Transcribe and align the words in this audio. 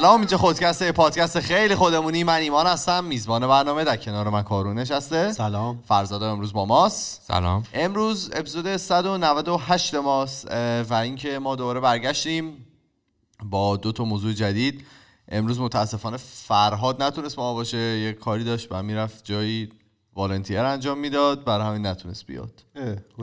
سلام 0.00 0.20
اینجا 0.20 0.38
خودکسته 0.38 0.92
پادکست 0.92 1.40
خیلی 1.40 1.74
خودمونی. 1.74 2.24
من 2.24 2.34
ایمان 2.34 2.66
هستم 2.66 3.04
میزبان 3.04 3.46
برنامه 3.48 3.84
در 3.84 3.96
کنار 3.96 4.28
من 4.28 4.42
کارون 4.42 4.78
نشسته. 4.78 5.32
سلام. 5.32 5.82
فرزاده 5.88 6.26
امروز 6.26 6.52
با 6.52 6.64
ماست. 6.64 7.22
سلام. 7.22 7.62
امروز 7.74 8.30
اپیزود 8.32 8.76
198 8.76 9.94
ماست 9.94 10.50
و 10.90 10.94
اینکه 10.94 11.38
ما 11.38 11.56
دوباره 11.56 11.80
برگشتیم 11.80 12.66
با 13.44 13.76
دو 13.76 13.92
تا 13.92 14.04
موضوع 14.04 14.32
جدید. 14.32 14.86
امروز 15.28 15.60
متاسفانه 15.60 16.16
فرهاد 16.16 17.02
نتونست 17.02 17.36
با 17.36 17.42
ما 17.42 17.54
باشه. 17.54 17.78
یه 17.78 18.12
کاری 18.12 18.44
داشت 18.44 18.68
و 18.70 18.82
می‌رفت 18.82 19.24
جایی 19.24 19.68
والنتیر 20.14 20.60
انجام 20.60 20.98
می‌داد 20.98 21.44
برای 21.44 21.66
همین 21.66 21.86
نتونست 21.86 22.26
بیاد؟ 22.26 22.52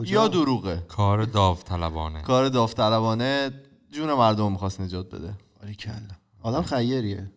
یا 0.04 0.28
دروغه. 0.28 0.84
کار 0.88 1.24
داوطلبانه. 1.24 2.22
کار 2.22 2.48
داوطلبانه 2.48 3.50
جون 3.92 4.12
مردم 4.12 4.52
می‌خواست 4.52 4.80
نجات 4.80 5.14
بده. 5.14 5.34
باریکلا. 5.60 6.17
آدم 6.42 6.62
خیریه 6.62 7.30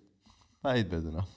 بعید 0.63 0.89
بدونم 0.89 1.27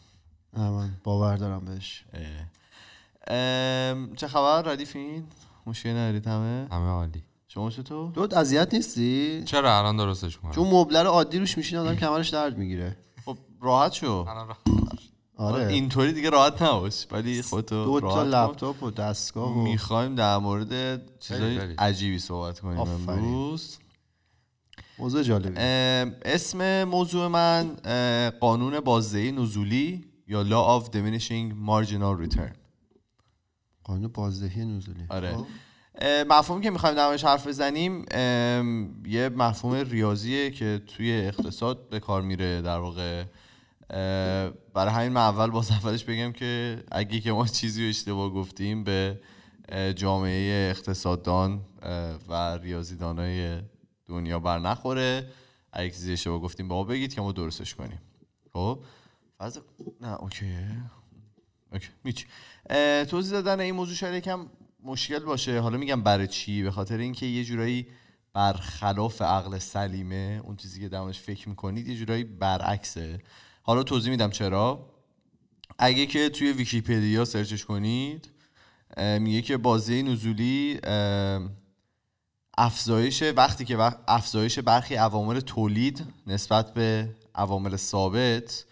من 0.56 0.90
باور 1.04 1.36
دارم 1.36 1.64
بهش 1.64 2.04
اه. 2.14 3.34
ام، 3.36 4.14
چه 4.14 4.28
خبر 4.28 4.62
ردیفین؟ 4.62 5.24
مشکلی 5.66 5.92
ندارید 5.92 6.26
همه؟ 6.26 6.68
همه 6.70 6.88
عالی 6.88 7.22
شما 7.48 7.70
چطور؟ 7.70 8.12
تو 8.12 8.28
اذیت 8.36 8.74
نیستی 8.74 9.42
چرا 9.44 9.78
الان 9.78 9.96
درستش 9.96 10.36
می‌کنم 10.36 10.52
چون 10.52 10.68
مبله 10.68 11.02
رو 11.02 11.10
عادی 11.10 11.38
روش 11.38 11.56
میشین 11.58 11.78
آدم 11.78 11.96
کمرش 11.96 12.28
درد 12.28 12.58
می‌گیره 12.58 12.96
خب 13.24 13.38
راحت 13.60 13.92
شو 13.92 14.26
آره 15.36 15.66
اینطوری 15.66 16.12
دیگه 16.12 16.30
راحت 16.30 16.62
نباش 16.62 17.06
ولی 17.10 17.42
خودتو 17.42 17.84
دو 17.84 18.00
تا. 18.00 18.22
لپتاپ 18.22 18.82
و 18.82 18.90
دستگاه 18.90 19.58
و 19.58 19.62
می‌خوایم 19.62 20.14
در 20.14 20.38
مورد 20.38 21.02
چیزای. 21.18 21.58
عجیبی 21.58 22.18
صحبت 22.18 22.60
کنیم 22.60 22.78
آفرین. 22.78 23.08
امروز 23.08 23.78
موضوع 24.98 25.22
جالبی. 25.22 25.54
اسم 26.24 26.84
موضوع 26.84 27.28
من 27.28 27.76
قانون 28.40 28.80
بازدهی 28.80 29.32
نزولی 29.32 30.04
یا 30.28 30.44
Law 30.44 30.82
of 30.82 30.88
Diminishing 30.88 31.52
Marginal 31.68 32.28
Return. 32.28 32.56
قانون 33.84 34.08
بازدهی 34.08 34.64
نزولی. 34.64 35.04
آره. 35.08 35.36
خب. 35.36 35.46
مفهومی 36.28 36.62
که 36.62 36.70
می‌خوایم 36.70 36.96
در 36.96 37.06
موردش 37.06 37.24
حرف 37.24 37.46
بزنیم 37.46 38.04
یه 39.06 39.28
مفهوم 39.36 39.74
ریاضیه 39.74 40.50
که 40.50 40.82
توی 40.86 41.12
اقتصاد 41.12 41.88
به 41.88 42.00
کار 42.00 42.22
میره 42.22 42.62
در 42.62 42.78
واقع. 42.78 43.24
برای 44.74 44.94
همین 44.94 45.08
من 45.08 45.20
اول 45.20 45.50
باز 45.50 45.70
اولش 45.70 46.04
بگم 46.04 46.32
که 46.32 46.82
اگه 46.92 47.20
که 47.20 47.32
ما 47.32 47.46
چیزی 47.46 47.82
رو 47.82 47.88
اشتباه 47.88 48.30
گفتیم 48.30 48.84
به 48.84 49.20
جامعه 49.96 50.70
اقتصاددان 50.70 51.60
و 52.28 52.56
ریاضیدانای 52.56 53.60
دنیا 54.06 54.38
بر 54.38 54.58
نخوره. 54.58 55.30
اگه 55.72 55.90
چیزی 55.90 56.12
اشتباه 56.12 56.40
گفتیم 56.40 56.68
به 56.68 56.74
ما 56.74 56.84
بگید 56.84 57.14
که 57.14 57.20
ما 57.20 57.32
درستش 57.32 57.74
کنیم. 57.74 58.00
خب؟ 58.52 58.84
فاز 59.38 59.60
نه 60.00 60.22
اوکیه 60.22 60.82
اوکی 61.72 61.88
میچ 62.04 62.26
توضیح 63.10 63.32
دادن 63.32 63.60
این 63.60 63.74
موضوع 63.74 63.94
شاید 63.94 64.14
یکم 64.14 64.46
مشکل 64.82 65.18
باشه. 65.18 65.60
حالا 65.60 65.78
میگم 65.78 66.02
برای 66.02 66.26
چی؟ 66.26 66.62
به 66.62 66.70
خاطر 66.70 66.98
اینکه 66.98 67.26
یه 67.26 67.44
جورایی 67.44 67.86
برخلاف 68.32 69.22
عقل 69.22 69.58
سلیمه. 69.58 70.40
اون 70.44 70.56
چیزی 70.56 70.80
که 70.80 70.88
درمونش 70.88 71.20
فکر 71.20 71.48
می‌کنید 71.48 71.88
یه 71.88 71.96
جورایی 71.96 72.24
برعکسه. 72.24 73.18
حالا 73.62 73.82
توضیح 73.82 74.10
میدم 74.10 74.30
چرا. 74.30 74.90
اگه 75.78 76.06
که 76.06 76.28
توی 76.28 76.52
ویکیپدیا 76.52 77.24
سرچش 77.24 77.64
کنید 77.64 78.30
میگه 78.96 79.42
که 79.42 79.56
بازه 79.56 80.02
نزولی 80.02 80.80
افزایش 82.58 83.22
وقتی 83.22 83.64
که 83.64 83.76
وقت 83.76 83.98
افزایش 84.08 84.58
برخی 84.58 84.94
عوامل 84.94 85.40
تولید 85.40 86.06
نسبت 86.26 86.74
به 86.74 87.08
عوامل 87.34 87.76
ثابت 87.76 88.64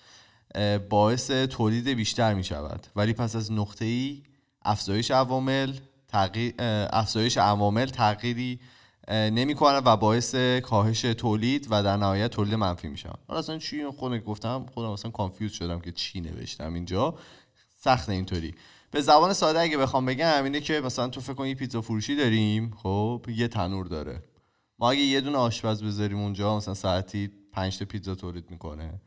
باعث 0.88 1.31
تولید 1.31 1.88
بیشتر 1.88 2.34
می 2.34 2.44
شود 2.44 2.87
ولی 2.97 3.12
پس 3.12 3.37
از 3.37 3.53
نقطه 3.53 3.84
ای 3.84 4.22
افزایش 4.65 5.10
عوامل 5.10 5.72
تغییر 6.09 6.54
افزایش 6.93 7.37
عوامل 7.38 7.87
تغییری 7.87 8.60
نمی 9.09 9.54
و 9.60 9.97
باعث 9.97 10.34
کاهش 10.62 11.00
تولید 11.00 11.66
و 11.70 11.82
در 11.82 11.97
نهایت 11.97 12.31
تولید 12.31 12.54
منفی 12.54 12.88
می 12.88 12.99
شود 12.99 13.19
حالا 13.28 13.41
اصلا 13.41 13.59
چی؟ 13.59 13.87
خودم 13.87 14.19
گفتم 14.19 14.66
خودم 14.75 14.91
اصلا 14.91 15.10
کانفیوز 15.10 15.53
شدم 15.53 15.81
که 15.81 15.93
چی 15.93 16.20
نوشتم 16.20 16.75
اینجا. 16.75 17.14
سخت 17.78 18.09
اینطوری. 18.09 18.54
به 18.93 19.01
زبان 19.01 19.33
ساده 19.33 19.61
اگه 19.61 19.79
بخوام 19.79 20.07
بگم 20.07 20.45
اینه 20.45 20.61
که 20.61 20.81
مثلا 20.81 21.09
تو 21.09 21.21
فکر 21.21 21.35
کن 21.35 21.47
یه 21.47 21.55
پیتزا 21.55 21.81
فروشی 21.81 22.17
داریم 22.17 22.71
خب 22.83 23.27
یه 23.29 23.49
تنور 23.49 23.87
داره. 23.87 24.23
ما 24.79 24.91
اگه 24.91 25.01
یه 25.01 25.21
دونه 25.21 25.39
آشپز 25.39 25.83
بذاریم 25.83 26.19
اونجا 26.19 26.57
مثلا 26.57 26.75
ساعتی 26.75 27.31
5 27.53 27.79
تا 27.79 27.85
پیتزا 27.85 28.15
تولید 28.15 28.51
می‌کنه. 28.51 29.01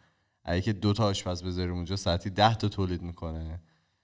اگه 0.43 0.61
که 0.61 0.73
دو 0.73 0.93
تا 0.93 1.05
آشپز 1.05 1.43
بذاریم 1.43 1.73
اونجا 1.73 1.95
ساعتی 1.95 2.29
10 2.29 2.55
تا 2.55 2.69
تولید 2.69 3.01
می‌کنه. 3.01 3.59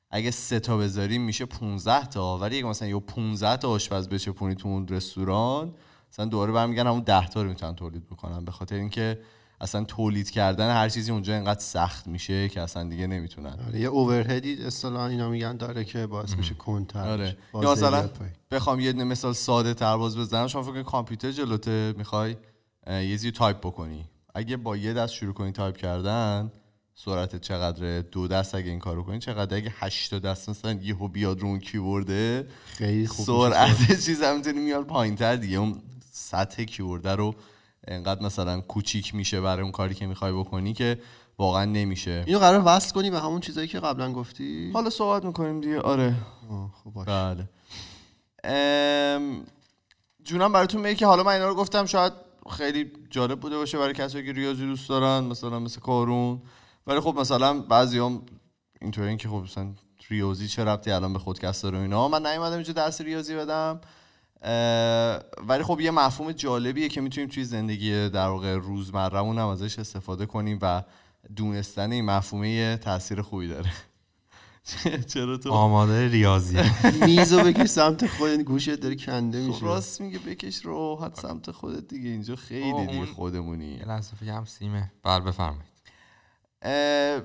اگه 0.10 0.32
سه 0.32 0.60
تا 0.60 0.78
بذاریم 0.78 1.22
میشه 1.22 1.46
15 1.46 2.06
تا. 2.06 2.38
ولی 2.38 2.58
اگه 2.58 2.66
مثلا 2.66 2.88
یه 2.88 3.00
15 3.00 3.58
تا 3.58 3.70
آشپز 3.70 4.10
بچپونی 4.10 4.56
تو 4.56 4.68
اون 4.68 4.88
رستوران 4.88 5.74
مثلا 6.12 6.26
دوباره 6.26 6.52
برمیگردن 6.52 6.90
همون 6.90 7.04
10 7.04 7.28
تا 7.28 7.42
رو 7.42 7.50
می‌تونن 7.50 7.76
تولید 7.76 8.08
بکنن. 8.08 8.46
به 8.46 8.52
خاطر 8.52 8.76
اینکه 8.76 9.20
اصلا 9.62 9.84
تولید 9.84 10.30
کردن 10.30 10.76
هر 10.76 10.90
چیزی 10.90 11.12
اونجا 11.12 11.34
اینقدر 11.34 11.60
سخت 11.60 12.08
میشه 12.08 12.50
که 12.50 12.62
اصلا 12.62 12.90
دیگه 12.90 13.08
نمی‌تونن. 13.08 13.58
آره 13.68 13.80
یه 13.80 13.88
overhead 13.88 14.55
ی 14.55 14.64
اصطلاحا 14.66 15.08
اینا 15.08 15.30
میگن 15.30 15.58
داره 15.58 15.84
که 15.84 16.08
باعث 16.08 16.34
میشه 16.34 16.54
کنتر 16.54 17.10
آره. 17.10 17.38
یا 17.54 17.72
مثلا 17.72 18.08
پایین. 18.08 18.34
بخوام 18.52 18.80
یه 18.80 18.94
مثال 18.94 19.34
ساده 19.34 19.74
تر 19.74 19.98
باز 19.98 20.18
بزنم. 20.18 20.48
شما 20.48 20.64
فکر 20.64 20.84
کامپیوتر 20.84 21.32
جلوته 21.32 21.94
می‌خوای 21.98 22.36
یه 22.88 23.08
چیزی 23.10 23.32
تایپ 23.32 23.58
بکنی. 23.58 24.06
اگه 24.36 24.58
با 24.58 24.78
یه 24.78 24.94
دست 24.94 25.14
شروع 25.14 25.34
کنی 25.34 25.52
تایپ 25.52 25.78
کردن 25.78 26.52
سرعت 26.96 27.42
چقدره؟ 27.42 28.02
دو 28.02 28.28
دست 28.28 28.56
اگه 28.56 28.70
این 28.70 28.80
کارو 28.80 29.04
کنی 29.04 29.20
چقدر 29.20 29.58
اگه 29.58 29.74
هشت 29.80 30.16
دست 30.16 30.50
مثلا 30.50 30.72
یهو 30.72 31.08
بیاد 31.08 31.40
رو 31.40 31.48
اون 31.48 31.60
کیبورده 31.60 32.48
خیلی 32.66 33.08
خوب 33.08 33.26
سرعت 33.26 34.06
چیز 34.06 34.22
همینطوری 34.22 34.60
میاد 34.60 34.86
پایینتر 34.86 35.36
دیگه. 35.36 35.58
اون 35.58 35.82
سطح 36.12 36.64
کیبورده 36.64 37.16
رو 37.16 37.36
انقدر 37.88 38.26
مثلا 38.26 38.62
کوچیک 38.62 39.16
میشه 39.16 39.42
برای 39.42 39.64
اون 39.64 39.72
کاری 39.72 39.96
که 39.96 40.08
می‌خوای 40.08 40.32
بکنی 40.32 40.74
که 40.74 41.02
واقعا 41.38 41.66
نمیشه. 41.66 42.24
اینو 42.28 42.40
قرار 42.40 42.64
وصل 42.66 42.94
کنی 42.94 43.12
به 43.12 43.20
همون 43.20 43.40
چیزایی 43.40 43.68
که 43.68 43.80
قبلا 43.80 44.14
گفتی؟ 44.14 44.72
حالا 44.74 44.90
صحبت 44.90 45.26
می‌کنیم 45.26 45.62
دیگه. 45.62 45.82
آره. 45.82 46.16
خب 46.84 46.92
باش 46.92 47.08
بله. 47.08 47.50
ام، 48.44 49.44
جونم 50.24 50.52
براتون 50.52 50.82
میگه 50.82 50.96
که 50.96 51.06
حالا 51.06 51.24
من 51.24 51.34
اینا 51.34 51.48
رو 51.48 51.56
گفتم 51.56 51.86
شاید 51.86 52.14
خیلی 52.50 52.92
جالب 53.10 53.40
بوده 53.40 53.58
باشه 53.58 53.78
برای 53.78 53.94
کسایی 53.94 54.26
که 54.26 54.32
ریاضی 54.32 54.66
دوست 54.66 54.90
دارن 54.90 55.24
مثلا 55.24 55.60
مثل 55.60 55.80
کارون. 55.80 56.42
ولی 56.88 57.00
خب 57.00 57.16
مثلا 57.20 57.60
بعضی 57.60 58.00
هم 58.00 58.22
اینطوری 58.82 59.18
که 59.18 59.30
خب 59.30 59.36
مثلا 59.36 59.68
ریاضی 60.10 60.48
چه 60.48 60.64
ربطی 60.64 60.92
الان 60.92 61.14
به 61.14 61.20
خودکست 61.20 61.64
داره 61.64 61.78
و 61.78 61.82
اینا. 61.82 62.08
من 62.08 62.28
نیومدم 62.28 62.54
اینجا 62.54 62.74
درس 62.74 63.02
ریاضی 63.02 63.36
بدم. 63.36 63.82
ولی 65.48 65.64
خب 65.64 65.80
یه 65.80 65.92
مفهوم 65.92 66.32
جالبیه 66.32 66.90
که 66.90 67.02
می‌تونیم 67.02 67.30
توی 67.30 67.44
زندگی 67.44 68.10
در 68.10 68.28
واقع 68.28 68.56
روزمرهمون 68.56 69.38
هم 69.38 69.48
ازش 69.48 69.80
استفاده 69.80 70.26
کنیم 70.26 70.60
و 70.62 70.84
دونستن 71.36 71.92
این 71.92 72.06
مفهومه 72.06 72.50
یه 72.50 72.78
تاثیر 72.78 73.22
خوبی 73.22 73.48
داره. 73.48 73.72
چرا 75.14 75.38
تو 75.38 75.52
آماده 75.52 76.08
ریاضی. 76.08 76.58
میزو 77.06 77.44
بگیر 77.44 77.66
سمت 77.66 78.08
خود 78.08 78.30
گوشت 78.30 78.76
داره 78.76 78.96
کنده 78.96 79.42
خب 79.42 79.48
میشه 79.48 79.66
راست 79.66 80.02
میگه 80.02 80.20
بکش 80.20 80.66
راحت 80.66 81.20
سمت 81.20 81.52
خودت 81.52 81.88
دیگه. 81.88 82.10
اینجا 82.10 82.36
خیلی 82.36 82.88
دیگه 82.88 83.06
خودمونی. 83.06 83.74
یه 83.74 83.88
لحظه 83.88 84.16
فکرم 84.16 84.46
سیمه. 84.46 84.92
بر 85.04 85.20
بفرمایید. 85.20 85.72
اه، 86.62 87.22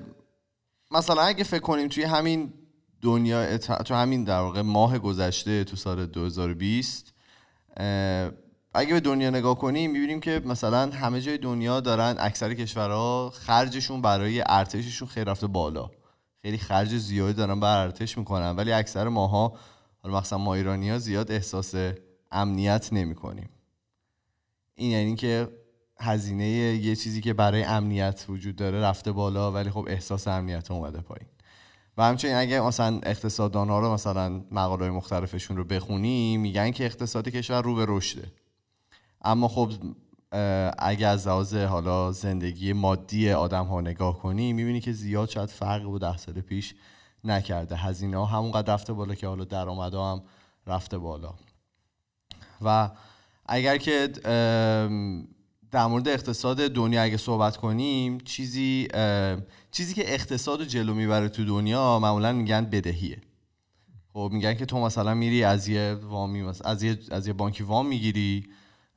مثلا 0.91 1.21
اگه 1.21 1.43
فکر 1.43 1.61
کنیم 1.61 1.87
توی 1.87 2.03
همین 2.03 2.53
دنیا 3.01 3.57
تو 3.57 3.93
همین 3.93 4.23
در 4.23 4.39
واقع 4.39 4.61
ماه 4.61 4.99
گذشته 4.99 5.63
تو 5.63 5.75
سال 5.75 6.05
2020 6.05 7.05
اه، 7.07 7.16
اگه 8.73 8.93
به 8.93 8.99
دنیا 8.99 9.29
نگاه 9.29 9.57
کنیم 9.57 9.91
می‌بینیم 9.91 10.19
که 10.19 10.41
مثلا 10.45 10.89
همه 10.89 11.21
جای 11.21 11.37
دنیا 11.37 11.79
دارن 11.79 12.15
اکثر 12.19 12.53
کشورها 12.53 13.29
خرجشون 13.29 14.01
برای 14.01 14.43
ارتششون 14.45 15.07
خیلی 15.07 15.25
رفته 15.25 15.47
بالا. 15.47 15.89
خیلی 16.41 16.57
خرج 16.57 16.97
زیادی 16.97 17.33
دارن 17.33 17.59
بر 17.59 17.83
ارتش 17.83 18.17
می‌کنن 18.17 18.55
ولی 18.55 18.71
اکثر 18.71 19.07
ماها 19.07 19.53
حالا 20.03 20.19
مثلا 20.19 20.37
ما 20.37 20.53
ایرانی 20.53 20.89
ها 20.89 20.97
زیاد 20.97 21.31
احساس 21.31 21.75
امنیت 22.31 22.89
نمی 22.91 23.15
کنیم 23.15 23.49
این 24.75 24.91
یعنی 24.91 25.15
که 25.15 25.47
هزینه 25.99 26.45
یه 26.45 26.95
چیزی 26.95 27.21
که 27.21 27.33
برای 27.33 27.63
امنیت 27.63 28.25
وجود 28.29 28.55
داره 28.55 28.81
رفته 28.81 29.11
بالا 29.11 29.51
ولی 29.51 29.69
خب 29.69 29.85
احساس 29.87 30.27
امنیت 30.27 30.71
اومده 30.71 31.01
پایین. 31.01 31.27
و 31.97 32.03
همچنین 32.03 32.35
اگه 32.35 32.61
مثلا 32.61 32.99
اقتصاددان 33.03 33.69
ها 33.69 33.79
رو 33.79 33.93
مثلا 33.93 34.41
مقاله 34.51 34.89
مختلفشون 34.89 35.57
رو 35.57 35.63
بخونی 35.63 36.37
میگن 36.37 36.71
که 36.71 36.85
اقتصاد 36.85 37.29
کشور 37.29 37.61
رو 37.61 37.75
به 37.75 37.85
رشده. 37.87 38.31
اما 39.21 39.47
خب 39.47 39.71
اگه 40.79 41.07
از 41.07 41.27
لحاظ 41.27 41.55
حالا 41.55 42.11
زندگی 42.11 42.73
مادی 42.73 43.31
آدم 43.31 43.65
ها 43.65 43.81
نگاه 43.81 44.19
کنی 44.19 44.53
می‌بینی 44.53 44.81
که 44.81 44.91
زیاد 44.91 45.29
شاید 45.29 45.49
فرق 45.49 45.83
با 45.83 45.97
ده 45.97 46.17
سال 46.17 46.41
پیش 46.41 46.75
نکرده. 47.23 47.75
هزینه 47.75 48.17
ها 48.17 48.25
همونقدر 48.25 48.73
رفته 48.73 48.93
بالا 48.93 49.15
که 49.15 49.27
حالا 49.27 49.43
درآمدها 49.43 50.11
هم 50.11 50.23
رفته 50.67 50.97
بالا. 50.97 51.33
و 52.61 52.89
اگر 53.45 53.77
که 53.77 54.09
در 55.71 55.85
مورد 55.87 56.07
اقتصاد 56.07 56.57
دنیا 56.67 57.01
اگه 57.01 57.17
صحبت 57.17 57.57
کنیم 57.57 58.17
چیزی 58.17 58.87
چیزی 59.71 59.93
که 59.93 60.13
اقتصاد 60.13 60.59
رو 60.59 60.65
جلو 60.65 60.93
می‌بره 60.93 61.29
تو 61.29 61.45
دنیا 61.45 61.99
معمولا 61.99 62.33
میگن 62.33 62.65
بدهیه. 62.65 63.21
خب 64.13 64.29
میگن 64.33 64.53
که 64.53 64.65
تو 64.65 64.79
مثلا 64.79 65.13
میری 65.13 65.43
از 65.43 65.67
یه 65.67 65.93
وامی 65.93 66.43
مثلا 66.43 66.71
از 66.71 66.83
یه 66.83 66.99
از 67.11 67.27
یه 67.27 67.33
بانکی 67.33 67.63
وام 67.63 67.87
می‌گیری 67.87 68.47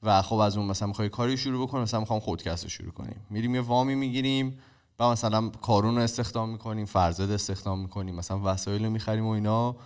و 0.02 0.22
خب 0.22 0.36
از 0.36 0.56
اون 0.56 0.66
مثلا 0.66 0.88
می‌خوای 0.88 1.08
کاری 1.08 1.36
شروع 1.36 1.66
بکنی 1.66 1.82
مثلا 1.82 2.00
می‌خوام 2.00 2.20
خودکسب 2.20 2.68
شروع 2.68 2.92
کنیم. 2.92 3.26
میریم 3.30 3.54
یه 3.54 3.60
وامی 3.60 3.94
می‌گیریم 3.94 4.58
و 4.98 5.10
مثلا 5.10 5.48
کارون 5.48 5.96
رو 5.96 6.02
استخدام 6.02 6.50
می‌کنیم 6.50 6.86
فرزاد 6.86 7.30
استخدام 7.30 7.80
می‌کنیم 7.80 8.14
مثلا 8.14 8.40
وسایل 8.44 8.84
رو 8.84 8.90
می‌خریم 8.90 9.26
و 9.26 9.30
اینا. 9.30 9.76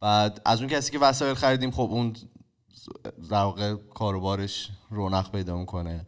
بعد 0.00 0.42
از 0.44 0.60
اون 0.60 0.68
کسی 0.68 0.92
که 0.92 0.98
وسایل 0.98 1.34
خریدیم 1.34 1.70
خب 1.70 1.88
اون 1.90 2.12
در 3.30 3.42
واقع 3.42 3.74
کاروبارش 3.74 4.70
رونق 4.90 5.30
پیدا 5.30 5.58
می‌کنه. 5.58 6.06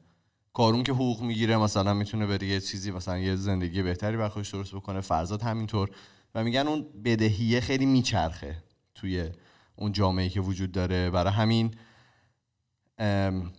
کارون 0.52 0.82
که 0.82 0.92
حقوق 0.92 1.22
می‌گیره 1.22 1.56
مثلا 1.56 1.94
می‌تونه 1.94 2.26
بره 2.26 2.46
یه 2.46 2.60
چیزی 2.60 2.90
مثلا 2.90 3.18
یه 3.18 3.36
زندگی 3.36 3.82
بهتری 3.82 4.16
بر 4.16 4.28
خودش 4.28 4.50
درست 4.50 4.74
بکنه 4.74 5.00
فرزاد 5.00 5.42
همینطور. 5.42 5.90
و 6.34 6.44
میگن 6.44 6.66
اون 6.66 6.86
بدهیه 7.04 7.60
خیلی 7.60 7.86
میچرخه 7.86 8.56
توی 8.94 9.28
اون 9.76 9.92
جامعه 9.92 10.28
که 10.28 10.40
وجود 10.40 10.72
داره. 10.72 11.10
برای 11.10 11.32
همین 11.32 11.74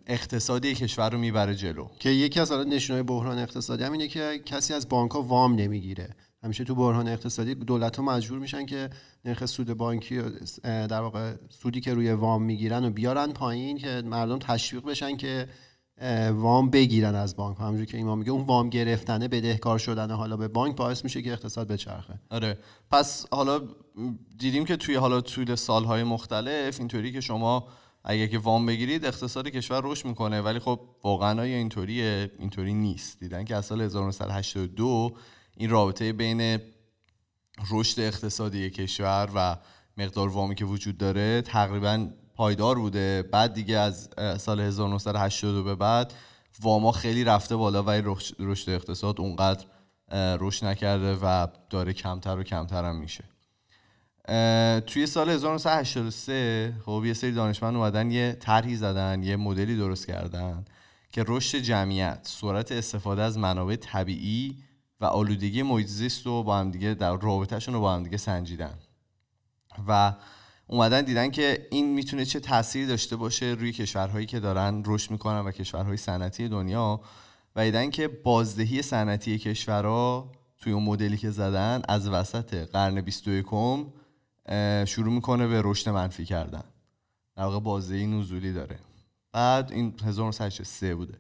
اقتصادی 0.08 0.76
کشور 0.76 1.10
رو 1.10 1.18
می‌بره 1.18 1.56
جلو. 1.56 1.88
که 2.00 2.10
یکی 2.10 2.40
از 2.40 2.52
حالا 2.52 2.64
نشونهای 2.64 3.04
بحران 3.04 3.40
اقتصادی 3.40 3.84
هم 3.84 3.92
اینه 3.92 4.08
که 4.08 4.42
کسی 4.46 4.74
از 4.74 4.90
بانک 4.90 5.16
وام 5.16 5.56
نمی‌گیره. 5.56 6.16
همیشه 6.44 6.64
تو 6.64 6.76
بحران 6.76 7.08
اقتصادی 7.08 7.56
دولت 7.56 7.98
ها 7.98 8.04
مجبور 8.04 8.40
میشن 8.40 8.66
که 8.66 8.90
نرخ 9.26 9.46
سود 9.46 9.74
بانکی 9.74 10.22
در 10.64 11.02
واقع 11.02 11.34
سودی 11.50 11.82
که 11.82 11.94
روی 11.94 12.12
وام 12.12 12.44
می‌گیرن 12.44 12.86
و 12.86 12.90
بیارن 12.90 13.32
پایین 13.32 13.78
که 13.78 14.02
مردم 14.06 14.40
تشویق 14.40 14.84
بشن 14.84 15.18
که 15.18 15.48
وام 16.34 16.70
بگیرن 16.70 17.16
از 17.16 17.36
بانک. 17.36 17.58
همونجوری 17.60 17.86
که 17.86 17.98
ایمان 17.98 18.18
میگه 18.18 18.32
اون 18.32 18.46
وام 18.46 18.70
گرفتنه 18.70 19.28
بدهکار 19.28 19.80
شدن 19.80 20.12
حالا 20.12 20.38
به 20.38 20.48
بانک 20.48 20.76
باعث 20.76 21.04
میشه 21.04 21.22
که 21.22 21.32
اقتصاد 21.32 21.68
بچرخه. 21.68 22.20
آره. 22.30 22.58
پس 22.92 23.26
حالا 23.32 23.62
دیدیم 24.38 24.66
که 24.66 24.78
توی 24.78 24.96
حالا 24.96 25.22
طول 25.22 25.56
سالهای 25.56 26.04
مختلف 26.04 26.80
اینطوری 26.80 27.12
که 27.12 27.22
شما 27.22 27.68
اگه 28.04 28.28
که 28.28 28.38
وام 28.38 28.66
بگیرید 28.66 29.06
اقتصاد 29.06 29.48
کشور 29.48 29.82
رشد 29.84 30.06
می‌کنه. 30.06 30.42
ولی 30.42 30.60
خب 30.60 30.80
واقعا 31.04 31.42
آیا 31.42 31.58
اینطوریه 31.58 32.32
اینطوری 32.40 32.74
نیست. 32.74 33.20
دیدن 33.20 33.46
که 33.46 33.56
از 33.56 33.66
سال 33.66 33.82
1982 33.82 35.16
این 35.58 35.70
رابطه 35.70 36.14
بین 36.14 36.60
رشد 37.72 38.00
اقتصادی 38.00 38.70
کشور 38.70 39.30
و 39.36 39.58
مقدار 39.98 40.30
وامی 40.30 40.56
که 40.56 40.66
وجود 40.66 40.98
داره 40.98 41.42
تقریبا 41.42 42.10
پایدار 42.36 42.80
بوده. 42.80 43.24
بعد 43.32 43.54
دیگه 43.54 43.78
از 43.78 44.10
سال 44.38 44.60
1982 44.60 45.64
به 45.64 45.76
بعد 45.76 46.14
واما 46.62 46.92
خیلی 46.92 47.24
رفته 47.24 47.56
بالا 47.56 47.84
ولی 47.84 48.02
رشد- 48.40 48.70
اقتصاد 48.70 49.22
اونقدر 49.22 49.66
رشد 50.40 50.66
نکرده 50.66 51.16
و 51.16 51.48
داره 51.70 51.94
کمتر 51.94 52.38
و 52.38 52.44
کمتر 52.44 52.86
هم 52.86 52.96
میشه. 52.96 53.24
توی 54.88 55.08
سال 55.08 55.30
1983 55.30 56.74
خب 56.86 57.04
یه 57.06 57.14
سری 57.14 57.32
دانشمند 57.32 57.76
اومدن 57.76 58.12
یه 58.12 58.38
طرحی 58.40 58.76
زدن 58.76 59.24
یه 59.24 59.36
مدلی 59.36 59.78
درست 59.78 60.08
کردن 60.08 60.66
که 61.12 61.26
رشد 61.28 61.58
جمعیت 61.58 62.20
سرعت 62.24 62.72
استفاده 62.72 63.22
از 63.22 63.38
منابع 63.38 63.76
طبیعی 63.76 64.58
و 65.02 65.06
آلودگی 65.06 65.64
محیط 65.64 65.88
زیست 65.88 66.26
رو 66.26 66.44
با 66.44 66.58
هم 66.58 66.72
دیگه 66.72 66.94
در 66.94 67.18
رابطهشون 67.18 67.74
رو 67.74 67.80
با 67.82 67.94
هم 67.94 68.04
دیگه 68.04 68.18
سنجیدن. 68.18 68.74
و 69.88 70.14
اومدن 70.72 71.02
دیدن 71.02 71.32
که 71.32 71.68
این 71.72 71.94
می‌تونه 71.94 72.26
چه 72.26 72.40
تأثیری 72.40 72.88
داشته 72.88 73.16
باشه 73.16 73.46
روی 73.46 73.72
کشورهایی 73.72 74.26
که 74.26 74.40
دارن 74.40 74.84
رشد 74.86 75.12
می‌کنن 75.12 75.40
و 75.40 75.52
کشورهای 75.52 75.98
صنعتی 75.98 76.48
دنیا 76.48 77.02
و 77.56 77.64
دیدن 77.64 77.90
که 77.90 78.08
بازدهی 78.08 78.82
صنعتی 78.82 79.40
کشورها 79.40 80.32
توی 80.60 80.74
اون 80.74 80.84
مدلی 80.84 81.18
که 81.18 81.30
زدن 81.30 81.82
از 81.88 82.08
وسط 82.08 82.54
قرن 82.54 83.02
21 83.02 83.46
اه، 84.46 84.86
شروع 84.86 85.14
می‌کنه 85.14 85.48
به 85.48 85.62
رشد 85.66 85.90
منفی 85.90 86.26
کردن. 86.26 86.64
در 87.36 87.44
واقع 87.44 87.60
بازدهی 87.60 88.08
نزولی 88.08 88.54
داره. 88.54 88.80
بعد 89.32 89.72
این 89.72 89.94
1983 90.06 90.96
بوده. 90.96 91.14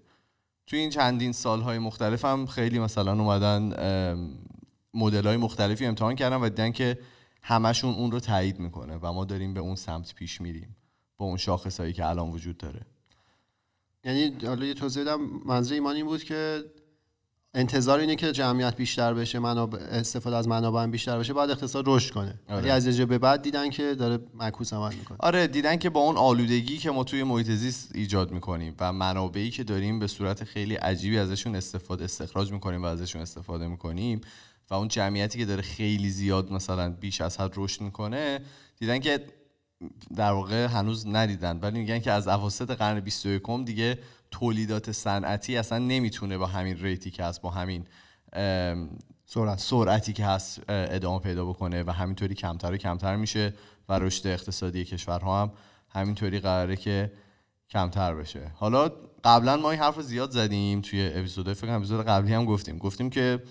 توی 0.68 0.80
این 0.80 0.90
چندین 0.90 1.32
سالهای 1.32 1.80
مختلف 1.80 2.26
هم 2.26 2.46
خیلی 2.46 2.80
مثلا 2.80 3.12
اومدن 3.12 3.74
مدل 4.94 5.28
های 5.28 5.38
مختلفی 5.38 5.86
امتحان 5.86 6.16
کردن 6.16 6.36
و 6.36 6.50
دیدن 6.50 6.72
که 6.72 6.98
همشون 7.42 7.94
اون 7.94 8.12
رو 8.12 8.20
تایید 8.20 8.60
می‌کنه 8.60 8.98
و 9.02 9.14
ما 9.14 9.26
داریم 9.26 9.54
به 9.54 9.60
اون 9.60 9.76
سمت 9.76 10.16
پیش 10.16 10.42
میریم 10.42 10.76
با 11.18 11.26
اون 11.26 11.38
شاخصهایی 11.38 11.94
که 11.94 12.06
الان 12.06 12.30
وجود 12.30 12.58
داره. 12.58 12.82
یعنی 14.04 14.46
حالا 14.46 14.66
یه 14.66 14.74
توضیح 14.74 15.04
بدم 15.04 15.22
منظور 15.46 15.74
ایمان 15.74 15.96
این 15.96 16.06
بود 16.06 16.24
که 16.24 16.64
انتظار 17.54 18.00
اینه 18.00 18.16
که 18.16 18.32
جمعیت 18.32 18.76
بیشتر 18.76 19.14
بشه 19.14 19.40
منابع 19.40 19.80
استفاده 19.80 20.36
از 20.36 20.48
منابع 20.48 20.86
بیشتر 20.88 21.20
بشه 21.20 21.34
باید 21.34 21.50
اقتصاد 21.50 21.84
رشد 21.88 22.14
کنه. 22.14 22.40
ولی 22.50 22.58
آره. 22.58 22.72
از 22.72 23.00
یه 23.00 23.06
به 23.06 23.18
بعد 23.18 23.42
دیدن 23.42 23.70
که 23.70 23.96
داره 23.96 24.20
معکوس 24.34 24.74
عمل 24.74 24.96
می‌کنه. 24.96 25.18
آره 25.20 25.48
دیدن 25.48 25.78
که 25.78 25.90
با 25.90 26.00
اون 26.00 26.18
آلودگی 26.18 26.78
که 26.78 26.92
ما 26.92 27.04
توی 27.04 27.24
محیط 27.24 27.52
زیست 27.52 27.92
ایجاد 27.96 28.32
می‌کنیم 28.32 28.76
و 28.80 28.94
منابعی 28.94 29.52
که 29.52 29.64
داریم 29.64 30.00
به 30.00 30.08
صورت 30.08 30.44
خیلی 30.44 30.76
عجیبی 30.76 31.18
ازشون 31.18 31.56
استفاده 31.56 32.04
استخراج 32.04 32.52
می‌کنیم 32.52 32.84
و 32.84 32.86
ازشون 32.86 33.22
استفاده 33.22 33.68
می‌کنیم 33.68 34.22
و 34.72 34.74
اون 34.74 34.88
جمعیتی 34.88 35.40
که 35.40 35.46
داره 35.46 35.62
خیلی 35.62 36.10
زیاد 36.10 36.52
مثلا 36.52 36.90
بیش 36.90 37.22
از 37.22 37.38
حد 37.38 37.54
رشد 37.56 37.82
می‌کنه 37.82 38.40
دیدن 38.80 39.00
که 39.00 39.26
در 40.16 40.32
واقع 40.32 40.66
هنوز 40.66 41.08
ندیدن. 41.08 41.60
ولی 41.60 41.80
میگن 41.80 42.00
که 42.00 42.12
از 42.12 42.28
اواسط 42.28 42.72
قرن 42.72 43.00
21 43.00 43.42
دیگه 43.66 44.00
تولیدات 44.32 44.92
صنعتی 44.92 45.58
اصلا 45.58 45.78
نمی‌تونه 45.78 46.38
با 46.38 46.46
همین 46.46 46.78
ریتی 46.78 47.12
که 47.12 47.24
هست 47.24 47.42
با 47.42 47.50
همین 47.50 47.86
سرعت. 49.26 49.60
سرعتی 49.60 50.14
که 50.14 50.26
هست 50.26 50.62
ادامه 50.70 51.20
پیدا 51.20 51.46
بکنه 51.46 51.84
و 51.84 51.92
همینطوری 51.92 52.36
کمتر 52.36 52.74
و 52.74 52.78
کمتر 52.78 53.16
میشه 53.16 53.54
و 53.90 54.00
رشد 54.00 54.28
اقتصادی 54.28 54.86
کشورها 54.86 55.42
هم 55.42 55.52
همینطوری 55.90 56.40
قراره 56.40 56.76
که 56.76 57.12
کمتر 57.70 58.16
بشه. 58.16 58.52
حالا 58.56 58.92
قبلا 59.24 59.58
ما 59.58 59.72
این 59.72 59.80
حرف 59.80 59.96
رو 59.96 60.02
زیاد 60.02 60.32
زدیم 60.32 60.82
توی 60.82 61.08
اپیزود 61.08 61.54
فکر 61.54 61.68
کنم 61.68 61.76
اپیزود 61.76 62.06
قبلی 62.06 62.34
هم 62.34 62.46
گفتیم. 62.46 62.78
گفتیم 62.78 63.10
که 63.10 63.44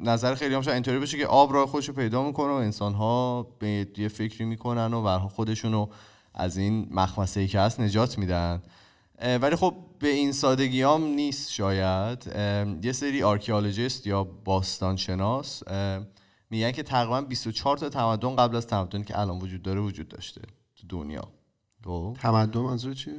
نظر 0.00 0.34
خیلی 0.34 0.54
هم 0.54 0.62
شاید 0.62 0.74
اینطوری 0.74 0.98
بشه 0.98 1.18
که 1.18 1.26
آب 1.26 1.52
راه 1.52 1.66
خودش 1.66 1.88
رو 1.88 1.94
پیدا 1.94 2.22
می‌کنه 2.22 2.52
و 2.52 2.56
انسان 2.56 2.94
ها 2.94 3.42
به 3.58 3.86
یه 3.96 4.08
فکری 4.08 4.44
می‌کنن 4.44 4.94
و 4.94 5.02
برها 5.02 5.28
خودشون 5.28 5.72
رو 5.72 5.88
از 6.34 6.56
این 6.56 6.88
مخمصه 6.90 7.40
ای 7.40 7.48
که 7.48 7.60
هست 7.60 7.80
نجات 7.80 8.18
میدن. 8.18 8.62
ولی 9.42 9.56
خب 9.56 9.74
به 9.98 10.08
این 10.08 10.32
سادگی 10.32 10.82
هم 10.82 11.04
نیست 11.04 11.52
شاید. 11.52 12.26
یه 12.82 12.92
سری 12.92 13.22
archaeologist 13.22 14.06
یا 14.06 14.24
باستانشناس 14.24 15.62
میگن 16.50 16.72
که 16.72 16.82
تقریبا 16.82 17.20
24 17.20 17.76
تا 17.76 17.88
تمدن 17.88 18.36
قبل 18.36 18.56
از 18.56 18.66
تمدنی 18.66 19.04
که 19.04 19.18
الان 19.18 19.38
وجود 19.38 19.62
داره 19.62 19.80
وجود 19.80 20.08
داشته 20.08 20.40
تو 20.76 20.86
دنیا. 20.88 21.28
خب؟ 21.84 22.16
تمدن 22.20 22.60
منظور 22.60 22.94
چیه؟ 22.94 23.14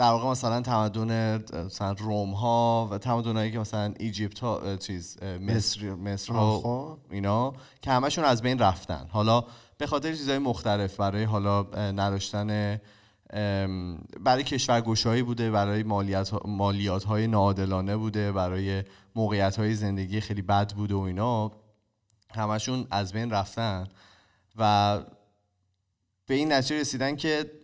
در 0.00 0.10
واقع 0.10 0.30
مثلا 0.30 0.60
تمدن 0.60 1.42
مثلا 1.66 1.92
روم 1.92 2.30
ها 2.30 2.88
و 2.90 2.98
تمدن 2.98 3.36
هایی 3.36 3.52
که 3.52 3.58
مثلا 3.58 3.94
Egypt 3.98 4.38
ها 4.38 4.76
چیز 4.76 5.22
مصر 5.22 5.94
مصر 5.94 6.32
ها 6.32 6.60
خب. 6.60 6.98
اینا 7.10 7.52
که 7.82 7.90
همشون 7.90 8.24
از 8.24 8.42
بین 8.42 8.58
رفتن 8.58 9.06
حالا 9.10 9.44
به 9.78 9.86
خاطر 9.86 10.12
چیزهای 10.12 10.38
مختلف 10.38 10.96
برای 10.96 11.24
حالا 11.24 11.62
نداشتن 11.92 12.80
برای 14.20 14.44
کشورگشایی 14.44 15.22
بوده 15.22 15.50
برای 15.50 15.82
مالیات 15.82 16.46
مالیات 16.46 17.04
های 17.04 17.26
ناعادلانه 17.26 17.96
بوده 17.96 18.32
برای 18.32 18.84
موقعیت 19.14 19.56
های 19.56 19.74
زندگی 19.74 20.20
خیلی 20.20 20.42
بد 20.42 20.72
بوده 20.72 20.94
و 20.94 21.00
اینا 21.00 21.52
همشون 22.34 22.86
از 22.90 23.12
بین 23.12 23.30
رفتن 23.30 23.88
و 24.56 24.98
به 26.26 26.34
این 26.34 26.52
نتیجه 26.52 26.80
رسیدن 26.80 27.16
که 27.16 27.59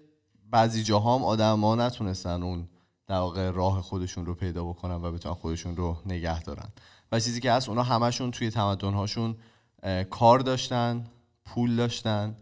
بعضی 0.51 0.83
جاها 0.83 1.15
هم 1.15 1.25
آدم 1.25 1.61
ها 1.61 1.75
نتونستن 1.75 2.43
اون 2.43 2.69
در 3.07 3.19
واقع 3.19 3.51
راه 3.51 3.83
خودشون 3.83 4.27
رو 4.27 4.35
پیدا 4.35 4.65
بکنن 4.65 4.95
و 4.95 5.13
بتونن 5.13 5.35
خودشون 5.35 5.77
رو 5.77 5.97
نگه 6.07 6.43
دارن. 6.43 6.69
و 7.13 7.21
چیزی 7.21 7.41
که 7.41 7.53
هست 7.53 7.69
اونا 7.69 7.83
همشون 7.83 8.31
توی 8.31 8.51
تمدن 8.51 8.93
هاشون 8.93 9.37
اه، 9.83 10.05
کار 10.05 10.39
داشتن 10.39 11.07
پول 11.45 11.77
داشتن 11.77 12.37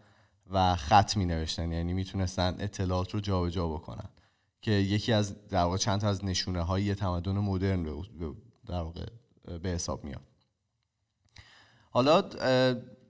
و 0.50 0.76
خط 0.76 1.16
می 1.16 1.24
نوشتن 1.24 1.72
یعنی 1.72 1.92
می‌تونستن 1.92 2.56
اطلاعات 2.58 3.14
رو 3.14 3.20
جابجا 3.20 3.68
بکنن. 3.68 4.08
که 4.64 4.70
یکی 4.70 5.12
از 5.12 5.48
در 5.48 5.62
واقع 5.64 5.76
چند 5.76 6.00
تا 6.00 6.08
از 6.08 6.24
نشونه 6.24 6.62
های 6.62 6.94
تمدن 6.94 7.32
مدرن 7.32 7.82
در 8.66 8.80
واقع 8.80 9.06
به 9.62 9.68
حساب 9.68 10.04
میاد. 10.04 10.20
حالا 11.90 12.22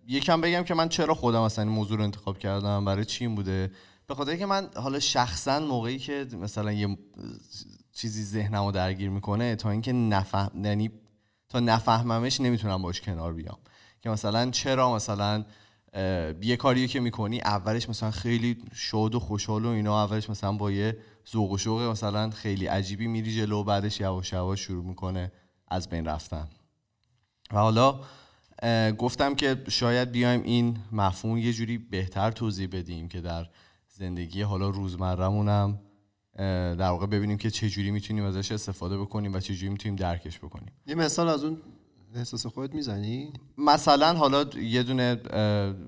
یکم 0.06 0.40
بگم 0.40 0.64
که 0.64 0.74
من 0.74 0.88
چرا 0.88 1.14
خودم 1.14 1.40
اصلا 1.40 1.64
این 1.64 1.72
موضوع 1.72 1.98
رو 1.98 2.04
انتخاب 2.04 2.38
کردم؟ 2.38 2.84
برای 2.84 3.04
چی 3.04 3.24
این 3.24 3.34
بوده؟ 3.34 3.70
به 4.06 4.14
خاطر 4.14 4.36
که 4.36 4.46
من 4.46 4.70
حالا 4.76 5.00
شخصا 5.00 5.60
موقعی 5.60 5.98
که 5.98 6.26
مثلا 6.40 6.72
یه 6.72 6.98
چیزی 7.92 8.22
ذهنمو 8.24 8.72
درگیر 8.72 9.10
می‌کنه 9.10 9.56
تا 9.56 9.70
اینکه 9.70 9.92
نفهم 9.92 10.64
یعنی 10.64 10.90
تا 11.48 11.60
نفهممش 11.60 12.40
نمی‌تونم 12.40 12.82
باش 12.82 13.00
کنار 13.00 13.32
بیام. 13.32 13.58
که 14.02 14.10
مثلا 14.10 14.50
چرا 14.50 14.94
مثلا 14.94 15.44
یه 16.42 16.56
کاریو 16.58 16.86
که 16.86 17.00
می‌کنی 17.00 17.40
اولش 17.40 17.88
مثلا 17.88 18.10
خیلی 18.10 18.62
شاد 18.72 19.14
و 19.14 19.20
خوشحال 19.20 19.64
و 19.64 19.68
اینا 19.68 20.04
اولش 20.04 20.30
مثلا 20.30 20.52
با 20.52 20.70
یه 20.70 20.98
ذوق 21.32 21.50
و 21.50 21.58
شوق 21.58 21.82
مثلا 21.82 22.30
خیلی 22.30 22.66
عجیبی 22.66 23.06
میری 23.06 23.36
جلو 23.36 23.64
بعدش 23.64 24.00
یواش 24.00 24.32
یواش 24.32 24.60
شروع 24.60 24.84
می‌کنه 24.84 25.32
از 25.68 25.88
بین 25.88 26.04
رفتن. 26.04 26.48
و 27.52 27.58
حالا 27.58 28.00
گفتم 28.98 29.34
که 29.34 29.64
شاید 29.68 30.12
بیایم 30.12 30.42
این 30.42 30.78
مفهوم 30.92 31.38
یه 31.38 31.52
جوری 31.52 31.78
بهتر 31.78 32.30
توضیح 32.30 32.68
بدیم 32.72 33.08
که 33.08 33.20
در 33.20 33.46
زندگی 33.96 34.42
حالا 34.42 34.68
روزمرهمونم 34.68 35.80
در 36.78 36.88
واقع 36.88 37.06
ببینیم 37.06 37.38
که 37.38 37.50
چه 37.50 37.68
جوری 37.68 37.90
می‌تونیم 37.90 38.24
ازش 38.24 38.52
استفاده 38.52 38.98
بکنیم 38.98 39.34
و 39.34 39.40
چه 39.40 39.54
جوری 39.54 39.68
می‌تونیم 39.68 39.96
درکش 39.96 40.38
بکنیم. 40.38 40.72
یه 40.86 40.94
مثال 40.94 41.28
از 41.28 41.44
اون 41.44 41.58
احساس 42.14 42.46
خودت 42.46 42.74
می‌زنی؟ 42.74 43.32
مثلا 43.58 44.14
حالا 44.14 44.44
یه 44.58 44.82
دونه 44.82 45.20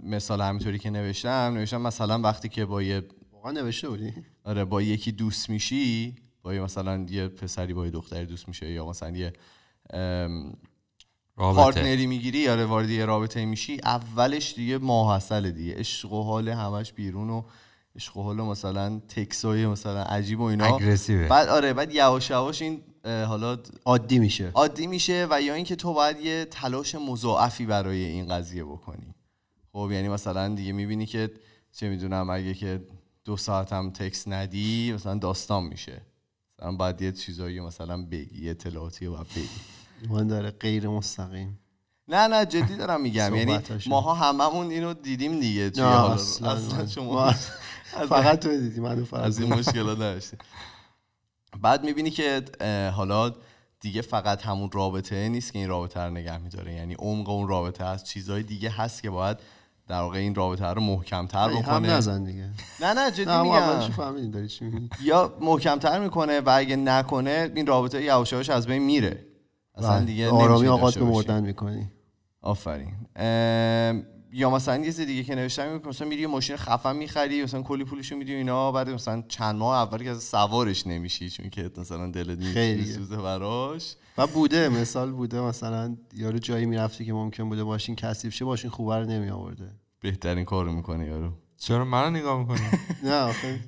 مثال 0.02 0.40
همینطوری 0.40 0.78
که 0.78 0.90
نوشتم 0.90 1.30
نوشتم 1.30 1.82
مثلا 1.82 2.18
وقتی 2.18 2.48
که 2.48 2.64
با 2.64 2.82
یه 2.82 3.02
واقعا 3.32 3.52
نوشته 3.52 3.88
بودی؟ 3.88 4.14
آره 4.44 4.64
با 4.64 4.82
یکی 4.82 5.12
دوست 5.12 5.50
میشی 5.50 6.14
با 6.42 6.54
یه 6.54 6.60
مثلا 6.60 7.06
یه 7.10 7.28
پسری 7.28 7.74
با 7.74 7.84
یه 7.84 7.90
دختری 7.90 8.26
دوست 8.26 8.48
میشه 8.48 8.70
یا 8.70 8.86
مثلا 8.86 9.16
یه 9.16 9.32
رابطه. 11.36 11.62
پارتنری 11.62 12.06
می‌گیری 12.06 12.48
آره 12.48 12.64
وارد 12.64 12.90
یه 12.90 13.04
رابطه 13.04 13.44
میشی 13.44 13.80
اولش 13.84 14.54
دیگه 14.54 14.78
ماحصل 14.78 15.50
دیگه 15.50 15.74
عشق 15.74 16.12
و 16.12 16.22
حال 16.22 16.48
همش 16.48 16.92
بیرون 16.92 17.30
و 17.30 17.42
عشق 17.96 18.16
و 18.16 18.34
مثلا 18.34 19.00
تکسای 19.08 19.66
مثلا 19.66 20.02
عجیب 20.02 20.40
و 20.40 20.44
اینا. 20.44 20.76
اگریسیوه. 20.76 21.28
بعد 21.28 21.48
آره 21.48 21.72
بعد 21.72 21.94
یواش 21.94 22.30
یواش 22.30 22.62
این 22.62 22.82
حالا 23.04 23.58
عادی 23.84 24.18
میشه. 24.18 24.50
عادی 24.54 24.86
میشه 24.86 25.26
و 25.30 25.42
یا 25.42 25.54
اینکه 25.54 25.76
تو 25.76 25.94
باید 25.94 26.20
یه 26.20 26.44
تلاش 26.44 26.94
مضاعفی 26.94 27.66
برای 27.66 28.04
این 28.04 28.28
قضیه 28.28 28.64
بکنی. 28.64 29.14
خب 29.72 29.90
یعنی 29.92 30.08
مثلا 30.08 30.54
دیگه 30.54 30.72
می‌بینی 30.72 31.06
که 31.06 31.30
چه 31.72 31.88
می‌دونم 31.88 32.30
اگه 32.30 32.54
که 32.54 32.86
دو 33.24 33.36
ساعت 33.36 33.72
هم 33.72 33.90
تکس 33.90 34.28
ندی 34.28 34.92
مثلا 34.92 35.14
داستان 35.14 35.64
میشه. 35.64 36.02
مثلا 36.58 36.72
باید 36.72 37.02
یه 37.02 37.12
چیزایی 37.12 37.60
مثلا 37.60 38.02
بگی 38.02 38.44
یه 38.44 38.50
اطلاعاتی 38.50 39.06
رو 39.06 39.12
باید 39.12 39.26
بگی. 39.36 40.10
من 40.10 40.26
داره 40.26 40.50
غیر 40.50 40.88
مستقیم. 40.88 41.58
نه 42.08 42.26
نه 42.26 42.46
جدی 42.46 42.76
دارم 42.76 43.00
میگم. 43.00 43.34
یعنی. 43.34 43.58
ماها 43.86 44.14
هممون 44.14 44.70
اینو 44.70 44.94
دیدیم 44.94 45.40
دیگه 45.40 45.70
توی 45.70 45.84
اصلا 45.84 46.50
اصلا 46.50 46.86
شما 46.86 47.34
فقط 48.08 48.40
تو 48.40 48.48
دیدی 48.48 48.80
منو 48.80 49.00
از 49.00 49.06
فقط 49.06 49.40
این 49.40 49.54
مشکلات 49.54 49.96
نداشته 49.98 50.38
بعد 51.62 51.84
می‌بینی 51.84 52.10
که 52.10 52.42
حالا 52.94 53.32
دیگه 53.80 54.02
فقط 54.02 54.42
همون 54.42 54.70
رابطه 54.72 55.28
نیست 55.28 55.52
که 55.52 55.58
این 55.58 55.68
رابطه 55.68 56.00
رو 56.00 56.10
نگه 56.10 56.38
میداره. 56.38 56.72
یعنی 56.72 56.94
عمق 56.94 57.28
اون 57.28 57.48
رابطه 57.48 57.84
هست. 57.84 58.04
چیزهای 58.04 58.42
دیگه 58.42 58.70
هست 58.70 59.02
که 59.02 59.10
باید 59.10 59.36
در 59.88 60.00
واقع 60.00 60.18
این 60.18 60.34
رابطه 60.34 60.66
رو 60.66 60.80
محکمتر 60.80 61.50
هم 61.50 61.60
بکنه. 61.60 61.90
نزن 61.90 62.24
دیگه. 62.24 62.50
نه 62.80 62.92
نه 62.92 63.10
جدی 63.10 63.40
میگم. 63.42 64.30
داری 64.30 64.48
چی 64.48 64.64
میگی؟ 64.64 64.88
یا 65.02 65.36
محکمتر 65.40 66.00
می‌کنه 66.00 66.40
و 66.40 66.50
اگه 66.56 66.76
نکنه 66.76 67.52
این 67.54 67.66
رابطه 67.66 68.02
یواش 68.02 68.32
یواش 68.32 68.50
از 68.50 68.66
بین 68.66 68.82
میره. 68.82 69.26
اصلا 69.74 70.00
دیگه 70.00 70.30
آرامی 70.30 70.66
داشته 70.66 71.00
به. 71.00 71.06
مردن 71.06 71.42
می‌کنی. 71.42 71.90
آفرین. 72.42 72.94
یا 74.38 74.50
مثلا 74.50 74.76
یه 74.76 74.84
چیز 74.84 75.00
دیگه 75.00 75.22
که 75.24 75.34
نوشتم 75.34 75.78
که 75.78 75.88
مثلا 75.88 76.08
میری 76.08 76.22
یه 76.22 76.26
ماشین 76.26 76.56
خفن 76.56 76.96
می‌خری 76.96 77.42
مثلا 77.42 77.62
کلی 77.62 77.84
پولشو 77.84 78.16
میدی 78.16 78.34
و 78.34 78.36
اینا 78.36 78.72
بعد 78.72 78.90
مثلا 78.90 79.22
چند 79.28 79.56
ماه 79.56 79.76
اول 79.76 80.02
که 80.04 80.10
از 80.10 80.22
سوارش 80.22 80.86
نمیشی 80.86 81.30
چون 81.30 81.50
که 81.50 81.70
مثلا 81.78 82.10
دلت 82.10 82.44
خیلی. 82.44 82.80
میسوزه 82.80 83.16
براش. 83.16 83.96
و 84.18 84.26
بوده 84.26 84.68
مثال 84.68 85.12
بوده 85.12 85.40
مثلا 85.40 85.96
یارو 86.14 86.38
جایی 86.38 86.66
می‌رفتی 86.66 87.04
که 87.04 87.12
ممکن 87.12 87.48
بوده 87.48 87.62
ماشین 87.62 87.96
کثیف 87.96 88.34
شه 88.34 88.44
ماشین 88.44 88.70
خوبه 88.70 88.98
رو 88.98 89.04
نمی 89.06 89.30
آورده 89.30 89.70
بهترین 90.00 90.44
کارو 90.44 90.72
می‌کنه 90.72 91.06
یارو. 91.06 91.32
چرا 91.58 91.84
منو 91.84 92.10
نگاه 92.10 92.38
می‌کنی؟ 92.38 92.66
نه 93.04 93.14
آخه. 93.20 93.60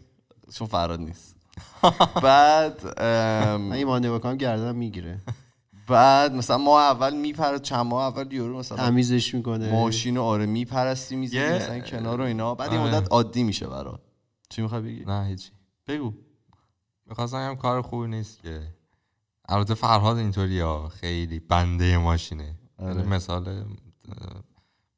چون 0.54 0.66
فراد 0.66 1.00
نیست. 1.00 1.36
بعد 2.22 2.80
ام، 2.96 3.60
من 3.60 3.76
ایمان 3.76 4.04
نگاه 4.04 4.18
کنم 4.18 4.36
گردنم 4.36 4.76
می‌گیره. 4.76 5.20
بعد 5.88 6.34
مثلا 6.34 6.58
ماه 6.58 6.82
اول 6.82 7.14
میپره 7.16 7.58
چند 7.58 7.86
ماه 7.86 8.04
اول 8.04 8.32
یارو 8.32 8.58
مثلا 8.58 8.78
تمیزش 8.78 9.34
می‌کنه. 9.34 9.72
ماشین 9.72 10.16
رو 10.16 10.22
آره 10.22 10.46
میپرستی 10.46 11.16
می‌زنی 11.16 11.40
یه- 11.40 11.52
مثلا 11.56 11.80
کنار 11.80 12.20
و 12.20 12.24
اینا. 12.24 12.54
بعد 12.54 12.72
یه 12.72 12.78
آره. 12.78 12.94
مدت 12.96 13.08
عادی 13.12 13.42
میشه 13.42 13.66
برات 13.66 14.00
چی 14.48 14.62
می‌خوای 14.62 14.80
بگی؟ 14.82 15.04
نه 15.04 15.26
هیچی. 15.26 15.50
بگو. 15.86 16.12
می‌خواستم 17.06 17.36
هم 17.36 17.56
کار 17.56 17.82
خوبی 17.82 18.08
نیست 18.08 18.42
که. 18.42 18.60
البته 19.48 19.74
فرهاد 19.74 20.16
اینطوری 20.16 20.60
ها 20.60 20.88
خیلی 20.88 21.38
بنده 21.38 21.98
ماشینه. 21.98 22.54
آره. 22.78 22.94
یعنی 22.94 23.08
مثال 23.08 23.48
اه، 23.48 23.64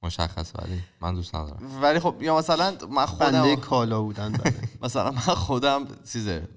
مشخص 0.02 0.52
ولی 0.58 0.80
من 1.00 1.14
دوست 1.14 1.34
ندارم. 1.34 1.82
ولی 1.82 1.98
خب 2.00 2.14
یا 2.22 2.38
مثلا 2.38 2.70
من 2.90 3.06
بنده 3.06 3.06
خودم 3.06 3.56
کالا 3.56 4.02
بودن 4.02 4.32
مثلا 4.82 5.10
من 5.10 5.18
خودم 5.20 5.86
چیزه 6.12 6.48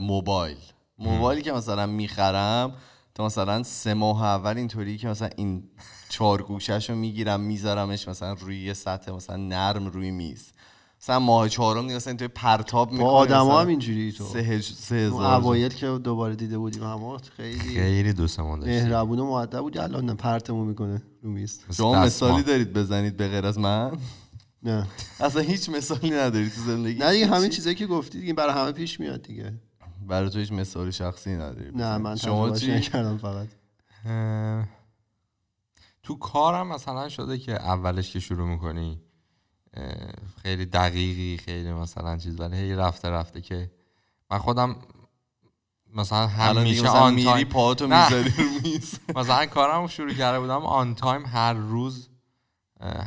موبایل. 0.00 0.56
موبایلی 0.98 1.42
که 1.42 1.52
مثلا 1.52 1.86
می‌خرم 1.86 2.72
تا 3.20 3.26
مثلا 3.26 3.62
سه 3.62 3.94
ماه 3.94 4.22
اول 4.22 4.56
اینطوری 4.56 4.98
که 4.98 5.08
مثلا 5.08 5.28
این 5.36 5.62
چهار 6.08 6.42
گوشش 6.42 6.90
رو 6.90 6.96
می‌گیرم 6.96 7.40
میذارمش 7.40 8.08
مثلا 8.08 8.32
روی 8.32 8.60
یه 8.64 8.72
سطح 8.72 9.12
مثلا 9.12 9.36
نرم 9.36 9.86
روی 9.86 10.10
میز. 10.10 10.52
مثلا 11.02 11.18
ماه 11.18 11.48
چهارم 11.48 11.82
دیگه 11.82 11.96
مثلا 11.96 12.14
توی 12.14 12.28
پرتاب 12.28 12.88
با 12.88 12.92
می‌کنه 12.94 13.08
آدما 13.08 13.60
هم 13.60 13.68
اینجوری 13.68 14.12
تو. 14.12 14.24
سه, 14.24 14.38
هج... 14.38 14.62
سه 14.62 14.94
اون 14.96 15.06
هزار 15.06 15.34
اوایل 15.34 15.68
که 15.68 15.86
دوباره 15.86 16.36
دیده 16.36 16.58
بودیم 16.58 16.82
اما 16.82 17.18
خیلی 17.36 17.58
خیلی 17.58 18.12
دوستمون 18.12 18.60
داشتیم. 18.60 18.82
مهربون 18.82 19.18
و 19.18 19.24
مؤدب 19.24 19.60
بود. 19.60 19.78
الان 19.78 20.04
نه 20.04 20.14
پرتمون 20.14 20.68
می‌کنه 20.68 21.02
رو 21.22 21.30
میز. 21.30 21.60
شما. 21.76 22.02
مثالی 22.04 22.42
دارید 22.42 22.72
بزنید 22.72 23.16
به 23.16 23.28
غیر 23.28 23.46
از 23.46 23.58
من؟ 23.58 23.98
نه. 24.62 24.86
اصلا 25.20 25.42
هیچ 25.42 25.68
مثالی 25.68 26.10
ندارید 26.10 26.52
تو 26.52 26.60
زندگی. 26.60 26.98
نه 26.98 27.12
دیگه 27.12 27.26
همین؟ 27.26 27.50
چیزایی 27.50 27.76
که 27.76 27.86
گفتی 27.86 28.20
دیگه 28.20 28.34
برای 28.34 28.54
همه 28.54 28.72
پیش 28.72 29.00
میاد 29.00 29.22
دیگه. 29.22 29.52
برای 30.10 30.30
تو 30.30 30.38
هیچ 30.38 30.52
مثال 30.52 30.90
شخصی 30.90 31.30
نداری. 31.34 31.70
نه 31.74 31.98
من 31.98 32.16
شما 32.16 32.50
چی؟ 32.50 32.72
نکردم 32.72 33.18
فقط. 33.18 33.48
اه، 34.06 34.68
تو 36.02 36.18
کارم 36.18 36.66
مثلا 36.66 37.08
شده 37.08 37.38
که 37.38 37.52
اولش 37.52 38.12
که 38.12 38.20
شروع 38.20 38.48
می‌کنی 38.48 39.00
خیلی 40.42 40.66
دقیقی 40.66 41.36
خیلی 41.44 41.72
مثلا 41.72 42.16
چیز 42.16 42.40
ولی 42.40 42.56
هی 42.56 42.74
رفته 42.74 43.10
رفته 43.10 43.40
که 43.40 43.70
من 44.30 44.38
خودم 44.38 44.76
مثلا 45.94 46.26
همیشه 46.26 46.88
on 46.88 47.14
میری 47.14 47.26
time 47.30 47.48
پاهاتو. 47.48 47.84
می‌ذاری 47.88 48.30
رو 48.30 48.44
میز. 48.64 48.98
مثلا 49.16 49.46
کارم 49.46 49.86
شروع 49.86 50.12
کرده 50.14 50.40
بودم 50.40 50.66
on 50.66 50.94
time 50.94 51.26
هر 51.26 51.52
روز 51.52 52.08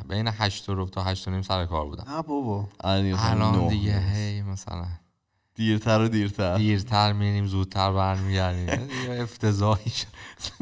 بین 0.10 0.30
هشت 0.38 0.70
و 0.70 0.76
ربع 0.76 0.90
تا 0.90 1.04
هشت 1.04 1.28
و 1.28 1.32
نیم 1.32 1.42
سر 1.42 1.66
کار 1.66 1.86
بودم. 1.86 2.04
نه 2.08 2.22
بابا. 2.22 2.68
الان 2.80 3.68
دیگه. 3.68 4.00
هی 4.00 4.42
مثلا 4.42 4.86
دیرتر 5.56 6.02
و 6.02 6.08
دیرتر. 6.08 6.58
دیرتر 6.58 7.14
میریم 7.14 7.48
زودتر 7.48 7.92
برمیگردیم. 7.92 8.90
افتضاحی 9.10 9.92
شد. 9.92 10.08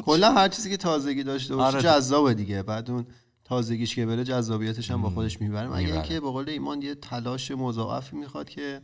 کلا 0.05 0.31
هر 0.31 0.47
چیزی 0.47 0.69
که 0.69 0.77
تازگی 0.77 1.23
داشته 1.23 1.55
باشه 1.55 1.77
آره. 1.77 1.81
جذابه 1.81 2.33
دیگه. 2.33 2.63
بعد 2.63 2.91
اون 2.91 3.05
تازگیش 3.43 3.95
که 3.95 4.05
بره 4.05 4.23
جذابیتش 4.23 4.91
هم 4.91 5.01
با 5.01 5.09
خودش 5.09 5.41
می‌بره 5.41 5.67
مگه 5.67 5.77
می‌بره. 5.77 5.93
اینکه 5.93 6.19
به 6.19 6.29
قول 6.31 6.49
ایمان 6.49 6.81
یه 6.81 6.95
تلاش 6.95 7.51
مضاعفی 7.51 8.15
می‌خواد 8.15 8.49
که 8.49 8.81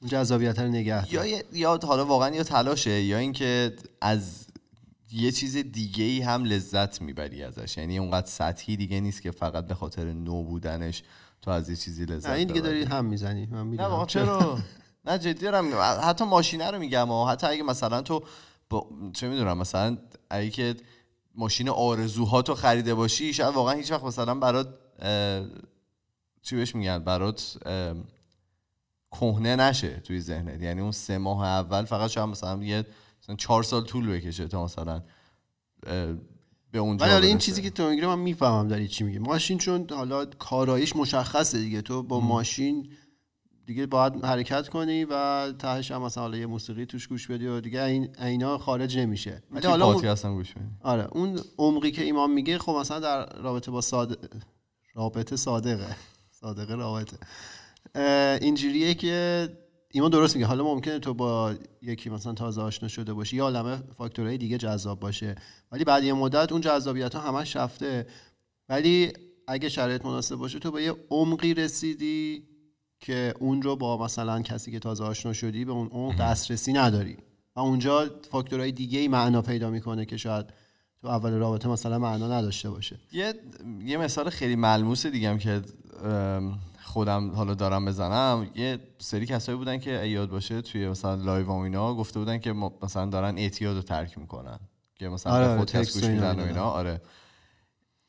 اون 0.00 0.10
جذابیت 0.10 0.58
رو 0.58 0.68
نگه 0.68 1.06
داره. 1.06 1.28
یا 1.28 1.42
یا 1.52 1.78
حالا 1.82 2.06
واقعا 2.06 2.34
یا 2.34 2.42
تلاشه 2.42 3.02
یا 3.02 3.18
اینکه 3.18 3.76
از 4.00 4.46
یه 5.12 5.32
چیز 5.32 5.56
دیگه 5.56 6.04
ای 6.04 6.20
هم 6.20 6.44
لذت 6.44 7.02
می‌بری 7.02 7.42
ازش. 7.42 7.76
یعنی 7.76 7.98
اونقدر 7.98 8.26
سطحی 8.26 8.76
دیگه 8.76 9.00
نیست 9.00 9.22
که 9.22 9.30
فقط 9.30 9.66
به 9.66 9.74
خاطر 9.74 10.12
نو 10.12 10.42
بودنش 10.42 11.02
تو 11.42 11.50
از 11.50 11.70
یه 11.70 11.76
چیزی 11.76 12.04
لذت 12.04 12.26
نه 12.26 12.32
این 12.32 12.48
دیگه 12.48 12.60
ببری. 12.60 12.84
داری 12.84 12.94
هم 12.94 13.04
می‌زنی. 13.04 13.46
من 13.46 13.58
نه 13.58 13.62
می‌دونم. 13.62 13.90
واقعا 13.90 14.06
چرا؟ 14.06 14.58
نه 15.04 15.18
جدی 15.18 15.32
دارم. 15.32 15.68
حتی 16.02 16.24
ماشینه 16.24 16.70
رو 16.70 16.78
میگم 16.78 17.10
و 17.10 17.26
حتی 17.26 17.46
اگه 17.46 17.62
مثلا 17.62 18.02
تو 18.02 18.22
با... 18.70 18.86
چه 19.12 19.28
می‌دونم 19.28 19.58
مثلا 19.58 19.98
اگه 20.30 20.50
که 20.50 20.76
ماشین 21.34 21.68
آرزوهاتو 21.68 22.54
خریده 22.54 22.94
باشی 22.94 23.32
شاید 23.32 23.54
واقعا 23.54 23.74
هیچ 23.74 23.92
وقت 23.92 24.04
مثلا 24.04 24.34
برات 24.34 24.68
اه، 24.98 25.46
چی 26.42 26.56
بهش 26.56 26.74
میگن؟ 26.74 26.98
برات 26.98 27.56
اه، 27.66 27.94
کهنه 29.10 29.56
نشه 29.56 30.00
توی 30.00 30.20
ذهنت. 30.20 30.62
یعنی 30.62 30.80
اون 30.80 30.92
سه 30.92 31.18
ماه 31.18 31.44
اول 31.44 31.84
فقط 31.84 32.10
شاید 32.10 32.28
مثلا 32.28 32.64
یه 32.64 32.86
مثلا 33.22 33.36
چهار 33.36 33.62
سال 33.62 33.84
طول 33.84 34.08
بکشه 34.12 34.48
تا 34.48 34.64
مثلا 34.64 35.02
اه، 35.86 36.14
به 36.72 36.78
اونجا 36.78 37.06
ولی 37.06 37.26
این. 37.26 37.38
چیزی 37.38 37.62
که 37.62 37.70
تو 37.70 37.90
میگی 37.90 38.06
من 38.06 38.18
می‌فهمم 38.18 38.68
داری 38.68 38.88
چی 38.88 39.04
میگی. 39.04 39.18
ماشین 39.18 39.58
چون 39.58 39.86
حالا 39.90 40.24
کاراییش 40.24 40.96
مشخصه 40.96 41.58
دیگه. 41.58 41.82
تو 41.82 42.02
با 42.02 42.20
ماشین 42.20 42.90
دیگه 43.72 43.86
باید 43.86 44.24
حرکت 44.24 44.68
کنی 44.68 45.04
و 45.04 45.52
تهش 45.58 45.90
هم 45.90 46.02
مثلا 46.02 46.22
حالا 46.22 46.36
یه 46.36 46.46
موسیقی 46.46 46.86
توش 46.86 47.08
گوش 47.08 47.26
بدی 47.26 47.46
و 47.46 47.60
دیگه 47.60 47.82
این 47.82 48.08
اینا 48.22 48.58
خارج 48.58 48.98
نمیشه. 48.98 49.42
ولی 49.50 49.66
حالا 49.66 49.86
اون- 49.92 50.04
هم 50.24 50.34
گوش 50.34 50.52
بدی. 50.52 50.64
آره 50.82 51.08
اون 51.12 51.40
عمقی 51.58 51.90
که 51.90 52.02
ایمان 52.02 52.30
میگه 52.30 52.58
خب 52.58 52.72
مثلا 52.72 53.00
در 53.00 53.38
رابطه 53.42 53.70
با 53.70 53.80
صادق 53.80 54.18
رابطه 54.94 55.36
صادقه. 55.36 55.96
صادقه 56.30 56.74
رابطه. 56.74 57.16
اینجوریه 58.40 58.94
که 58.94 59.48
ایمان 59.90 60.10
درست 60.10 60.36
میگه. 60.36 60.46
حالا 60.46 60.64
ممکنه 60.64 60.98
تو 60.98 61.14
با 61.14 61.54
یکی 61.82 62.10
مثلا 62.10 62.32
تازه 62.32 62.60
آشنا 62.62 62.88
شده 62.88 63.12
باشی 63.12 63.36
یا 63.36 63.44
عالمه 63.44 63.82
فاکتورهای 63.96 64.38
دیگه 64.38 64.58
جذاب 64.58 65.00
باشه. 65.00 65.34
ولی 65.72 65.84
بعد 65.84 66.04
یه 66.04 66.12
مدت 66.12 66.52
اون 66.52 66.60
جذابیت 66.60 67.14
ها 67.14 67.20
همش 67.20 67.56
رفته. 67.56 68.06
ولی 68.68 69.12
اگه 69.48 69.68
شرایط 69.68 70.04
مناسب 70.04 70.36
باشه 70.36 70.58
تو 70.58 70.70
به 70.70 70.82
یه 70.82 70.94
عمقی 71.10 71.54
رسیدی 71.54 72.42
که 73.02 73.34
اون 73.38 73.62
رو 73.62 73.76
با 73.76 74.04
مثلا 74.04 74.42
کسی 74.42 74.72
که 74.72 74.78
تازه 74.78 75.04
آشنا 75.04 75.32
شدی 75.32 75.64
به 75.64 75.72
اون 75.72 75.88
اون 75.90 76.16
دسترسی 76.16 76.72
نداری. 76.72 77.16
و 77.56 77.60
اونجا 77.60 78.10
فاکتورهای 78.30 78.72
دیگه 78.72 78.98
ای 78.98 79.08
معنا 79.08 79.42
پیدا 79.42 79.70
می‌کنه 79.70 80.04
که 80.04 80.16
شاید 80.16 80.46
تو 81.00 81.08
اول 81.08 81.32
رابطه 81.32 81.68
مثلا 81.68 81.98
معنا 81.98 82.38
نداشته 82.38 82.70
باشه. 82.70 82.96
یه 83.12 83.34
یه 83.84 83.96
مثال 83.96 84.30
خیلی 84.30 84.56
ملموس 84.56 85.06
دیگه 85.06 85.30
هم 85.30 85.38
که 85.38 85.62
خودم 86.82 87.30
حالا 87.30 87.54
دارم 87.54 87.84
بزنم. 87.84 88.50
یه 88.54 88.78
سری 88.98 89.26
کسایی 89.26 89.58
بودن 89.58 89.78
که 89.78 89.90
یاد 89.90 90.30
باشه 90.30 90.62
توی 90.62 90.88
مثلا 90.88 91.14
live 91.14 91.46
و 91.46 91.52
اینا 91.52 91.94
گفته 91.94 92.18
بودن 92.18 92.38
که 92.38 92.52
مثلا 92.82 93.06
دارن 93.06 93.38
اعتیاد 93.38 93.76
رو 93.76 93.82
ترک 93.82 94.18
می‌کنن. 94.18 94.58
که 94.94 95.08
مثلا 95.08 95.32
آره، 95.32 95.46
آره، 95.46 95.56
پادکست 95.56 95.76
تکست 95.76 96.00
گوش 96.00 96.10
میدن 96.10 96.40
و. 96.40 96.44
اینا. 96.44 96.64
آره. 96.64 97.00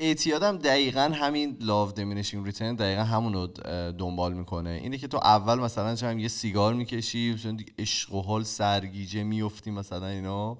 اعتیادم 0.03 0.57
دقیقا 0.57 1.11
همین 1.13 1.57
law 1.59 1.91
of 1.91 1.99
diminishing 1.99 2.45
return 2.45 2.75
دقیقا 2.75 3.03
همون 3.03 3.33
رو 3.33 3.47
دنبال 3.91 4.33
می‌کنه. 4.33 4.69
اینه 4.69 4.97
که 4.97 5.07
تو 5.07 5.17
اول 5.17 5.59
مثلا 5.59 5.95
چند 5.95 6.19
یه 6.19 6.27
سیگار 6.27 6.73
می‌کشی 6.73 7.33
مثلا 7.33 7.57
عشق 7.79 8.13
و 8.13 8.21
حال 8.21 8.43
سرگیجه 8.43 9.23
میفتی 9.23 9.71
مثلا 9.71 10.07
اینا 10.07 10.57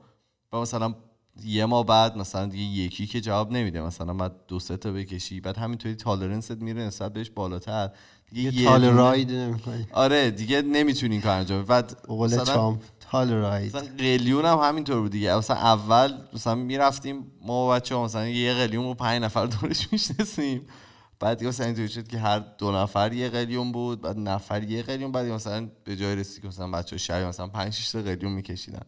و 0.53 0.57
مثلا 0.61 0.93
یه 1.45 1.65
ماه 1.65 1.85
بعد 1.85 2.17
مثلا 2.17 2.45
دیگه 2.45 2.63
یکی 2.83 3.07
که 3.07 3.21
جواب 3.21 3.51
نمیده. 3.51 3.81
مثلا 3.81 4.13
بعد 4.13 4.31
دو 4.47 4.59
سه 4.59 4.77
تا 4.77 4.91
بکشی 4.91 5.39
بعد 5.39 5.57
همینطوری 5.57 5.95
تالرنست 5.95 6.51
میره 6.51 6.81
نسبت 6.81 7.13
بهش 7.13 7.29
بالاتر. 7.29 7.89
دیگه 8.31 8.53
یه 8.53 8.61
یه 8.61 8.67
تال 8.67 8.81
دونه- 8.81 8.97
راید 8.97 9.31
نمی‌کنی. 9.31 9.87
آره 9.93 10.31
دیگه 10.31 10.61
نمی‌تونی 10.61 11.13
این 11.13 11.21
کار 11.21 11.37
انجام. 11.37 11.63
بعد 11.63 11.97
مثلا- 12.09 12.77
ترامپ 13.13 13.29
تال 13.29 13.31
راید 13.31 13.75
مثلا 13.75 13.95
قلیون 13.97 14.45
هم 14.45 14.57
همینطور 14.57 15.01
بود 15.01 15.11
دیگه. 15.11 15.35
مثلا 15.35 15.55
اول 15.55 16.17
مثلا 16.33 16.55
می‌رفتیم 16.55 17.31
ما 17.41 17.69
بچه 17.69 17.95
ها 17.95 18.03
مثلا 18.03 18.27
یه 18.27 18.53
قلیون 18.53 18.85
رو 18.85 18.93
پنج 18.93 19.23
نفر 19.23 19.45
دورش 19.45 19.93
می‌شناسیم. 19.93 20.65
بعد 21.19 21.37
دیگه 21.37 21.49
مثلا 21.49 21.65
اینطوری 21.65 21.89
شد 21.89 22.07
که 22.07 22.19
هر 22.19 22.39
دو 22.39 22.71
نفر 22.71 23.13
یه 23.13 23.29
قلیون 23.29 23.71
بود 23.71 24.01
بعد 24.01 24.17
نفر 24.17 24.63
یه 24.63 24.83
قلیون 24.83 25.11
بعد 25.11 25.25
مثلا 25.25 25.69
به 25.83 25.95
جای 25.95 26.15
رسید 26.15 26.41
که 26.41 26.47
مثلا 26.47 26.71
بچه 26.71 26.97
شهر 26.97 27.25
مثلا 27.25 27.47
پنج 27.47 27.73
شش 27.73 27.91
تا 27.91 28.01
قلیون 28.01 28.31
میکشیدن. 28.31 28.85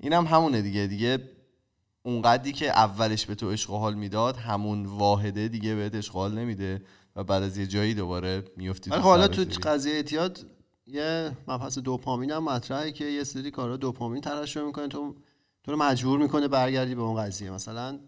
این 0.00 0.12
هم 0.12 0.24
همونه 0.24 0.62
دیگه. 0.62 0.86
دیگه 0.86 1.18
اونقدری 2.02 2.52
که 2.52 2.70
اولش 2.70 3.26
به 3.26 3.34
تو 3.34 3.50
عشق 3.50 3.70
و 3.70 3.78
حال 3.78 3.94
می‌داد 3.94 4.36
همون 4.36 4.86
واحده 4.86 5.48
دیگه 5.48 5.74
بهت 5.74 5.94
عشق 5.94 6.16
و 6.16 6.18
حال 6.18 6.38
نمیده 6.38 6.82
و 7.16 7.24
بعد 7.24 7.42
از 7.42 7.58
یه 7.58 7.66
جایی 7.66 7.94
دوباره 7.94 8.44
میفتی 8.56 8.90
ولی 8.90 9.00
حالا 9.00 9.28
تو 9.28 9.44
قضیه 9.62 9.94
اعتیاد 9.94 10.46
یه 10.92 11.36
مبحث 11.48 11.78
دوپامین 11.78 12.30
هم 12.30 12.44
مطرحه 12.44 12.92
که 12.92 13.04
یه 13.04 13.24
سری 13.24 13.50
کارا 13.50 13.76
دوپامین 13.76 14.20
ترشح 14.20 14.62
می‌کنه. 14.62 14.88
تو 14.88 15.14
تو 15.62 15.72
رو 15.72 15.78
مجبور 15.78 16.18
می‌کنه 16.18 16.48
برگردی 16.48 16.94
به 16.94 17.02
اون 17.02 17.22
قضیه. 17.22 17.50
مثلا 17.50 17.98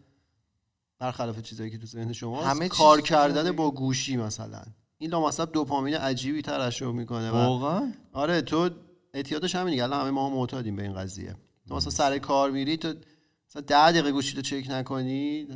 برخلاف 0.98 1.42
چیزایی 1.42 1.70
که 1.70 1.78
تو 1.78 1.86
ذهن 1.86 2.12
شما 2.12 2.42
همه 2.42 2.68
کار 2.68 3.00
کردن 3.00 3.52
با 3.52 3.70
گوشی 3.70 4.16
مثلا. 4.16 4.62
این 4.98 5.10
لامصب 5.10 5.52
دوپامین 5.52 5.94
عجیبی 5.94 6.42
ترشح 6.42 6.86
می‌کنه 6.86 7.30
و 7.30 7.34
واقعا؟ 7.34 7.92
آره 8.12 8.42
تو 8.42 8.70
اعتیادش 9.14 9.54
همین 9.54 9.70
دیگه 9.70 9.82
الان 9.82 10.00
همه 10.00 10.10
ما 10.10 10.30
معتادیم 10.30 10.76
به 10.76 10.82
این 10.82 10.94
قضیه. 10.94 11.36
تو 11.68 11.76
مثلا 11.76 11.90
سر 11.90 12.18
کار 12.18 12.50
میری 12.50 12.76
تو 12.76 12.94
مثلا 13.48 13.62
ده 13.62 13.92
دقیقه 13.92 14.12
گوشی 14.12 14.34
تو 14.34 14.42
چک 14.42 14.66
نکنی 14.70 15.48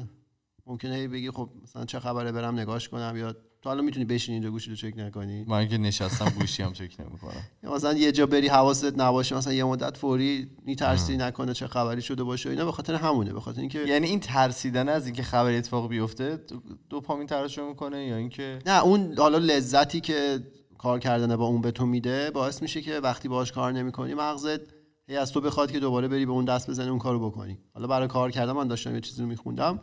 ممکنه 0.67 1.09
بگی 1.09 1.31
خب 1.31 1.51
مثلا 1.63 1.85
چه 1.85 2.01
خبره 2.01 2.33
برم 2.33 2.59
نگاش 2.59 2.89
کنم 2.89 3.17
یا 3.17 3.37
تو 3.67 3.71
الان 3.71 3.85
می‌تونی 3.85 4.05
بشینی 4.05 4.35
اینجا 4.35 4.51
گوشی 4.51 4.71
تو 4.71 4.77
چک 4.77 4.99
نکنی؟ 4.99 5.45
من 5.49 5.69
که 5.69 5.79
نشستم 5.79 6.33
گوشی 6.41 6.63
هم 6.63 6.73
چک 6.73 6.97
نمی‌کنم. 7.01 7.43
مثلا 7.63 7.93
یه 7.93 8.13
جا 8.13 8.27
بری 8.27 8.49
حواست 8.49 9.01
نباشه 9.01 9.37
مثلا 9.37 9.53
یه 9.53 9.65
مدت 9.65 9.97
فوری 9.97 10.51
میترسی 10.65 11.17
نکنه 11.17 11.55
چه 11.55 11.67
خبری 11.67 12.03
شده 12.03 12.25
باشه 12.25 12.51
اینا 12.51 12.65
به 12.65 12.73
خاطر 12.73 12.95
همونه 12.95 13.33
به 13.33 13.41
خاطر 13.41 13.61
اینکه 13.61 13.79
یعنی 13.79 14.07
این 14.07 14.21
ترسیدن 14.21 14.89
از 14.89 15.07
اینکه 15.07 15.23
خبری 15.23 15.57
اتفاق 15.57 15.89
بیفته 15.89 16.37
دو- 16.37 16.63
دوپامین 16.91 17.27
ترشح 17.27 17.63
می‌کنه 17.63 18.07
یا 18.07 18.17
اینکه 18.17 18.59
نه 18.67 18.83
اون 18.83 19.15
حالا 19.19 19.39
لذتی 19.39 20.01
که 20.01 20.41
کار 20.79 20.99
کردن 20.99 21.37
با 21.37 21.47
اون 21.47 21.61
به 21.61 21.71
تو 21.71 21.87
میده 21.87 22.31
باعث 22.31 22.63
میشه 22.63 22.83
که 22.83 23.01
وقتی 23.01 23.29
باهاش 23.29 23.53
کار 23.53 23.73
نمی‌کنی 23.73 24.15
مغزت 24.15 24.61
هی 25.09 25.17
از 25.17 25.33
تو 25.33 25.41
بخواد 25.41 25.73
که 25.73 25.81
دوباره 25.81 26.09
بری 26.09 26.27
به 26.27 26.33
اون 26.33 26.45
دست 26.45 26.71
بزنی 26.71 26.89
اون 26.89 26.99
کارو 26.99 27.31
بکنی. 27.31 27.59
حالا 27.75 27.87
برای 27.87 28.09
کار 28.09 28.31
کردن 28.31 28.53
من 28.53 28.69
داشتم 28.69 28.95
یه 28.95 29.01
چیزی 29.01 29.23
رو 29.23 29.29
میخوندم. 29.29 29.81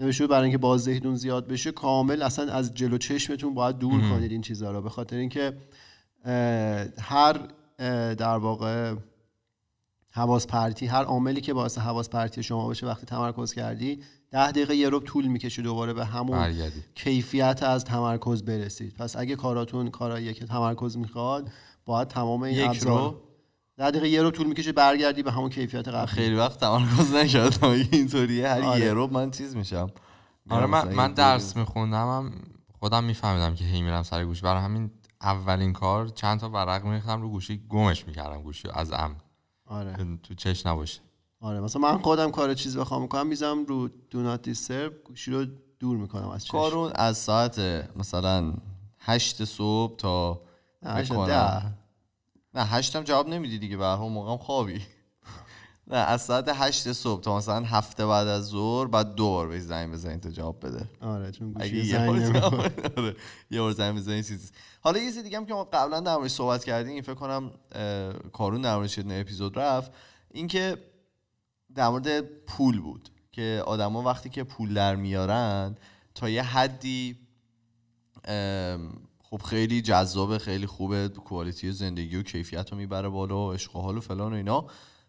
نوشته 0.00 0.26
برای 0.26 0.42
اینکه 0.42 0.58
بازدهیتون 0.58 1.14
زیاد 1.16 1.48
بشه 1.48 1.72
کامل 1.72 2.22
اصلا 2.22 2.52
از 2.52 2.74
جلو 2.74 2.98
چشمتون 2.98 3.54
باید 3.54 3.78
دور 3.78 4.00
کنید 4.00 4.32
این 4.32 4.40
چیزها 4.40 4.70
رو 4.70 4.82
به 4.82 4.90
خاطر 4.90 5.16
اینکه 5.16 5.56
هر 7.00 7.48
در 8.14 8.36
واقع 8.36 8.94
حواس 10.10 10.46
پرتی 10.46 10.86
هر 10.86 11.04
عاملی 11.04 11.40
که 11.40 11.54
باعث 11.54 11.78
حواس 11.78 12.08
پرتی 12.08 12.42
شما 12.42 12.68
بشه 12.68 12.86
وقتی 12.86 13.06
تمرکز 13.06 13.52
کردی 13.52 14.02
ده 14.30 14.50
دقیقه 14.50 14.76
یه 14.76 14.88
رب 14.88 15.04
طول 15.04 15.26
می‌کشه 15.26 15.62
دوباره 15.62 15.92
به 15.92 16.04
همون 16.04 16.38
برگردی 16.38 16.82
کیفیت 16.94 17.62
از 17.62 17.84
تمرکز 17.84 18.42
برسید 18.42 18.94
پس 18.94 19.16
اگه 19.16 19.36
کاراتون 19.36 19.90
کاراییه 19.90 20.34
که 20.34 20.46
تمرکز 20.46 20.96
می‌خواد 20.96 21.48
باید 21.84 22.08
تمام 22.08 22.42
این 22.42 22.58
یک 22.58 22.68
ابزار 22.68 22.98
رو؟ 22.98 23.27
ده 23.78 23.90
دقیقه 23.90 24.08
یه 24.08 24.22
رو 24.22 24.30
طول 24.30 24.46
می‌کشه 24.46 24.72
برگردی 24.72 25.22
به 25.22 25.32
همون 25.32 25.50
کیفیت 25.50 25.88
قبلی. 25.88 26.06
خیلی 26.06 26.34
وقت 26.34 26.60
تمرکز 26.60 27.14
نکردم 27.14 27.70
اگه 27.70 27.88
اینطوریه. 27.92 28.48
هر 28.48 28.62
آره. 28.62 28.80
یه 28.80 28.92
رو 28.92 29.06
من 29.06 29.30
چیز 29.30 29.56
میشم. 29.56 29.90
آره 30.50 30.66
من, 30.66 30.94
من 30.94 31.12
درس 31.12 31.56
میخوندم 31.56 32.06
هم 32.08 32.32
خودم 32.80 33.04
میفهمیدم 33.04 33.54
که 33.54 33.64
هی 33.64 33.82
میرم 33.82 34.02
سر 34.02 34.24
گوشی 34.24 34.42
برای 34.42 34.62
همین 34.62 34.90
اولین 35.22 35.72
کار 35.72 36.08
چند 36.08 36.40
تا 36.40 36.50
ورق 36.50 36.84
میریختم 36.84 37.22
رو 37.22 37.28
گوشی 37.28 37.62
گمش 37.68 38.06
می‌کردم 38.06 38.42
گوشی 38.42 38.68
رو 38.68 38.74
از 38.78 38.92
امن. 38.92 39.16
آره. 39.66 39.96
تو 40.22 40.34
چش 40.34 40.66
نباشه. 40.66 41.00
آره 41.40 41.60
مثلا 41.60 41.82
من 41.82 41.98
خودم 41.98 42.30
کار 42.30 42.54
چیز 42.54 42.76
بخوام 42.76 43.02
می‌کنم 43.02 43.26
می‌ذارم 43.26 43.64
رو 43.64 43.88
دو 44.10 44.22
نات 44.22 44.42
دیسترب 44.42 44.92
گوشی 45.04 45.30
رو 45.30 45.46
دور 45.78 45.96
می‌کنم 45.96 46.28
از 46.28 46.46
کارون 46.46 46.92
از 46.94 47.18
ساعت 47.18 47.58
مثلا 47.96 48.52
هشت 48.98 49.44
صبح 49.44 49.96
تا 49.96 50.40
نه،. 50.82 51.26
ده. 51.26 51.87
نه 52.58 52.64
هشتم 52.64 53.02
جواب 53.02 53.28
نمیدی 53.28 53.58
دیگه 53.58 53.76
به 53.76 53.84
هر 53.84 53.96
موقعم 53.96 54.36
خوابی. 54.36 54.80
نه 55.90 55.96
از 55.96 56.22
ساعت 56.22 56.48
هشت 56.54 56.92
صبح 56.92 57.20
تا 57.22 57.36
مثلا 57.36 57.64
هفته 57.64 58.06
بعد 58.06 58.26
از 58.26 58.46
ظهر 58.46 58.86
بعد 58.86 59.14
دو 59.14 59.26
بار 59.26 59.48
بهش 59.48 59.62
زنگ 59.62 59.92
بزنی 59.92 60.18
تا 60.18 60.30
جواب 60.30 60.66
بده. 60.66 60.88
آره 61.00 61.30
چون 61.30 61.52
گوشی 61.52 61.76
یه 61.76 61.92
زنگ 61.92 62.06
بار 62.06 62.18
نمی‌خوره. 62.18 62.68
زنگ- 62.68 62.98
آره، 62.98 63.16
یه 63.50 63.60
بار 63.60 63.72
زنگ 63.72 63.96
بزنی 63.96 64.22
چیز 64.22 64.52
حالا 64.80 64.98
یه 64.98 65.04
چیز 65.12 65.22
دیگه 65.22 65.36
هم 65.36 65.46
که 65.46 65.54
ما 65.54 65.64
قبلا 65.64 66.00
در 66.00 66.16
موردش 66.16 66.30
صحبت 66.30 66.64
کردیم 66.64 66.92
این 66.92 67.02
فکر 67.02 67.14
کنم 67.14 67.50
کارون 68.32 68.62
در 68.62 68.76
موردش 68.76 68.98
اپیزود 68.98 69.58
رفت 69.58 69.92
اینکه 70.30 70.78
در 71.74 71.88
مورد 71.88 72.20
پول 72.20 72.80
بود 72.80 73.08
که 73.32 73.62
آدما 73.66 74.02
وقتی 74.02 74.28
که 74.28 74.44
پول 74.44 74.74
در 74.74 74.96
میارن 74.96 75.74
تا 76.14 76.28
یه 76.28 76.42
حدی 76.42 77.18
خب 79.30 79.42
خیلی 79.42 79.82
جذابه 79.82 80.38
خیلی 80.38 80.66
خوبه 80.66 81.08
کوالیتی 81.08 81.72
زندگی 81.72 82.16
و 82.16 82.22
کیفیت 82.22 82.72
رو 82.72 82.78
می‌بره 82.78 83.08
بالا 83.08 83.48
و 83.48 83.52
عشق 83.52 83.76
و 83.76 83.80
حال 83.80 83.96
و 83.96 84.00
فلان 84.00 84.32
و 84.32 84.36
اینا. 84.36 84.66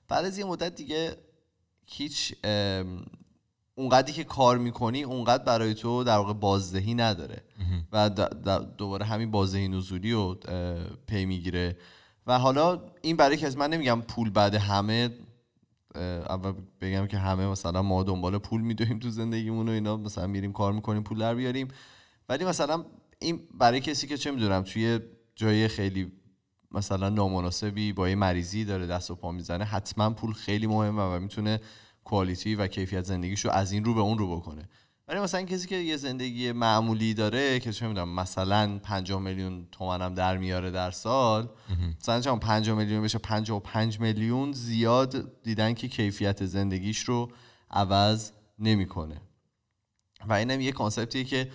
بعد 0.08 0.25
از 0.25 0.38
یه 0.38 0.45
مدت 0.45 0.75
دیگه 0.75 1.15
هیچ 1.86 2.36
اونقدری 3.75 4.13
که 4.13 4.23
کار 4.23 4.58
می‌کنی 4.58 5.03
اونقدر 5.03 5.43
برای 5.43 5.73
تو 5.73 6.03
در 6.03 6.17
واقع 6.17 6.34
بازدهی 6.34 6.93
نداره. 6.93 7.43
و 7.91 8.10
دوباره 8.77 9.05
همین 9.05 9.32
بازدهی 9.32 9.67
نزولی 9.67 10.12
رو 10.12 10.39
پی 11.08 11.25
می‌گیره. 11.25 11.77
و 12.27 12.39
حالا 12.39 12.82
این 13.01 13.15
برای 13.15 13.38
که 13.38 13.47
از 13.47 13.58
من 13.58 13.69
نمیگم 13.69 14.01
پول 14.01 14.29
بعد 14.29 14.55
همه 14.55 15.10
اول 15.95 16.53
بگم 16.82 17.08
که 17.08 17.17
همه 17.17 17.47
مثلا 17.47 17.82
ما 17.82 18.03
دنبال 18.03 18.38
پول 18.38 18.62
میدویم 18.62 18.99
تو 18.99 19.10
زندگیمون 19.10 19.69
و 19.69 19.71
اینا 19.71 19.97
مثلا 19.97 20.27
میریم 20.27 20.53
کار 20.53 20.73
می‌کنیم 20.73 21.03
پول 21.03 21.19
در 21.19 21.36
بیاریم. 21.36 21.67
ولی 22.29 22.45
مثلا 22.45 22.86
این 23.19 23.41
برای 23.53 23.79
کسی 23.79 24.08
که 24.08 24.17
چه 24.17 24.32
می‌دونم 24.32 24.62
توی 24.62 24.99
جای 25.36 25.67
خیلی 25.67 26.12
مثلا 26.71 27.10
نامناسبی 27.10 27.93
با 27.93 28.10
یه 28.10 28.15
مریضی 28.15 28.65
داره 28.65 28.88
دست 28.88 29.12
و 29.12 29.15
پا 29.15 29.32
می‌زنه 29.32 29.63
حتما 29.65 30.10
پول 30.10 30.34
خیلی 30.34 30.67
مهمه 30.67 31.03
و 31.03 31.19
می‌تونه 31.19 31.60
کوالیتی 32.03 32.55
و 32.55 32.67
کیفیت 32.67 33.03
زندگیش 33.03 33.45
رو 33.45 33.51
از 33.51 33.71
این 33.71 33.86
رو 33.86 33.93
به 33.93 34.01
اون 34.01 34.17
رو 34.17 34.38
بکنه. 34.38 34.69
ولی 35.08 35.19
مثلا 35.19 35.41
کسی 35.41 35.67
که 35.67 35.75
یه 35.75 35.97
زندگی 35.97 36.51
معمولی 36.51 37.13
داره 37.13 37.60
که 37.60 37.71
چه 37.71 37.88
می‌دونم 37.88 38.15
مثلا 38.15 38.79
50 38.84 39.21
میلیون 39.21 39.67
تومن 39.71 40.01
هم 40.01 40.13
در 40.13 40.38
میاره 40.38 40.71
در 40.71 40.91
سال 40.91 41.49
مثلا 41.99 42.21
چون 42.21 42.39
50 42.39 42.77
میلیون 42.77 43.03
بشه 43.03 43.17
55 43.17 43.99
میلیون 43.99 44.51
زیاد 44.51 45.41
دیدن 45.43 45.73
که 45.73 45.88
کیفیت 45.88 46.45
زندگیش 46.45 46.99
رو 46.99 47.32
عوض 47.71 48.32
نمی‌کنه. 48.60 49.21
و 50.27 50.34
اینم 50.34 50.62
یه 50.62 50.71
کانسپتیه 50.71 51.23
که 51.23 51.49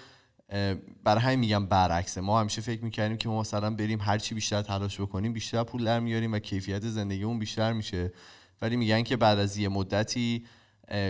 برای 1.04 1.20
همین 1.20 1.38
میگم 1.38 1.66
برعکسه. 1.66 2.20
ما 2.20 2.40
همیشه 2.40 2.60
فکر 2.60 2.84
می‌کردیم 2.84 3.16
که 3.16 3.28
ما 3.28 3.40
مثلا 3.40 3.70
بریم 3.70 4.00
هر 4.00 4.18
چی 4.18 4.34
بیشتر 4.34 4.62
تلاش 4.62 5.00
بکنیم 5.00 5.32
بیشتر 5.32 5.62
پول 5.62 5.84
در 5.84 6.00
میاریم 6.00 6.32
و 6.32 6.38
کیفیت 6.38 6.88
زندگیمون 6.88 7.38
بیشتر 7.38 7.72
میشه. 7.72 8.12
ولی 8.62 8.76
میگن 8.76 9.02
که 9.02 9.16
بعد 9.16 9.38
از 9.38 9.56
یه 9.56 9.68
مدتی 9.68 10.44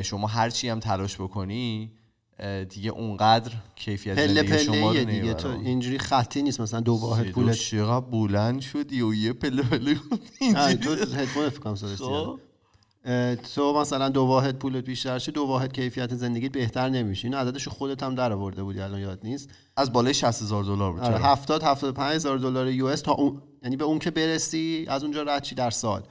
شما 0.02 0.26
هر 0.26 0.50
چی 0.50 0.68
هم 0.68 0.80
تلاش 0.80 1.20
بکنی 1.20 1.92
دیگه 2.68 2.90
اونقدر 2.90 3.52
کیفیت 3.76 4.14
پله 4.14 4.26
زندگی 4.26 4.58
شما 4.58 4.92
پله 4.92 5.00
رو 5.00 5.10
دیگه. 5.10 5.34
تو 5.34 5.48
اینجوری 5.48 5.98
خطی 5.98 6.42
نیست 6.42 6.60
مثلا 6.60 6.80
دو 6.80 6.92
واحد 6.92 7.30
پولت 7.30 7.54
چقدر 7.54 8.06
بلند 8.06 8.60
شدی 8.60 9.02
و 9.02 9.14
یه 9.14 9.32
پله 9.32 9.62
پله 9.62 9.96
نه، 10.54 10.74
تو 10.74 10.90
هدفون 10.90 11.48
فکر 11.48 11.60
کنم 11.60 12.38
تو 13.54 13.80
مثلا 13.80 14.08
دو 14.08 14.22
واحد 14.22 14.58
پولت 14.58 14.84
بیشتر 14.84 15.18
شه 15.18 15.32
دو 15.32 15.42
واحد 15.42 15.72
کیفیت 15.72 16.14
زندگیت 16.14 16.52
بهتر 16.52 16.88
نمیشه 16.88 17.28
این 17.28 17.34
عددش 17.34 17.68
خودت 17.68 18.02
هم 18.02 18.14
در 18.14 18.32
آورده 18.32 18.62
بودی 18.62 18.80
الان 18.80 19.00
یاد 19.00 19.20
نیست. 19.24 19.50
از 19.76 19.92
بالای 19.92 20.14
60 20.14 20.42
هزار 20.42 20.64
دلار 20.64 20.92
بود. 20.92 21.00
آره 21.00 21.18
چرا؟ 21.18 21.26
70 21.26 21.62
75 21.62 22.14
هزار 22.14 22.38
دلار 22.38 22.70
یو 22.70 22.86
اس 22.86 23.00
تا 23.00 23.12
اون 23.12 23.42
یعنی 23.62 23.76
به 23.76 23.84
اون 23.84 23.98
که 23.98 24.10
برسی 24.10 24.86
از 24.88 25.02
اونجا 25.02 25.22
رد 25.22 25.42
چی 25.42 25.54
در 25.54 25.70
سال. 25.70 26.02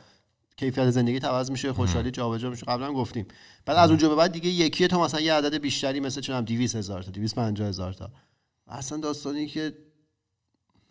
کیفیت 0.57 0.89
زندگی 0.89 1.17
عوض 1.17 1.51
میشه 1.51 1.73
خوشحالی 1.73 2.11
جابجا 2.11 2.49
میشه. 2.49 2.65
قبلا 2.65 2.93
گفتیم. 2.93 3.25
بعد 3.65 3.77
از 3.77 3.89
اونجا 3.89 4.09
به 4.09 4.15
بعد 4.15 4.31
دیگه 4.31 4.49
یکی 4.49 4.87
تو 4.87 4.99
مثلا 4.99 5.21
یه 5.21 5.33
عدد 5.33 5.61
بیشتری 5.61 5.99
مثل 5.99 6.21
چونم 6.21 6.41
200 6.41 6.75
هزار 6.75 7.03
تا 7.03 7.11
250 7.11 7.67
هزار 7.67 7.93
تا. 7.93 8.09
اصلا 8.67 8.97
داستانی 8.97 9.47
که 9.47 9.73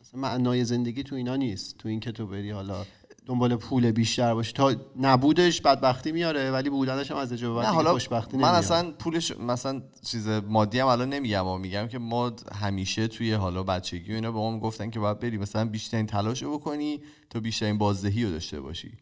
اصلا 0.01 0.21
معنای 0.21 0.65
زندگی 0.65 1.03
تو 1.03 1.17
اینا 1.17 1.37
نیست. 1.37 1.79
تو 1.79 1.89
این 1.89 2.01
که 2.01 2.13
تو 2.13 2.27
بری 2.27 2.51
حالا 2.51 2.85
دنبال 3.27 3.57
پول 3.57 3.91
بیشتر 3.91 4.35
باشی 4.35 4.53
تا 4.53 4.75
نبودش 5.01 5.61
بدبختی 5.61 6.13
میاره 6.13 6.51
ولی 6.51 6.71
بودنش 6.71 7.11
هم 7.11 7.17
از 7.17 7.33
اجابه 7.33 7.67
حالا 7.67 7.93
خوشبختی 7.93 8.37
من 8.37 8.43
نمیاره 8.43 8.59
اصلا 8.59 8.91
پولش 8.91 9.33
مثلا 9.39 9.83
چیز 10.05 10.29
مادی 10.29 10.79
هم 10.79 10.87
الان 10.87 11.09
نمیگم 11.09 11.41
اما 11.41 11.59
میگم 11.59 11.89
که 11.89 11.99
ما 11.99 12.33
همیشه 12.53 13.09
توی 13.09 13.33
حالا 13.33 13.63
بچگی 13.63 14.13
و 14.13 14.15
اینا 14.15 14.33
به 14.33 14.39
ما 14.39 14.59
گفتن 14.59 14.91
که 14.91 15.01
باید 15.01 15.21
بری 15.21 15.39
مثلا 15.39 15.65
بیشترین 15.65 16.07
تلاش 16.07 16.43
رو 16.43 16.59
بکنی 16.59 17.01
تا 17.31 17.41
بیشترین 17.41 17.79
بازدهی 17.79 18.25
رو 18.25 18.31
داشته 18.31 18.61
باشی. 18.61 18.99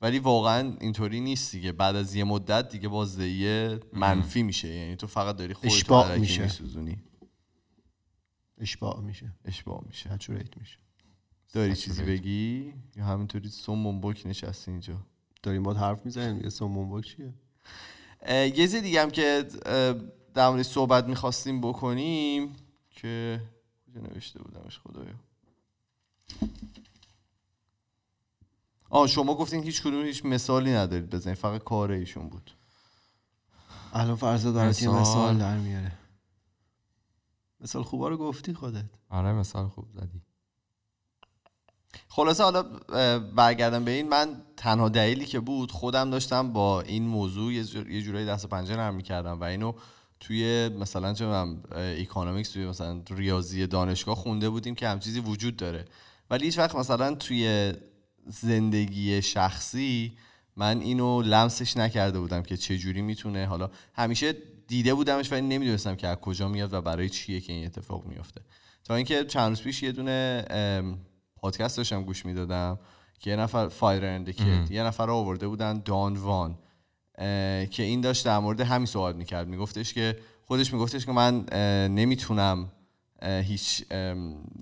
ولی 0.00 0.18
واقعا 0.18 0.76
اینطوری 0.80 1.20
نیست 1.20 1.52
دیگه. 1.52 1.72
بعد 1.72 1.96
از 1.96 2.14
یه 2.14 2.24
مدت 2.24 2.68
دیگه 2.68 2.88
بازدهی 2.88 3.78
منفی 3.92 4.42
میشه. 4.42 4.68
یعنی 4.68 4.96
تو 4.96 5.06
فقط 5.06 5.36
داری 5.36 5.54
خودت 5.54 6.18
میشه. 6.18 6.42
میسوزونی. 6.42 7.02
اشباع 8.58 9.00
میشه. 9.00 9.32
اشباع 9.44 9.84
میشه. 9.86 10.10
میشه. 10.60 10.78
داری 11.52 11.76
چیزی 11.76 12.02
بگی؟ 12.02 12.74
یا 12.96 13.04
همینطوری 13.04 13.48
سم 13.48 14.00
بک 14.00 14.22
نشستی 14.26 14.70
اینجا؟ 14.70 14.96
داریم 15.42 15.62
با 15.62 15.74
حرف 15.74 16.06
می‌زنیم 16.06 16.44
یه 16.44 16.48
سومون 16.48 17.02
چیه؟ 17.02 17.34
یه 18.28 18.50
چیز 18.50 18.74
دیگه 18.74 19.02
هم 19.02 19.10
که 19.10 19.46
در 20.34 20.48
موردش 20.48 20.66
صحبت 20.66 21.04
می‌خواستیم 21.04 21.60
بکنیم 21.60 22.56
که 22.90 23.40
کجا 23.86 24.00
نوشته 24.00 24.42
بودمش 24.42 24.78
خدایا؟ 24.78 25.14
آه 28.90 29.06
شما 29.06 29.34
گفتین 29.34 29.62
هیچ 29.62 29.82
کدوم 29.82 30.04
هیچ 30.04 30.24
مثالی 30.24 30.70
ندارید 30.70 31.10
بزنید 31.10 31.36
فقط 31.36 31.64
کار 31.64 31.92
ایشون 31.92 32.28
بود. 32.28 32.50
الان 33.92 34.16
فرزاد 34.16 34.54
برات 34.54 34.82
یه 34.82 34.88
مثال. 34.88 35.00
مثال 35.00 35.38
در 35.38 35.58
میاره. 35.58 35.92
مثال 37.60 37.82
خوبا 37.82 38.08
رو 38.08 38.16
گفتی 38.16 38.54
خودت. 38.54 38.84
آره 39.08 39.32
مثال 39.32 39.68
خوب 39.68 39.90
زدی. 39.90 40.22
خلاصه 42.08 42.44
حالا 42.44 42.62
برگردم 43.20 43.84
به 43.84 43.90
این 43.90 44.08
من 44.08 44.28
تنها 44.56 44.88
دلیلی 44.88 45.24
که 45.24 45.40
بود 45.40 45.72
خودم 45.72 46.10
داشتم 46.10 46.52
با 46.52 46.80
این 46.80 47.02
موضوع 47.02 47.52
یه 47.52 47.64
جور- 47.64 47.90
یه 47.90 48.02
جورایی 48.02 48.26
دست 48.26 48.46
پنجه 48.46 48.76
نرم 48.76 48.94
می‌کردم 48.94 49.40
و 49.40 49.44
اینو 49.44 49.72
توی 50.20 50.68
مثلا 50.68 51.14
چه 51.14 51.24
اکانومیکس 51.74 52.50
توی 52.50 52.66
مثلا 52.66 53.02
ریاضی 53.10 53.66
دانشگاه 53.66 54.14
خونده 54.14 54.48
بودیم 54.48 54.74
که 54.74 54.88
هم 54.88 54.98
چیزی 55.00 55.20
وجود 55.20 55.56
داره. 55.56 55.84
ولی 56.30 56.44
هیچ 56.44 56.58
وقت 56.58 56.74
مثلا 56.74 57.14
توی 57.14 57.72
زندگی 58.26 59.22
شخصی 59.22 60.12
من 60.56 60.80
اینو 60.80 61.22
لمسش 61.22 61.76
نکرده 61.76 62.20
بودم 62.20 62.42
که 62.42 62.56
چه 62.56 62.78
جوری 62.78 63.02
می‌تونه. 63.02 63.46
حالا 63.46 63.70
همیشه 63.94 64.34
دیده 64.68 64.94
بودمش 64.94 65.32
ولی 65.32 65.40
نمی‌دونستم 65.40 65.96
که 65.96 66.08
از 66.08 66.16
کجا 66.16 66.48
میاد 66.48 66.72
و 66.72 66.80
برای 66.80 67.08
چیه 67.08 67.40
که 67.40 67.52
این 67.52 67.66
اتفاق 67.66 68.06
میفته 68.06 68.40
تا 68.84 68.94
اینکه 68.94 69.24
چند 69.24 69.48
روز 69.48 69.62
پیش 69.62 69.82
یه 69.82 69.92
دونه 69.92 70.44
پادکست 71.42 71.76
داشتم 71.76 72.02
گوش 72.02 72.26
می‌دادم 72.26 72.78
که 73.18 73.30
یه 73.30 73.36
نفر 73.36 73.68
فایر 73.68 74.04
اندیکیت 74.04 74.70
یه 74.70 74.82
نفر 74.82 75.06
رو 75.06 75.14
آورده 75.14 75.48
بودن 75.48 75.82
دان 75.84 76.16
وان 76.16 76.58
که 77.70 77.82
این 77.82 78.00
داشت 78.00 78.24
در 78.24 78.38
مورد 78.38 78.60
همین 78.60 78.86
صحبت 78.86 79.16
می‌کرد. 79.16 79.48
میگفتش 79.48 79.94
که 79.94 80.18
خودش 80.44 80.72
میگفتش 80.72 81.06
که 81.06 81.12
من 81.12 81.44
نمی‌تونم 81.88 82.72
هیچ 83.22 83.84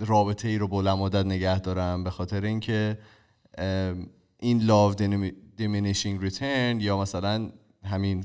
رابطه 0.00 0.48
ای 0.48 0.58
رو 0.58 0.68
بلند 0.68 0.98
مدت 0.98 1.26
نگه 1.26 1.58
دارم 1.58 2.04
به 2.04 2.10
خاطر 2.10 2.44
اینکه 2.44 2.98
این 4.38 4.62
لاو 4.62 4.94
diminishing 5.58 6.24
return 6.24 6.76
یا 6.80 6.98
مثلا 6.98 7.50
همین 7.84 8.24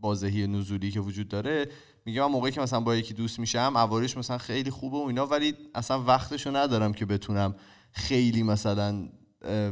بازدهی 0.00 0.46
نزولی 0.46 0.90
که 0.90 1.00
وجود 1.00 1.28
داره. 1.28 1.68
میگه 2.04 2.20
من 2.20 2.26
موقعی 2.26 2.52
که 2.52 2.60
مثلا 2.60 2.80
با 2.80 2.96
یکی 2.96 3.14
دوست 3.14 3.38
میشم 3.38 3.72
عوارش 3.76 4.16
مثلا 4.16 4.38
خیلی 4.38 4.70
خوبه 4.70 4.96
و 4.96 5.00
اینا 5.00 5.26
ولی 5.26 5.54
اصلا 5.74 6.02
وقتشو 6.02 6.56
ندارم 6.56 6.92
که 6.92 7.06
بتونم 7.06 7.54
خیلی 7.92 8.42
مثلا 8.42 9.08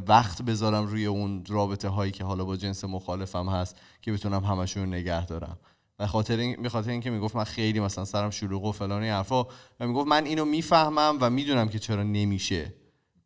وقت 0.06 0.42
بذارم 0.42 0.86
روی 0.86 1.06
اون 1.06 1.44
رابطه 1.48 1.88
هایی 1.88 2.12
که 2.12 2.24
حالا 2.24 2.44
با 2.44 2.56
جنس 2.56 2.84
مخالفم 2.84 3.48
هست 3.48 3.76
که 4.02 4.12
بتونم 4.12 4.44
همشون 4.44 4.82
رو 4.82 4.88
نگه 4.88 5.26
دارم. 5.26 5.58
به 5.98 6.06
خاطر 6.06 6.36
این 6.36 6.62
به 6.62 6.68
خاطر 6.68 6.90
اینکه 6.90 7.10
می‌گفت 7.10 7.36
من 7.36 7.44
خیلی 7.44 7.80
مثلا 7.80 8.04
سرم 8.04 8.30
شلوغ 8.30 8.64
و 8.64 8.72
فلان 8.72 9.00
و 9.00 9.02
این 9.02 9.12
حرفا 9.12 9.44
و 9.80 9.86
می‌گفت 9.86 10.08
من 10.08 10.24
اینو 10.24 10.44
می‌فهمم 10.44 11.18
و 11.20 11.30
می‌دونم 11.30 11.68
که 11.68 11.78
چرا 11.78 12.02
نمیشه. 12.02 12.74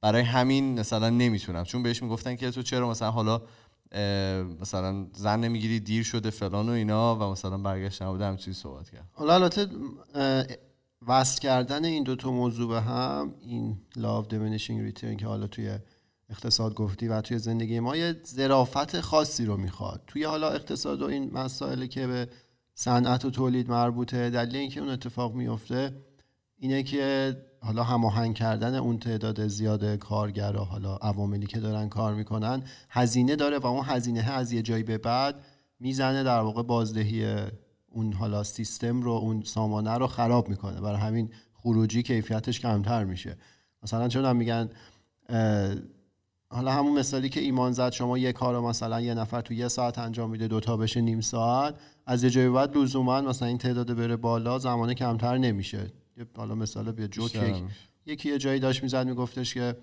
برای 0.00 0.22
همین 0.22 0.81
مثلا 0.81 1.11
نمی‌تونم. 1.11 1.64
چون 1.64 1.83
بهش 1.83 2.03
می‌گفتن 2.03 2.37
که 2.37 2.50
تو 2.50 2.62
چرا 2.62 2.90
مثلا 2.90 3.11
حالا 3.11 3.42
مثلا 4.61 5.07
زن 5.12 5.40
نمی‌گیری 5.40 5.81
دیر 5.81 6.05
شده 6.05 6.31
فلان 6.31 6.68
و 6.68 6.72
اینا 6.72 7.16
و 7.16 7.33
مثلا 7.33 7.59
برگشت 7.59 8.03
نبوده 8.03 8.24
هم 8.24 8.37
چیزی 8.37 8.61
صحبت 8.61 8.90
کرد. 8.90 9.09
حالا 9.12 9.35
البته 9.35 9.68
وصل 11.06 11.40
کردن 11.40 11.84
این 11.84 12.02
دوتا 12.02 12.30
موضوع 12.30 12.68
به 12.68 12.80
هم 12.80 13.34
این 13.40 13.76
لاو 13.96 14.24
diminishing 14.24 14.90
return 14.90 15.16
که 15.16 15.26
حالا 15.26 15.46
توی 15.46 15.78
اقتصاد 16.30 16.74
گفتی 16.74 17.08
و 17.08 17.20
توی 17.20 17.38
زندگی 17.38 17.80
ما 17.80 17.96
یه 17.96 18.16
ظرافت 18.26 19.00
خاصی 19.00 19.44
رو 19.44 19.56
می‌خواد. 19.56 20.02
توی 20.06 20.24
حالا 20.24 20.50
اقتصاد 20.50 21.02
و 21.02 21.06
این 21.06 21.30
مسائلی 21.32 21.88
که 21.88 22.06
به 22.06 22.28
صنعت 22.74 23.24
و 23.24 23.30
تولید 23.30 23.70
مربوطه 23.70 24.30
دلیل 24.30 24.56
اینکه 24.56 24.80
اون 24.80 24.88
اتفاق 24.88 25.34
میفته 25.34 25.92
اینه 26.58 26.82
که 26.82 27.36
حالا 27.60 27.84
هماهنگ 27.84 28.34
کردن 28.34 28.74
اون 28.74 28.98
تعداد 28.98 29.46
زیاد 29.46 29.96
کارگرا 29.96 30.64
حالا 30.64 30.96
عواملی 30.96 31.46
که 31.46 31.60
دارن 31.60 31.88
کار 31.88 32.14
می‌کنن 32.14 32.62
هزینه 32.90 33.36
داره 33.36 33.58
و 33.58 33.66
اون 33.66 33.84
هزینه 33.84 34.32
از 34.32 34.52
یه 34.52 34.62
جایی 34.62 34.82
به 34.82 34.98
بعد 34.98 35.44
می‌زنه 35.80 36.22
در 36.22 36.40
واقع 36.40 36.62
بازدهی 36.62 37.46
اون 37.90 38.12
حالا 38.12 38.44
سیستم 38.44 39.03
رو 39.03 39.11
اون 39.11 39.42
سامانه 39.42 39.94
رو 39.94 40.07
خراب 40.07 40.48
می‌کنه. 40.48 40.81
برای 40.81 41.00
همین 41.00 41.31
خروجی 41.55 42.03
کیفیتش 42.03 42.61
کمتر 42.61 43.05
میشه. 43.05 43.37
مثلا 43.83 44.09
چون 44.09 44.24
هم 44.24 44.37
میگن 44.37 44.68
حالا 46.53 46.72
همون 46.72 46.98
مثالی 46.98 47.29
که 47.29 47.40
ایمان 47.40 47.72
زد 47.72 47.92
شما 47.92 48.18
یه 48.18 48.33
کار 48.33 48.55
رو 48.55 48.68
مثلا 48.68 49.00
یه 49.00 49.14
نفر 49.14 49.40
تو 49.40 49.55
یه 49.55 49.68
ساعت 49.68 49.98
انجام 49.98 50.31
میده 50.31 50.48
دوتا 50.48 50.76
بشه 50.76 51.00
نیم 51.00 51.20
ساعت 51.20 51.74
از 52.07 52.24
یه 52.24 52.31
جایی 52.31 52.48
بعد 52.48 52.76
لزوما 52.76 53.20
مثلا 53.20 53.48
این 53.48 53.59
تعداد 53.59 53.96
بره 53.96 54.16
بالا 54.16 54.59
زمانه 54.59 54.94
کمتر 54.94 55.38
نمیشه. 55.38 55.92
یه 56.16 56.26
حالا 56.37 56.55
مثال 56.55 56.92
بیا 56.92 57.07
جوک. 57.07 57.62
یکی 58.07 58.29
یه 58.29 58.38
جایی 58.38 58.61
داشت 58.61 58.83
می‌زد 58.83 59.07
میگفتش 59.07 59.55
که 59.55 59.76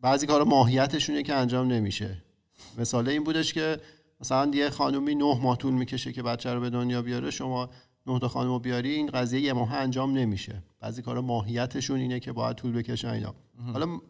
بعضی 0.00 0.26
کارا 0.26 0.44
ماهیتشونه 0.44 1.22
که 1.22 1.34
انجام 1.34 1.72
نمیشه. 1.72 2.22
مثال 2.78 3.08
این 3.08 3.24
بودش 3.24 3.52
که 3.52 3.80
مثلا 4.20 4.50
یه 4.54 4.70
خانومی 4.70 5.14
نه 5.14 5.38
ماه 5.40 5.56
طول 5.56 5.72
می‌کشه 5.72 6.12
که 6.12 6.22
بچه 6.22 6.54
رو 6.54 6.60
به 6.60 6.70
دنیا 6.70 7.02
بیاره 7.02 7.30
شما 7.30 7.68
نه 8.06 8.18
تا 8.18 8.28
خانم 8.28 8.50
رو 8.50 8.58
بیاری 8.58 8.90
این 8.90 9.06
قضیه 9.06 9.40
یه 9.40 9.52
ماه 9.52 9.74
انجام 9.74 10.12
نمیشه. 10.12 10.62
بعضی 10.80 11.02
کارا 11.02 11.22
ماهیتشون 11.22 12.00
اینه 12.00 12.20
که 12.20 12.32
باید 12.32 12.56
طول 12.56 12.72
بکشه 12.72 13.10
اینا. 13.10 13.34
حالا 13.72 14.00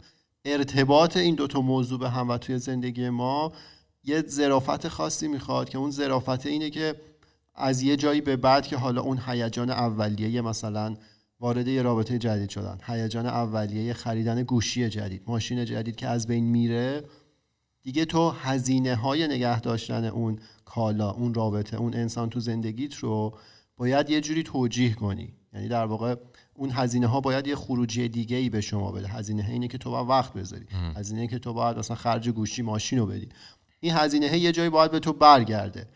ارتباط 0.44 1.16
این 1.16 1.34
دوتا 1.34 1.60
موضوع 1.60 1.98
به 1.98 2.10
هم 2.10 2.28
و 2.28 2.38
توی 2.38 2.58
زندگی 2.58 3.08
ما 3.08 3.52
یه 4.04 4.24
ظرافت 4.28 4.88
خاصی 4.88 5.28
می‌خواد 5.28 5.68
که 5.68 5.78
اون 5.78 5.90
ظرافت 5.90 6.46
اینه 6.46 6.70
که 6.70 6.94
از 7.54 7.82
یه 7.82 7.96
جایی 7.96 8.20
به 8.20 8.36
بعد 8.36 8.66
که 8.66 8.76
حالا 8.76 9.00
اون 9.00 9.20
هیجان 9.26 9.70
اولیه 9.70 10.40
مثلا 10.40 10.96
وارد 11.40 11.68
یه 11.68 11.82
رابطه 11.82 12.18
جدید 12.18 12.50
شدن 12.50 12.78
هیجان 12.82 13.26
اولیه 13.26 13.92
خریدن 13.92 14.42
گوشی 14.42 14.88
جدید 14.88 15.22
ماشین 15.26 15.64
جدید 15.64 15.96
که 15.96 16.06
از 16.08 16.26
بین 16.26 16.44
میره 16.44 17.04
دیگه 17.86 18.04
تو 18.04 18.30
هزینه 18.30 18.94
های 18.94 19.28
نگه 19.28 19.60
داشتن 19.60 20.04
اون 20.04 20.38
کالا 20.64 21.10
اون 21.10 21.34
رابطه 21.34 21.76
اون 21.76 21.94
انسان 21.94 22.30
تو 22.30 22.40
زندگیت 22.40 22.94
رو 22.94 23.38
باید 23.76 24.10
یه 24.10 24.20
جوری 24.20 24.42
توجیه 24.42 24.94
کنی. 24.94 25.32
یعنی 25.52 25.68
در 25.68 25.84
واقع 25.84 26.14
اون 26.54 26.70
هزینه 26.70 27.06
ها 27.06 27.20
باید 27.20 27.46
یه 27.46 27.56
خروجی 27.56 28.08
دیگه 28.08 28.36
ای 28.36 28.48
به 28.48 28.60
شما 28.60 28.92
بده. 28.92 29.08
هزینه 29.08 29.48
اینه 29.48 29.68
که 29.68 29.78
تو 29.78 29.90
باید 29.90 30.08
وقت 30.08 30.32
بذاری. 30.32 30.66
هزینه 30.96 31.26
که 31.26 31.38
تو 31.38 31.52
باید 31.52 31.78
مثلا 31.78 31.96
خرج 31.96 32.28
گوشی 32.28 32.62
ماشین 32.62 32.98
رو 32.98 33.06
بدی. 33.06 33.28
این 33.80 33.92
هزینه 33.94 34.38
یه 34.38 34.52
جایی 34.52 34.70
باید 34.70 34.90
به 34.90 34.98
تو 34.98 35.12
برگرده. 35.12 35.86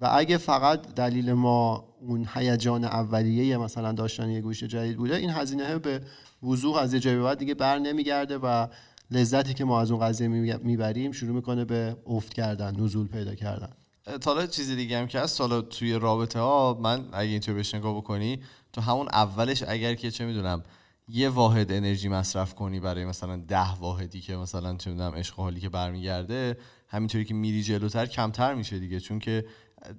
و 0.00 0.08
اگه 0.12 0.36
فقط 0.36 0.94
دلیل 0.94 1.32
ما 1.32 1.84
اون 2.00 2.28
هیجان 2.34 2.84
اولیه 2.84 3.56
مثلا 3.56 3.92
داشتن 3.92 4.30
یه 4.30 4.40
گوش 4.40 4.64
جدید 4.64 4.96
بوده 4.96 5.16
این 5.16 5.30
هزینه 5.30 5.78
به 5.78 6.00
وضوح 6.42 6.76
از 6.76 6.94
یه 6.94 7.00
جایی 7.00 7.18
بعد 7.18 7.38
دیگه 7.38 7.54
بر 7.54 7.78
نمیگرده 7.78 8.38
و 8.38 8.66
لذتی 9.10 9.54
که 9.54 9.64
ما 9.64 9.80
از 9.80 9.90
اون 9.90 10.00
قضیه 10.00 10.28
می‌بریم 10.58 11.12
شروع 11.12 11.34
می‌کنه 11.34 11.64
به 11.64 11.96
افت 12.06 12.34
کردن 12.34 12.80
نزول 12.80 13.08
پیدا 13.08 13.34
کردن. 13.34 13.72
حالا 14.24 14.46
چیزی 14.46 14.76
دیگه 14.76 14.98
هم 14.98 15.06
که 15.06 15.20
هست 15.20 15.40
حالا 15.40 15.60
توی 15.60 15.92
رابطه 15.92 16.40
ها 16.40 16.78
من 16.82 17.04
اگه 17.12 17.30
اینطور 17.30 17.54
بهش 17.54 17.74
نگاه 17.74 17.96
بکنی 17.96 18.40
تو 18.72 18.80
همون 18.80 19.08
اولش 19.12 19.64
اگر 19.68 19.94
که 19.94 20.10
چه 20.10 20.24
می‌دونم 20.24 20.62
یه 21.08 21.28
واحد 21.28 21.72
انرژی 21.72 22.08
مصرف 22.08 22.54
کنی 22.54 22.80
برای 22.80 23.04
مثلا 23.04 23.36
ده 23.36 23.74
واحدی 23.74 24.20
که 24.20 24.36
مثلا 24.36 24.76
چه 24.76 24.90
می‌دونم 24.90 25.12
عشق 25.12 25.34
حالی 25.34 25.60
که 25.60 25.68
برمیگرده 25.68 26.58
همینطوری 26.88 27.24
که 27.24 27.34
میری 27.34 27.62
جلوتر 27.62 28.06
کمتر 28.06 28.54
میشه 28.54 28.78
دیگه. 28.78 29.00
چون 29.00 29.18
که 29.18 29.44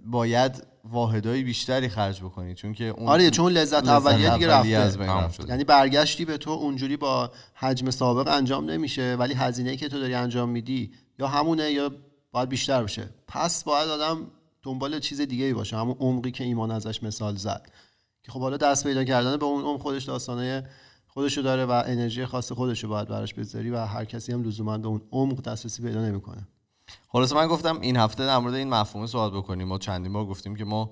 باید 0.05 0.63
واحدهای 0.83 1.43
بیشتری 1.43 1.89
خرج 1.89 2.21
بکنی 2.21 2.55
چون 2.55 2.73
که 2.73 2.83
اون 2.83 3.07
آره 3.07 3.29
چون 3.29 3.51
لذت 3.51 3.87
اولیه 3.87 4.33
دیگه 4.33 4.47
رفته. 4.47 4.75
از. 4.77 5.49
یعنی 5.49 5.63
برگشتی 5.63 6.25
به 6.25 6.37
تو 6.37 6.51
اونجوری 6.51 6.97
با 6.97 7.31
حجم 7.53 7.89
سابق 7.89 8.27
انجام 8.27 8.69
نمیشه 8.69 9.15
ولی 9.19 9.33
هزینه 9.33 9.77
که 9.77 9.89
تو 9.89 9.99
داری 9.99 10.13
انجام 10.13 10.49
میدی 10.49 10.91
یا 11.19 11.27
همونه 11.27 11.71
یا 11.71 11.91
باید 12.31 12.49
بیشتر 12.49 12.83
بشه 12.83 13.09
پس 13.27 13.63
باید 13.63 13.89
آدم 13.89 14.27
دنبال 14.63 14.99
چیز 14.99 15.21
دیگه 15.21 15.45
ای 15.45 15.53
باشه 15.53 15.77
همون 15.77 15.95
عمقی 15.99 16.31
که 16.31 16.43
ایمان 16.43 16.71
ازش 16.71 17.03
مثال 17.03 17.35
زد 17.35 17.71
که 18.23 18.31
خب 18.31 18.39
حالا 18.39 18.57
دست 18.57 18.83
پیدا 18.83 19.03
کردن 19.03 19.37
به 19.37 19.45
اون 19.45 19.63
عمق 19.63 19.81
خودش 19.81 20.03
داستانه 20.03 20.69
خودشو 21.07 21.41
داره 21.41 21.65
و 21.65 21.83
انرژی 21.85 22.25
خاص 22.25 22.51
خودشو 22.51 22.87
باید 22.87 23.07
براش 23.07 23.33
بذاری 23.33 23.69
و 23.69 23.77
هر 23.77 24.05
کسی 24.05 24.33
هم 24.33 24.43
لزوما 24.43 24.77
به 24.77 24.87
اون 24.87 25.01
عمق 25.11 25.41
دسترسی 25.41 25.83
پیدا 25.83 26.01
نمی‌کنه 26.01 26.47
خلاصه 27.07 27.35
من 27.35 27.47
گفتم 27.47 27.81
این 27.81 27.97
هفته 27.97 28.25
در 28.25 28.37
مورد 28.37 28.53
این 28.53 28.69
مفهوم 28.69 29.07
صحبت 29.07 29.37
بکنیم. 29.37 29.67
ما 29.67 29.77
چندین 29.77 30.13
بار 30.13 30.25
گفتیم 30.25 30.55
که 30.55 30.65
ما 30.65 30.91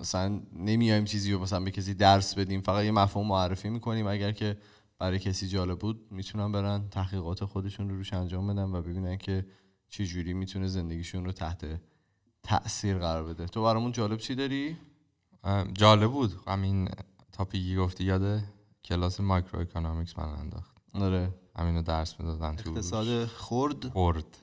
مثلا 0.00 0.40
نمیایم 0.52 1.04
چیزی 1.04 1.32
رو 1.32 1.38
مثلا 1.38 1.60
به 1.60 1.70
کسی 1.70 1.94
درس 1.94 2.38
بدیم. 2.38 2.60
فقط 2.60 2.84
یه 2.84 2.90
مفهوم 2.90 3.26
معرفی 3.26 3.68
می‌کنیم. 3.68 4.06
اگر 4.06 4.32
که 4.32 4.56
برای 4.98 5.18
کسی 5.18 5.48
جالب 5.48 5.78
بود 5.78 6.06
می‌تونن 6.10 6.52
برن 6.52 6.88
تحقیقات 6.90 7.44
خودشون 7.44 7.90
رو 7.90 7.96
روش 7.96 8.12
انجام 8.12 8.46
بدن 8.46 8.74
و 8.74 8.82
ببینن 8.82 9.16
که 9.16 9.46
چه 9.88 10.06
جوری 10.06 10.34
می‌تونه 10.34 10.66
زندگیشون 10.68 11.24
رو 11.24 11.32
تحت 11.32 11.80
تاثیر 12.42 12.98
قرار 12.98 13.24
بده. 13.24 13.46
تو 13.46 13.62
برامون 13.62 13.92
جالب 13.92 14.18
چی 14.18 14.34
داری؟ 14.34 14.76
جالب 15.72 16.10
بود. 16.10 16.32
همین 16.46 16.88
topic 17.32 17.69
ی 17.69 17.76
گفتی 17.76 18.04
یاد 18.04 18.40
کلاس 18.84 19.20
microeconomics 19.20 20.18
من 20.18 20.28
انداخت. 20.28 20.76
آره. 20.94 21.34
همینو 21.56 21.82
درس 21.82 22.20
می‌دادن 22.20 22.56
تو 22.56 22.70
اقتصاد 22.70 23.26
خرد؟ 23.26 23.88
خرد 23.88 24.38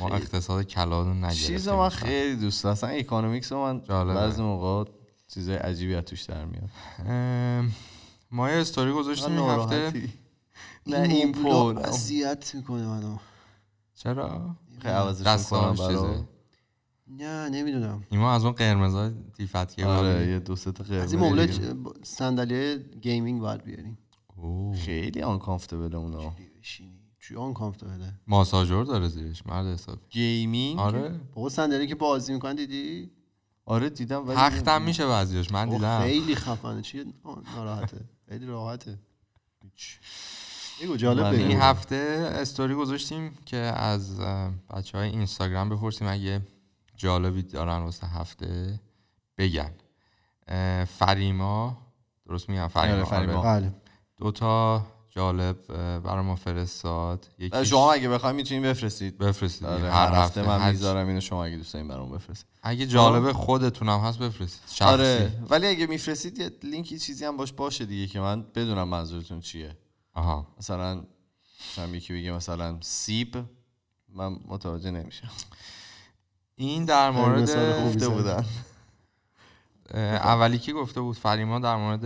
ما 0.00 0.08
اقتصاد 0.08 0.64
کلان 0.64 1.06
رو 1.06 1.14
نگرفتیم. 1.14 1.46
چیز 1.46 1.68
من 1.68 1.88
خیلی 1.88 2.36
دوست 2.36 2.64
دارم. 2.64 2.72
اصلا 2.72 2.90
economics 2.90 3.52
رو 3.52 3.58
من. 3.58 3.78
بعضی 4.14 4.42
موقع 4.42 4.90
چیزای 5.28 5.56
عجیبی 5.56 5.94
از 5.94 6.04
توش 6.04 6.22
در 6.22 6.44
میاد. 6.44 6.70
ما 8.30 8.50
یه 8.50 8.56
استوری 8.56 8.92
گذاشتیم 8.92 9.38
این 9.38 9.50
هفته. 9.50 9.92
نه 10.86 11.00
این 11.00 11.32
پول. 11.32 11.78
اذیت 11.78 12.54
می‌کنه 12.54 12.86
منو. 12.86 13.16
چرا؟ 13.94 14.56
خیلی 14.82 14.94
عوضش 14.94 15.26
چیزه. 15.88 16.24
نه 17.08 17.48
نمی‌دونم. 17.48 18.04
ایما 18.10 18.32
از 18.32 18.44
اون 18.44 18.52
قرمزای 18.52 19.10
تیفتیه 19.36 19.86
آره 19.86 20.28
یه 20.28 20.38
دو 20.38 20.56
سه 20.56 20.72
تا 20.72 20.84
قرمز 20.84 21.02
از 21.02 21.12
این 21.12 21.22
مبله 21.22 21.50
صندلی 22.02 22.78
گیمینگ 23.00 23.40
باید 23.40 23.64
بیاریم. 23.64 23.98
خیلی 24.74 25.22
آن 25.22 25.38
کامفتبل 25.38 25.96
اونا 25.96 26.34
چی 27.22 27.36
آن 27.36 27.54
کامفتبله 27.54 28.14
ماساژور 28.26 28.84
داره 28.84 29.08
زیرش 29.08 29.46
مرد 29.46 29.66
حساب. 29.66 29.98
گیمینگ؟ 30.10 30.78
آره. 30.78 31.20
بابا 31.34 31.48
صندلی 31.48 31.86
که 31.86 31.94
بازی 31.94 32.32
می‌کنن 32.32 32.54
دیدی؟ 32.54 33.10
آره 33.64 33.90
دیدم 33.90 34.28
ولی 34.28 34.36
تختم 34.36 34.82
میشه 34.82 35.06
بعضیش 35.06 35.52
من 35.52 35.68
دیدم. 35.68 36.00
خیلی 36.00 36.34
خفنه. 36.34 36.82
چی؟ 36.82 37.14
ناراحته. 37.56 38.00
خیلی 38.28 38.46
راحته. 38.46 38.98
بگو 40.82 40.96
جالب 40.96 41.24
این 41.24 41.60
هفته 41.60 42.30
استوری 42.34 42.74
گذاشتیم 42.74 43.38
که 43.46 43.56
از 43.56 44.20
بچه 44.70 44.98
های 44.98 45.08
اینستاگرام 45.08 45.68
بپرسیم 45.68 46.08
اگه 46.08 46.40
جالبی 46.96 47.42
دارن 47.42 47.78
واسه 47.78 48.06
هفته 48.06 48.80
بگن. 49.38 49.72
فریما 50.86 51.76
درست 52.26 52.48
میگم؟ 52.48 52.68
فریما, 52.68 52.96
آره، 52.96 53.04
فریما. 53.04 53.38
آره. 53.38 53.60
بله. 53.60 53.74
دو 54.16 54.30
تا 54.30 54.86
جالب 55.14 55.56
برای 55.98 56.24
ما 56.24 56.36
فرستاد 56.36 57.28
یکی 57.38 57.64
شما 57.64 57.92
اگه 57.92 58.08
بخواید 58.08 58.36
می‌تونید 58.36 58.64
بفرستید. 58.64 59.18
بفرستید. 59.18 59.68
آره، 59.68 59.90
هر, 59.90 60.06
هر 60.06 60.14
هفته 60.14 60.42
من 60.42 60.60
هر- 60.60 60.70
می‌ذارم 60.70 61.08
اینو 61.08 61.20
شما 61.20 61.44
اگه 61.44 61.56
دوست 61.56 61.72
دارین 61.72 61.88
برام 61.88 62.10
بفرستید. 62.10 62.46
اگه 62.62 62.86
جالب 62.86 63.32
خودتونم 63.32 64.00
هست 64.00 64.18
بفرستید. 64.18 64.60
شخصی. 64.66 64.84
آره 64.84 65.32
ولی 65.48 65.66
اگه 65.66 65.86
میفرستید 65.86 66.38
یه 66.38 66.50
لینکی 66.62 66.98
چیزی 66.98 67.24
هم 67.24 67.36
باش 67.36 67.52
باشه 67.52 67.84
دیگه 67.84 68.06
که 68.06 68.20
من 68.20 68.42
بدونم 68.54 68.88
منظورتون 68.88 69.40
چیه. 69.40 69.76
آها. 70.14 70.46
مثلا 70.58 71.02
مثلا 71.72 71.86
یکی 71.96 72.12
بگه 72.12 72.32
مثلا 72.32 72.76
سیب. 72.80 73.36
من 74.14 74.38
متوجه 74.48 74.90
نمیشم. 74.90 75.30
این 76.56 76.84
در 76.84 77.10
مورد 77.10 77.40
گفته. 77.86 78.08
بودن. 78.08 78.44
اولی 79.94 80.58
که 80.58 80.72
گفته 80.72 81.00
بود 81.00 81.16
فریما 81.16 81.58
در 81.58 81.76
مورد 81.76 82.04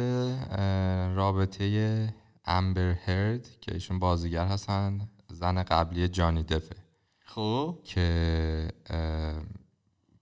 رابطه 1.17 2.15
امبر 2.47 2.93
هرد 2.93 3.47
که 3.61 3.75
ایشون 3.75 3.99
بازیگر 3.99 4.47
هستن 4.47 5.09
زن 5.29 5.63
قبلی 5.63 6.09
جانی 6.09 6.43
دفه. 6.43 6.77
خب. 7.25 7.79
که 7.85 8.69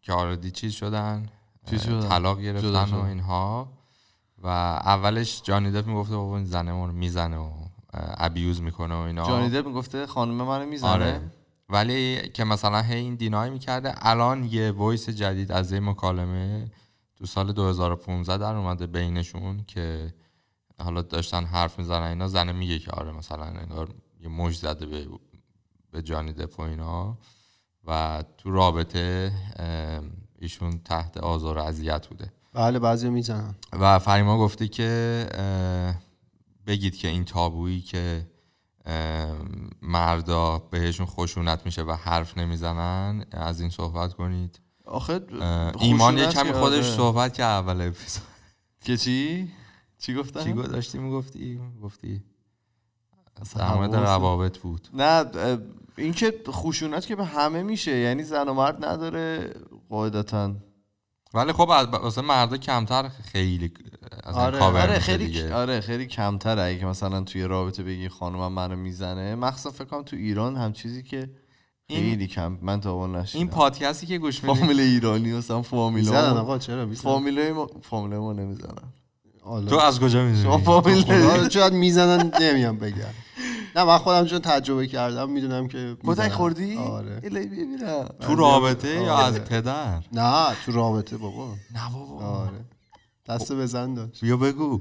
که 0.02 0.12
آردی 0.12 0.50
چیز 0.50 0.72
شدن؟ 0.72 1.26
طلاق 2.08 2.40
گرفتن 2.40 2.94
و. 2.94 3.04
اینها. 3.04 3.72
و 4.42 4.46
اولش 4.46 5.42
جانی 5.42 5.70
دپ 5.70 5.86
می‌گفته 5.86 6.16
بابا 6.16 6.36
این 6.36 6.46
زنه 6.46 6.86
رو 6.86 6.92
می‌زنه 6.92 7.36
و 7.36 7.50
abuse 7.94 8.62
می‌کنه 8.62 8.94
و 8.94 8.98
اینا. 8.98 9.26
جانی 9.26 9.50
دپ 9.50 9.66
می‌گفته 9.66 10.06
خانم 10.06 10.34
منو 10.34 10.66
می‌زنه. 10.66 10.90
آره. 10.90 11.20
ولی 11.68 12.28
که 12.28 12.44
مثلا 12.44 12.82
هی 12.82 12.96
این 12.96 13.14
deny 13.14 13.50
می‌کرده 13.50 13.94
الان 13.96 14.44
یه 14.44 14.70
voice 14.70 15.08
جدید 15.08 15.52
از 15.52 15.72
این 15.72 15.84
مکالمه 15.84 16.70
تو 17.16 17.26
سال 17.26 17.52
2015 17.52 18.38
در 18.38 18.54
اومده 18.54 18.86
بینشون 18.86 19.64
که 19.66 20.14
حالا 20.78 21.02
داشتن 21.02 21.44
حرف 21.44 21.78
می‌زنن 21.78 22.02
اینا 22.02 22.28
زنه 22.28 22.52
میگه 22.52 22.78
که 22.78 22.90
آره 22.90 23.12
مثلا 23.12 23.44
انگار 23.44 23.94
یه 24.20 24.28
مشت 24.28 24.58
زده 24.58 24.86
به 24.86 25.08
به 25.90 26.02
جانی 26.02 26.32
دپ 26.32 26.58
و 26.58 26.62
اینا. 26.62 27.18
و 27.86 28.24
تو 28.38 28.50
رابطه 28.50 29.32
ایشون 30.38 30.80
تحت 30.84 31.16
آزار 31.16 31.58
و 31.58 31.62
اذیت 31.62 32.06
بوده. 32.06 32.32
بله 32.52 32.78
بعضی 32.78 33.10
می‌زنن. 33.10 33.54
و 33.72 33.98
فریما 33.98 34.38
گفته 34.38 34.68
که 34.68 35.26
بگید 36.66 36.96
که 36.96 37.08
این 37.08 37.24
تابویی 37.24 37.80
که 37.80 38.26
مردا 39.82 40.58
بهشون 40.58 41.06
خشونت 41.06 41.66
میشه 41.66 41.82
و 41.82 41.92
حرف 41.92 42.38
نمی‌زنن 42.38 43.24
از 43.30 43.60
این 43.60 43.70
صحبت 43.70 44.14
کنید. 44.14 44.60
آخه 44.84 45.20
ایمان 45.80 46.18
یه 46.18 46.26
کمی 46.26 46.52
خودش 46.52 46.84
آره. 46.84 46.96
صحبت 46.96 47.34
که 47.34 47.42
اول 47.42 47.80
اپیزود. 47.80 48.22
که 48.80 48.96
چی؟ 48.96 49.52
چی 50.06 50.14
گفتم؟ 50.14 50.44
چی 50.44 50.52
داشتی 50.52 50.98
می‌گفتی؟ 50.98 51.60
گفتی 51.82 52.22
حواست- 53.46 53.94
روابط 54.06 54.58
بود. 54.58 54.88
نه 54.94 55.04
اه، 55.04 55.58
این 55.98 56.12
که 56.12 56.34
خشونت 56.48 57.06
که 57.06 57.16
به 57.16 57.24
همه 57.24 57.62
میشه 57.62 57.96
یعنی 57.96 58.22
زن 58.22 58.48
و 58.48 58.54
مرد 58.54 58.84
نداره 58.84 59.54
قاعدتا. 59.88 60.54
ولی 61.34 61.52
خب 61.52 61.70
از- 61.70 61.86
واسه 61.86 62.22
مردا 62.22 62.56
کمتر 62.56 63.08
خیلی 63.08 63.72
از 64.24 64.34
آره 64.34 64.58
آره 64.60 64.98
خیلی 64.98 65.26
دیگه. 65.26 65.54
آره 65.54 65.80
خیلی 65.80 66.06
کمتره 66.06 66.62
اگه 66.62 66.78
که 66.78 66.86
مثلا 66.86 67.20
توی 67.20 67.42
رابطه 67.44 67.82
بگی 67.82 68.08
خانمم 68.08 68.52
منو 68.52 68.76
می‌زنه 68.76 69.34
مخصوصا 69.34 69.70
فکر 69.70 69.84
کنم 69.84 70.02
تو 70.02 70.16
ایران 70.16 70.56
هم 70.56 70.72
چیزی 70.72 71.02
که 71.02 71.30
این- 71.86 72.00
خیلی 72.00 72.26
کم 72.26 72.58
من 72.62 72.80
تا 72.80 72.92
اون 72.92 73.16
نشیدم. 73.16 73.38
این 73.38 73.48
پادکستی 73.48 74.06
که 74.06 74.18
گوش 74.18 74.44
می‌دید 74.44 74.60
فامیل 74.60 74.80
ایرانی 74.80 75.32
مثلا 75.32 75.56
می‌زنن 75.58 75.62
فامیلا 75.62 76.40
آقا 76.40 76.58
چرا 76.58 76.86
فامیلای 76.94 77.52
ما 77.52 77.66
فامیلای 77.82 78.18
ما 78.18 78.32
نمی‌زنن. 78.32 78.92
تو 79.44 79.78
از 79.78 80.00
کجا 80.00 80.34
شما 80.34 80.80
می‌دونی 80.80 81.50
شاید 81.50 81.72
می‌زنن 81.72 82.30
نمیام 82.40 82.78
بگم. 82.78 83.14
نه 83.76 83.84
من 83.84 83.98
خودم 83.98 84.26
چون 84.26 84.38
تجربه 84.38 84.86
کردم 84.86 85.30
می‌دونم 85.30 85.68
که 85.68 85.96
کتک. 86.06 86.32
خوردی؟ 86.32 86.76
آره. 86.76 87.20
تو 88.20 88.34
رابطه 88.34 88.88
یا 88.88 89.14
آره. 89.14 89.26
از 89.26 89.40
پدر؟ 89.40 90.02
نه 90.12 90.54
تو 90.66 90.72
رابطه 90.72 91.16
بابا. 91.16 91.54
نه 91.74 91.92
بابا. 91.92 92.24
آره. 92.24 92.64
دست 93.28 93.52
بزن 93.52 93.94
داشت. 93.94 94.20
بیا 94.20 94.36
بگو. 94.36 94.80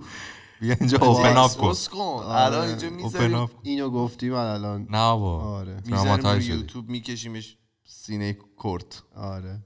بیا 0.61 0.75
اینجا 0.79 0.97
اوپن 0.97 1.37
اپ 1.37 1.51
کن. 1.51 1.75
الان 1.99 2.67
اینجا 2.67 2.87
اوپن 2.87 3.03
می‌ذاریم. 3.03 3.35
اپ 3.35 3.49
اینو 3.63 3.89
گفتی 3.89 4.29
من 4.29 4.45
الان. 4.45 4.81
نه 4.81 4.87
بابا. 4.89 5.39
آره. 5.39 5.77
می‌ذاریم. 5.85 6.41
یوتیوب 6.41 6.89
میکشیمش 6.89 7.57
سینه 7.85 8.37
کرد 8.63 8.95
آره. 9.15 9.59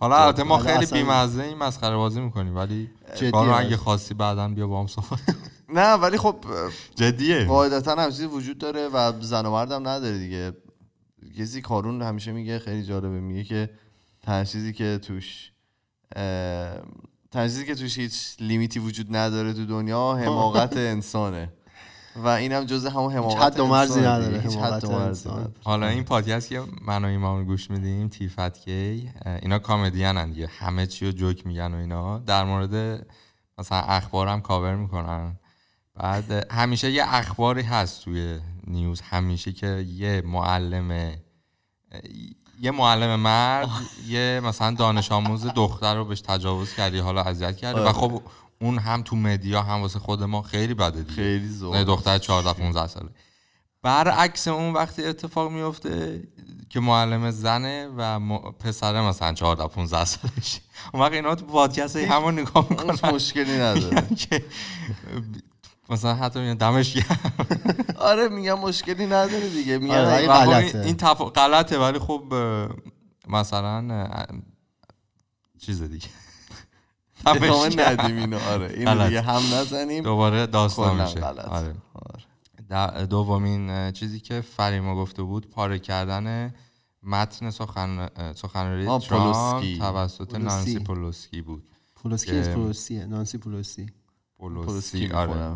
حالا 0.00 0.16
البته 0.16 0.42
ما 0.42 0.58
خیلی 0.58 0.86
بیمزه 0.86 1.42
این 1.42 1.58
مسخره 1.58 1.96
بازی 1.96 2.20
می‌کنیم 2.20 2.56
ولی 2.56 2.90
هست. 3.10 3.34
اگه 3.34 3.76
خواستی 3.76 4.14
بعدا 4.14 4.48
بیا 4.48 4.66
با 4.66 4.80
هم 4.80 4.86
صحبت 4.86 5.20
نه 5.68 5.92
ولی 5.94 6.18
خب 6.18 6.36
جدیه. 6.94 7.44
قاعدتا 7.44 7.94
هم 7.94 8.10
چیزی 8.10 8.26
وجود 8.26 8.58
داره 8.58 8.88
و 8.88 9.12
زن 9.20 9.46
و 9.46 9.50
مردم 9.50 9.88
نداره 9.88 10.18
دیگه. 10.18 10.52
کسی 11.38 11.60
کارون 11.62 12.02
همیشه 12.02 12.32
میگه 12.32 12.58
خیلی 12.58 12.82
جالبه. 12.82 13.20
میگه 13.20 13.44
که 13.44 13.70
تنها 14.22 14.44
چیزی 14.44 14.72
که 14.72 14.98
توش 15.02 15.50
تنها 17.30 17.46
چیزی 17.48 17.66
که 17.66 17.74
توش 17.74 17.98
هیچ 17.98 18.36
لیمیتی 18.40 18.78
وجود 18.80 19.16
نداره 19.16 19.52
تو 19.52 19.66
دنیا 19.66 20.14
حماقت 20.14 20.76
انسانه. 20.94 21.52
و 22.24 22.28
اینم 22.28 22.64
جزء 22.64 22.90
همون 22.90 23.12
حماقت 23.12 23.42
حد 23.42 23.60
و 23.60 23.66
مرزی 23.66 24.00
نداره، 24.00 24.40
حد 24.40 24.84
و 24.84 24.90
مرزی 24.90 25.06
انسان. 25.06 25.32
نداره. 25.32 25.54
حالا 25.64 25.86
این 25.86 26.04
پادکست 26.04 26.48
که 26.48 26.62
من 26.86 27.04
و 27.04 27.08
ایمان 27.08 27.44
گوش 27.44 27.70
میدیم 27.70 28.08
تیفت 28.08 28.60
کی 28.64 29.10
اینا 29.42 29.58
کامدین 29.58 30.30
دیگه 30.30 30.46
همه 30.46 30.86
چی 30.86 31.06
رو 31.06 31.12
جوک 31.12 31.46
میگن 31.46 31.74
و 31.74 31.76
اینا 31.76 32.18
در 32.18 32.44
مورد 32.44 33.06
مثلا 33.58 33.78
اخبار 33.78 34.28
هم 34.28 34.40
کاور 34.40 34.74
می‌کنن 34.74 35.36
بعد 35.94 36.52
همیشه 36.52 36.90
یه 36.90 37.04
اخباری 37.06 37.62
هست 37.62 38.04
توی 38.04 38.38
نیوز 38.66 39.00
همیشه 39.00 39.52
که 39.52 39.86
یه 39.88 40.22
معلم 40.26 41.12
یه 42.60 42.70
معلم 42.70 43.20
مرد 43.20 43.68
یه 44.08 44.40
مثلا 44.44 44.70
دانش 44.70 45.12
آموز 45.12 45.46
دختر 45.46 45.94
رو 45.94 46.04
بهش 46.04 46.20
تجاوز 46.20 46.74
کردی 46.74 46.98
حالا 46.98 47.22
اذیت 47.22 47.56
کرده 47.56 47.80
و 47.80 47.82
آره. 47.82 47.92
خب 47.92 48.22
اون 48.60 48.78
هم 48.78 49.02
تو 49.02 49.16
مدیا 49.16 49.62
هم 49.62 49.80
واسه 49.80 49.98
خود 49.98 50.22
ما 50.22 50.42
خیلی 50.42 50.74
بده 50.74 51.00
دیگه. 51.02 51.12
خیلی 51.12 51.48
زود 51.48 51.74
نه 51.76 51.84
دختر 51.84 52.18
14 52.18 52.52
15 52.52 52.86
ساله. 52.86 53.08
برعکس 53.82 54.48
اون 54.48 54.72
وقتی 54.72 55.04
اتفاق 55.04 55.50
میفته 55.52 56.22
که 56.68 56.80
معلم 56.80 57.30
زنه 57.30 57.88
و 57.96 58.20
م- 58.20 58.52
پسر 58.52 59.08
مثلا 59.08 59.32
14 59.34 59.68
15 59.68 60.04
سالش. 60.04 60.60
اون 60.94 61.02
وقت 61.02 61.12
اینا 61.12 61.34
تو 61.34 61.46
پادکست 61.46 61.96
همون 61.96 62.38
نگاه 62.38 62.66
می‌کنن. 62.70 63.10
مشکلی 63.14 63.52
نداره. 63.62 64.06
مثلا 65.90 66.14
حتی 66.14 66.40
میگن 66.40 66.54
دمش 66.54 66.94
گرم. 66.94 67.32
آره 67.98 68.28
میگم 68.28 68.58
مشکلی 68.58 69.06
نداره 69.06 69.48
دیگه. 69.48 69.78
میگم 69.78 69.94
آره، 69.94 70.26
خب 70.26 70.44
غلطه. 70.44 70.78
این. 70.80 70.96
غلطه 71.30 71.78
ولی 71.78 71.98
خب 71.98 72.34
مثلا 73.28 74.08
چیز 75.60 75.82
دیگه. 75.82 76.08
گرم. 77.34 77.80
ندیم 77.80 78.16
اینو 78.16 78.38
آره 78.38 78.70
اینو 78.74 78.90
غلط. 78.90 79.06
دیگه 79.06 79.20
هم 79.22 79.42
نزنیم 79.54 80.04
دوباره 80.04 80.46
داستان 80.46 81.02
میشه 81.02 81.24
آره. 81.24 81.74
آره. 82.72 83.06
دومین 83.06 83.92
چیزی 83.92 84.20
که 84.20 84.40
فریما 84.40 84.96
گفته 84.96 85.22
بود 85.22 85.50
پاره 85.50 85.78
کردن 85.78 86.54
متن 87.02 87.50
سخن 87.50 88.08
سخنرانی 88.34 88.84
ترامپ 88.84 89.08
پولوسکی. 89.08 89.78
توسط 89.78 90.28
پولوسی. 90.28 90.44
نانسی 90.44 90.78
پولوسکی 90.78 91.42
بود 91.42 91.68
پولوسکی 91.96 92.32
نیست 92.32 92.50
پولوسیه 92.50 93.06
نانسی 93.06 93.38
پولوسی 93.38 93.86
پولوسکی 94.38 94.66
پولوسکی 94.66 95.12
آره 95.12 95.54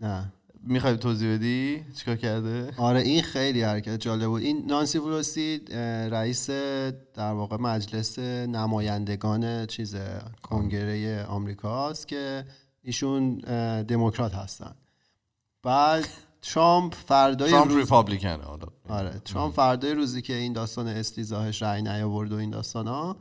نه 0.00 0.32
می‌خوای 0.64 0.96
توضیح 0.96 1.34
بدی؟ 1.34 1.84
چیکار 1.96 2.16
کرده؟ 2.16 2.74
آره 2.76 3.00
این 3.00 3.22
خیلی 3.22 3.62
حرکت 3.62 4.00
جالب 4.00 4.26
بود 4.26 4.42
این 4.42 4.66
نانسی 4.66 4.98
پولوسی 4.98 5.60
اه، 5.70 5.78
رئیس 6.08 6.50
در 7.14 7.32
واقع 7.32 7.56
مجلس 7.56 8.18
نمایندگان 8.18 9.66
چیز 9.66 9.96
کنگره 10.42 11.24
آمریکاست 11.24 12.08
که 12.08 12.44
ایشون 12.82 13.38
دموکرات 13.82 14.34
هستن. 14.34 14.74
بعد 15.62 16.08
ترامپ 16.42 16.94
فردای 16.94 17.50
ترامپ 17.50 17.70
روز 17.70 17.78
Republican 17.78 18.38
ه 18.38 18.44
حالا. 18.44 18.66
آره 18.88 19.20
ترامپ 19.24 19.54
فردای 19.54 19.94
روزی 19.94 20.22
که 20.22 20.34
این 20.34 20.52
داستان 20.52 20.88
استیضاحش 20.88 21.62
رأی 21.62 21.82
نیاورد 21.82 22.32
و 22.32 22.36
این 22.36 22.50
داستان 22.50 22.86
ها 22.86 23.16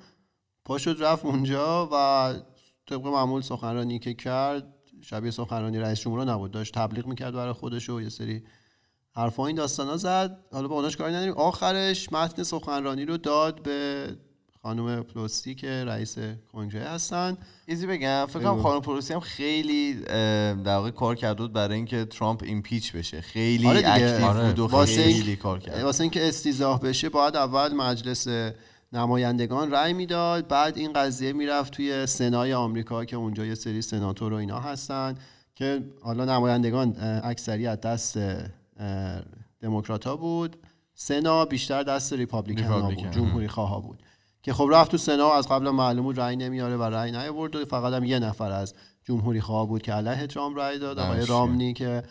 پاشد 0.65 1.03
رفت 1.03 1.25
اونجا 1.25 1.89
و 1.93 2.33
طبق 2.85 3.07
معمول 3.07 3.41
سخنرانی 3.41 3.99
که 3.99 4.13
کرد 4.13 4.73
شبیه 5.01 5.31
سخنرانی 5.31 5.79
رئیس 5.79 5.99
جمهور 5.99 6.25
نبود 6.25 6.51
داشت 6.51 6.73
تبلیغ 6.73 7.07
می‌کرد 7.07 7.33
برای 7.33 7.53
خودش 7.53 7.89
و 7.89 8.01
یه 8.01 8.09
سری 8.09 8.43
حرفا 9.15 9.47
این 9.47 9.55
داستان 9.55 9.87
ها 9.87 9.97
زد 9.97 10.37
حالا 10.51 10.67
با 10.67 10.75
اوناش 10.75 10.97
کاری 10.97 11.13
نداریم 11.13 11.33
آخرش 11.33 12.11
متن 12.13 12.43
سخنرانی 12.43 13.05
رو 13.05 13.17
داد 13.17 13.63
به 13.63 14.07
خانم 14.63 15.03
پلوسی 15.03 15.55
که 15.55 15.85
رئیس 15.85 16.17
کنگره 16.51 16.83
هستن 16.89 17.37
ایزی 17.65 17.87
بگم 17.87 18.25
فکر 18.29 18.39
کنم. 18.39 18.61
خانم 18.61 18.81
پلوسی 18.81 19.13
هم 19.13 19.19
خیلی 19.19 19.93
در 19.93 20.75
واقع 20.75 20.91
کار 20.91 21.15
کرده 21.15 21.41
بود 21.41 21.53
برای 21.53 21.75
اینکه 21.75 22.05
ترامپ 22.05 22.43
impeach 22.43 22.91
بشه 22.95 23.21
خیلی 23.21 23.67
آره. 23.67 23.81
active 23.85 24.25
آره. 24.25 24.47
بود 24.47 24.59
و 24.59 24.67
واسه 24.67 25.03
خیلی 25.03 25.27
این- 25.27 25.35
کار 25.35 25.59
کرد 25.59 25.83
واسه 25.83 26.01
اینکه 26.01 26.27
استیضاح 26.27 26.81
بشه 26.81 27.09
باید 27.09 27.35
اول 27.35 27.73
مجلس 27.73 28.27
نمایندگان 28.93 29.71
رأی 29.71 29.93
می‌داد. 29.93 30.47
بعد 30.47 30.77
این 30.77 30.93
قضیه 30.93 31.33
می‌رفت 31.33 31.73
توی 31.73 32.05
سنای 32.05 32.53
آمریکا 32.53 33.05
که 33.05 33.15
اونجا 33.15 33.45
یه 33.45 33.55
سری 33.55 33.81
سناتور 33.81 34.33
و 34.33 34.35
اینا 34.35 34.59
هستن 34.59 35.15
که 35.55 35.83
حالا 36.01 36.25
نمایندگان 36.25 36.95
اکثریت 37.23 37.81
دست 37.81 38.19
دموکرات 39.61 40.07
ها 40.07 40.15
بود. 40.15 40.57
سنا 40.93 41.45
بیشتر 41.45 41.83
دست 41.83 42.13
Republican 42.13 42.63
ها. 42.63 42.81
بود 42.81 43.11
جمهوری 43.11 43.47
خواه 43.47 43.81
بود 43.81 44.03
که 44.43 44.53
خب 44.53 44.69
رفت 44.71 44.91
تو 44.91 44.97
سنا 44.97 45.33
از 45.33 45.47
قبل 45.47 45.69
معلوم 45.69 46.03
بود 46.03 46.19
رأی 46.19 46.35
نمیاره 46.35 46.77
و 46.77 46.83
رأی 46.83 47.11
نیاورد 47.11 47.55
و 47.55 47.65
فقط 47.65 47.93
هم 47.93 48.03
یه 48.03 48.19
نفر 48.19 48.51
از 48.51 48.73
جمهوری 49.03 49.41
خواه 49.41 49.67
بود 49.67 49.81
که 49.81 49.93
علیه 49.93 50.27
ترامپ 50.27 50.59
رأی 50.59 50.79
داد. 50.79 50.99
آقای 50.99 51.25
رامنی 51.25 51.73
که 51.73 52.03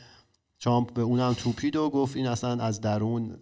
ترامپ 0.60 0.92
به 0.92 1.02
اونم 1.02 1.32
توپید 1.32 1.76
و 1.76 1.90
گفت 1.90 2.16
این 2.16 2.26
اصلا 2.26 2.64
از 2.64 2.80
درون 2.80 3.36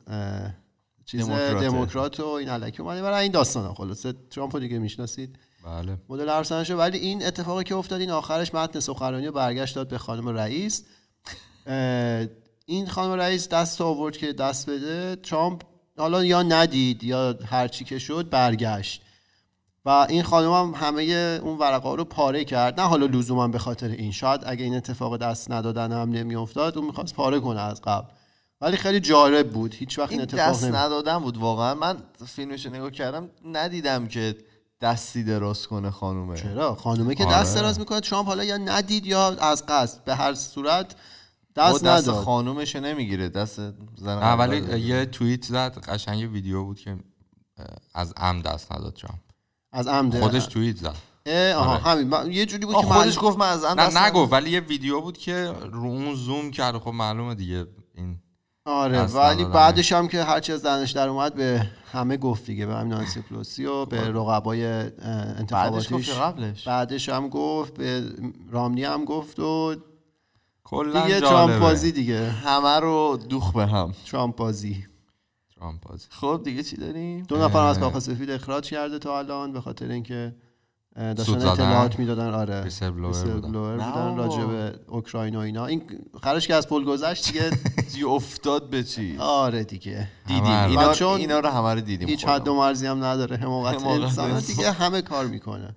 چیز. 1.11 1.29
دموکرات 1.29 2.21
و 2.21 2.27
این 2.27 2.49
علکی 2.49 2.83
اومده. 2.83 3.03
برای 3.03 3.23
این 3.23 3.33
داستان 3.33 3.67
ها 3.67 3.75
خلاصه 3.75 4.15
ترامپ 4.31 4.55
رو 4.55 4.61
دیگه 4.61 4.79
می‌شناسید. 4.79 5.39
بله. 5.65 5.97
مدل 6.09 6.29
ارسنشو 6.29 6.77
ولی 6.77 6.99
این 6.99 7.27
اتفاقی 7.27 7.65
که 7.65 7.75
افتاد 7.75 8.01
این 8.01 8.11
آخرش 8.11 8.55
متن 8.55 8.81
سخنرانی 8.81 9.27
رو 9.27 9.33
برگشت 9.33 9.75
داد 9.75 9.89
به 9.89 9.99
خانم 9.99 10.29
رئیس. 10.29 10.85
این 12.67 12.87
خانم 12.89 13.13
رئیس 13.13 13.49
دست 13.49 13.81
آورد 13.81 14.17
که 14.17 14.33
دست 14.33 14.71
بده. 14.71 15.17
ترامپ 15.17 15.63
حالا 15.99 16.25
یا 16.25 16.43
ندید 16.43 17.05
یا 17.05 17.35
هرچی 17.47 17.85
که 17.85 17.99
شد 17.99 18.29
برگشت. 18.31 19.03
و 19.85 20.07
این 20.09 20.23
خانم 20.23 20.53
هم 20.53 20.87
همه 20.87 21.03
اون 21.43 21.59
ورقا 21.59 21.95
رو 21.95 22.05
پاره 22.05 22.45
کرد. 22.45 22.81
نه 22.81 22.87
حالا 22.87 23.07
لزوما 23.07 23.49
به 23.49 23.59
خاطر 23.59 23.89
این. 23.89 24.13
شاید 24.13 24.41
اگه 24.47 24.65
این 24.65 24.75
اتفاق 24.75 25.17
دست 25.17 25.51
ندادن 25.51 25.93
هم 25.93 26.11
نمیافتاد 26.11 26.79
اون 26.79 26.87
می‌خواست 26.87 27.15
پاره 27.15 27.41
کنه 27.41 27.61
از 27.61 27.83
قبل. 27.83 28.09
ولی 28.61 28.77
خیلی 28.77 29.01
جالب 29.01 29.51
بود. 29.53 29.75
هیچ 29.75 29.99
وقت 29.99 30.11
این 30.11 30.21
این 30.21 30.29
اتفاق 30.29 30.51
دست 30.51 30.65
نمی... 30.65 30.77
ندادن 30.77 31.19
بود 31.19 31.37
واقعا. 31.37 31.75
من 31.75 31.97
فیلمش 32.27 32.67
رو 32.67 32.73
نگاه 32.73 32.91
کردم 32.91 33.31
ندیدم 33.45 34.09
که 34.09 34.37
دستی 34.81 35.25
دراز 35.25 35.67
کنه 35.67 35.91
خانومه. 35.91 36.37
چرا؟ 36.37 36.75
خانومه 36.75 37.15
که 37.15 37.25
آره. 37.25 37.35
دست 37.37 37.55
دراز 37.57 37.79
می‌کنه. 37.79 38.01
ترامپ 38.01 38.27
حالا 38.29 38.45
یا 38.45 38.57
ندید 38.57 39.07
یا 39.07 39.29
از 39.29 39.67
قصد. 39.67 40.05
به 40.05 40.15
هر 40.15 40.35
صورت 40.35 40.95
دست 41.57 41.85
دست 41.85 42.09
نداد. 42.09 42.25
خانومش 42.25 42.77
نمی‌گیره. 42.77 43.29
دست 43.29 43.57
زن 43.57 44.19
نه 44.19 44.33
ولی 44.33 44.59
اول. 44.59 44.81
یه 44.81 45.07
توییت 45.07 45.45
زد 45.45 45.79
قشنگ 45.79 46.21
یه 46.21 46.27
ویدیو 46.29 46.65
بود 46.65 46.79
که 46.81 46.97
از 47.95 48.15
ام 48.17 48.43
دست 48.43 48.73
نداد 48.73 48.95
ترامپ 48.95 49.21
از 49.73 49.87
عمد 49.89 50.21
خودش 50.21 50.47
توییت 50.47 50.77
زد. 50.77 50.95
اه، 51.27 51.53
آها 51.55 51.73
آره. 51.73 51.83
همین. 51.83 52.09
من- 52.09 52.33
یه 52.33 52.47
جوری 52.47 52.67
بود 52.67 52.75
آه، 52.75 52.83
که 52.83 52.89
خودش 52.89 53.17
من- 53.17 53.23
گفت 53.23 53.39
من 53.39 53.49
از 53.49 53.65
هم 53.65 53.75
دست 53.75 53.97
نه 53.97 54.03
ندادم. 54.03 54.19
نگفت 54.21 54.33
ولی 54.33 54.51
یه 54.51 54.61
ویدیو 54.61 55.01
بود 55.01 55.19
که 55.19 55.53
رو 55.73 55.85
اون 55.85 56.15
زوم 56.15 56.51
کرد. 56.51 56.79
خب 56.79 56.89
معلومه 56.91 57.35
دیگه. 57.35 57.67
آره 58.69 59.03
ولی. 59.03 59.45
بعدش 59.45 59.93
هم 59.93 60.09
که 60.09 60.25
هرچی 60.25 60.53
از 60.53 60.63
دانش 60.63 60.91
در 60.91 61.09
اومد 61.09 61.35
به 61.35 61.67
همه 61.93 62.17
گفت 62.17 62.47
دیگه 62.47 62.67
به 62.67 62.75
همین 62.75 62.93
نانسی 62.93 63.21
پلوسی 63.21 63.65
و 63.65 63.85
به 63.87 64.09
رقبای 64.09 64.67
اه، 64.67 64.83
بعدش 64.83 65.39
انتخاباتیش 65.39 65.93
گفت 65.93 66.11
قبلش. 66.11 66.69
بعدش 66.69 67.09
هم 67.09 67.29
گفت 67.29 67.75
به 67.75 68.03
رامنی 68.51 68.85
هم 68.85 69.05
گفت 69.05 69.41
و 69.41 69.75
کلا 70.65 71.03
دیگه 71.03 71.21
جالبه. 71.21 71.29
ترامپ 71.29 71.59
بازی 71.61 71.93
دیگه. 71.93 72.31
همه 72.31 72.81
رو 72.81 73.19
دوخ 73.29 73.53
به 73.53 73.67
هم. 73.67 73.93
ترامپ 74.11 74.37
بازی 74.37 74.87
ترامپ 75.57 75.81
بازی 75.83 76.07
خب 76.11 76.41
دیگه 76.45 76.63
چی 76.63 76.77
داریم؟ 76.77 77.23
دو 77.23 77.37
نفر 77.37 77.59
از 77.65 77.79
کاخ 77.81 77.99
سفید 77.99 78.31
اخراج 78.31 78.71
کرده 78.71 78.99
تا 78.99 79.19
الان 79.19 79.53
به 79.53 79.61
خاطر 79.61 79.89
اینکه 79.91 80.35
داشتن. 80.99 81.35
اطلاعات 81.49 81.99
می‌دادن 81.99 82.35
آره 82.35 82.65
Whistleblower 82.71 83.29
بودن. 83.29 84.17
راجع 84.17 84.45
به 84.45 84.75
اوکراین 84.89 85.37
و 85.37 85.39
اینا 85.39 85.67
این 85.67 85.83
خرش 86.23 86.47
که 86.49 86.55
از 86.55 86.69
پل 86.69 86.85
گذشت 86.85 87.33
دیگه 87.33 87.51
چی 87.95 88.05
افتاد 88.05 88.71
به 88.71 88.85
چی 88.85 89.17
آره 89.19 89.65
دیگه 89.65 90.09
دیدیم. 90.27 90.53
اینا, 90.53 90.95
چون 90.95 91.17
اینا 91.17 91.41
رو 91.41 91.49
همه 91.49 91.75
رو 91.75 91.81
دیدیم 91.81 92.09
هیچ. 92.09 92.25
حد 92.25 92.49
و 92.49 92.55
مرزی 92.55 92.87
هم 92.87 93.05
نداره 93.05 93.37
حماقت 93.37 93.87
انسان. 93.87 94.41
دیگه 94.41 94.73
همه 94.73 95.03
کار 95.03 95.27
می‌کنه 95.27 95.75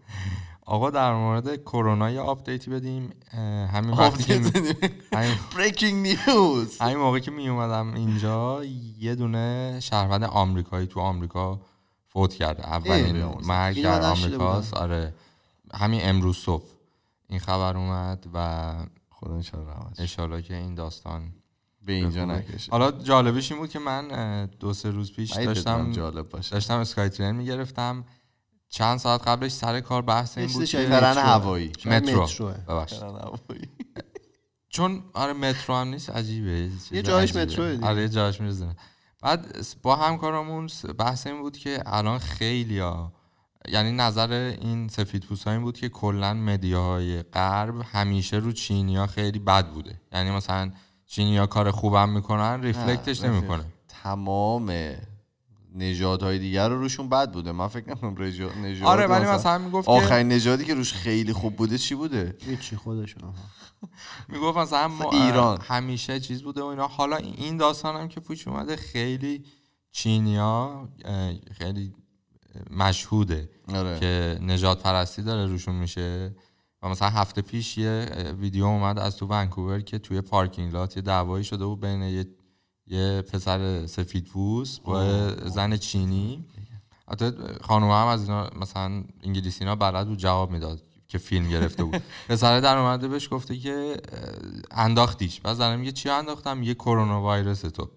آقا 0.65 0.89
در 0.89 1.13
مورد 1.13 1.63
کرونا 1.63 2.09
یه 2.11 2.19
update 2.19 2.64
ی 2.64 2.71
بدیم 2.71 3.09
همین 3.73 3.91
وقتی 3.91 4.23
که 4.23 4.41
بریکینگ 5.57 6.07
نیوز 6.07 6.77
همین 6.81 6.97
موقع 6.97 7.19
که 7.19 7.31
می 7.31 7.49
اومدم 7.49 7.93
اینجا 7.93 8.61
یه 8.99 9.15
دونه 9.15 9.77
شهروند 9.81 10.23
آمریکایی 10.23 10.87
تو 10.87 10.99
آمریکا 10.99 11.59
فوت 12.13 12.33
کرده. 12.33 12.67
اولین 12.67 13.23
مرگ 13.25 13.83
در 13.83 14.01
آمریکاست. 14.01 14.73
آره. 14.73 15.13
همین 15.73 15.99
امروز 16.03 16.37
صبح 16.37 16.65
این 17.29 17.39
خبر 17.39 17.77
اومد 17.77 18.25
و 18.33 18.73
خدا 19.09 19.41
انشالله 19.97 20.41
که 20.41 20.55
این 20.55 20.75
داستان 20.75 21.33
به 21.85 21.93
اینجا. 21.93 22.25
نکشه. 22.25 22.71
حالا 22.71 22.91
جالبش 22.91 23.51
این 23.51 23.61
بود 23.61 23.69
که 23.69 23.79
من 23.79 24.45
دو 24.59 24.73
سه 24.73 24.89
روز 24.91 25.13
پیش 25.13 25.31
داشتم 25.31 25.91
جالب 25.91 26.29
باشه. 26.29 26.51
داشتم 26.51 26.79
اسکای 26.79 27.09
ترین 27.09 27.31
می‌گرفتم. 27.31 28.05
چند 28.69 28.99
ساعت 28.99 29.27
قبلش 29.27 29.51
سر 29.51 29.79
کار 29.79 30.01
بحث 30.01 30.37
این 30.37 30.47
بود 30.47 30.65
که 30.65 30.85
ترن 30.85 31.11
مترو. 31.11 31.21
هوایی. 31.21 31.71
مترو. 31.85 32.27
ببخشید. 32.67 33.03
چون 34.69 35.03
آره 35.13 35.33
مترو 35.33 35.75
هم 35.75 35.87
نیست 35.87 36.09
عجیبه. 36.09 36.69
یه 36.91 37.01
جایش 37.01 37.35
دیگه. 37.35 37.85
آره 37.85 38.01
یه 38.01 38.09
جایش 38.09 38.41
میرزونه 38.41 38.75
بعد 39.21 39.65
با 39.83 39.95
همکارامون 39.95 40.69
بحث 40.97 41.27
این 41.27 41.41
بود 41.41 41.57
که 41.57 41.83
الان 41.85 42.19
خیلی 42.19 42.79
ها 42.79 43.13
یعنی 43.67 43.91
نظر 43.91 44.31
این 44.61 44.87
سفید 44.87 45.25
این 45.47 45.61
بود 45.61 45.77
که 45.77 45.89
کلا 45.89 46.33
مدیاهای 46.33 47.23
غرب 47.23 47.75
همیشه 47.91 48.37
رو 48.37 48.51
چینیا 48.51 49.07
خیلی 49.07 49.39
بد 49.39 49.67
بوده. 49.67 50.01
یعنی 50.11 50.31
مثلا 50.31 50.71
چینیا 51.07 51.45
کار 51.45 51.71
خوبم 51.71 52.09
می‌کنن 52.09 52.63
ریفلکتش 52.63 53.23
نه، 53.23 53.29
نمی‌کنه. 53.29 53.65
تمام 53.87 54.71
نژادهای 55.75 56.39
دیگر 56.39 56.69
رو 56.69 56.79
روشون 56.79 57.09
بد 57.09 57.31
بوده. 57.31 57.51
من 57.51 57.67
فکر 57.67 57.95
رژا- 57.95 58.57
نژاد 58.57 58.87
آره 58.87 59.07
ولی 59.07 59.25
مثلا 59.25 59.57
می‌گفت 59.57 59.85
که 59.85 59.91
آخرین 59.91 60.27
نژادی 60.27 60.65
که 60.65 60.73
روش 60.73 60.93
خیلی 60.93 61.33
خوب 61.33 61.55
بوده 61.55 61.77
چی 61.77 61.95
بوده؟ 61.95 62.35
هیچی 62.45 62.75
خودشون. 62.75 63.33
می‌گفت 64.29 64.57
مثلا 64.57 64.87
ما 64.87 65.11
ایران. 65.11 65.61
همیشه 65.61 66.19
چیز 66.19 66.43
بوده 66.43 66.61
و 66.61 66.65
اینا. 66.65 66.87
حالا 66.87 67.15
این 67.15 67.57
داستان 67.57 67.95
هم 67.95 68.07
که 68.07 68.19
پوش 68.19 68.47
اومده 68.47 68.75
خیلی 68.75 69.43
چینیا 69.91 70.89
خیلی 71.51 71.93
مشهوده 72.69 73.49
آره. 73.73 73.99
که 73.99 74.39
نجات 74.41 74.83
پرستی 74.83 75.21
داره 75.21 75.45
روشون 75.51 75.75
میشه. 75.75 76.35
و 76.83 76.89
مثلا 76.89 77.09
هفته 77.09 77.41
پیش 77.41 77.77
یه 77.77 78.05
ویدیو 78.39 78.65
اومد 78.65 78.99
از 78.99 79.17
تو 79.17 79.25
ونکوور 79.27 79.81
که 79.81 79.99
توی 79.99 80.21
پارکینگ 80.21 80.73
لات 80.73 80.95
یه 80.97 81.01
دعوایی 81.03 81.43
شده 81.43 81.65
بود 81.65 81.79
بین 81.81 82.01
یه, 82.01 82.25
یه 82.91 83.21
پسر 83.21 83.85
سفید 83.85 84.25
پوست 84.25 84.83
با 84.83 85.29
زن 85.49 85.77
چینی. 85.77 86.45
حتی 87.11 87.31
خانوم 87.61 87.91
هم 87.91 88.07
از 88.07 88.21
اینا 88.21 88.49
مثلا 88.61 89.03
انگلیسی 89.23 89.63
اینا 89.63 89.75
بلد 89.75 90.07
بود 90.07 90.17
جواب 90.17 90.51
می‌داد 90.51 90.81
که 91.07 91.17
فیلم 91.17 91.49
گرفته 91.49 91.83
بود. 91.83 92.01
پسره 92.29 92.61
در 92.61 92.77
اومده 92.77 93.07
بهش 93.07 93.29
گفته 93.31 93.57
که 93.57 93.97
انداختیش. 94.71 95.41
بعد 95.41 95.55
زنه 95.55 95.75
میگه 95.75 95.91
چی 95.91 96.09
انداختم؟ 96.09 96.63
یه 96.63 96.73
کرونا 96.73 97.31
ویروس 97.31 97.61
تو 97.61 97.89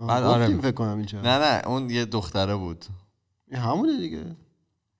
بعد 0.00 0.24
آره. 0.24 0.56
فکر 0.58 0.72
کنم 0.72 0.96
اینجا 0.96 1.20
نه 1.20 1.38
نه 1.38 1.62
اون 1.66 1.90
یه 1.90 2.04
دختره 2.04 2.54
بود. 2.56 2.84
این 3.48 3.60
همونه 3.60 3.98
دیگه. 3.98 4.36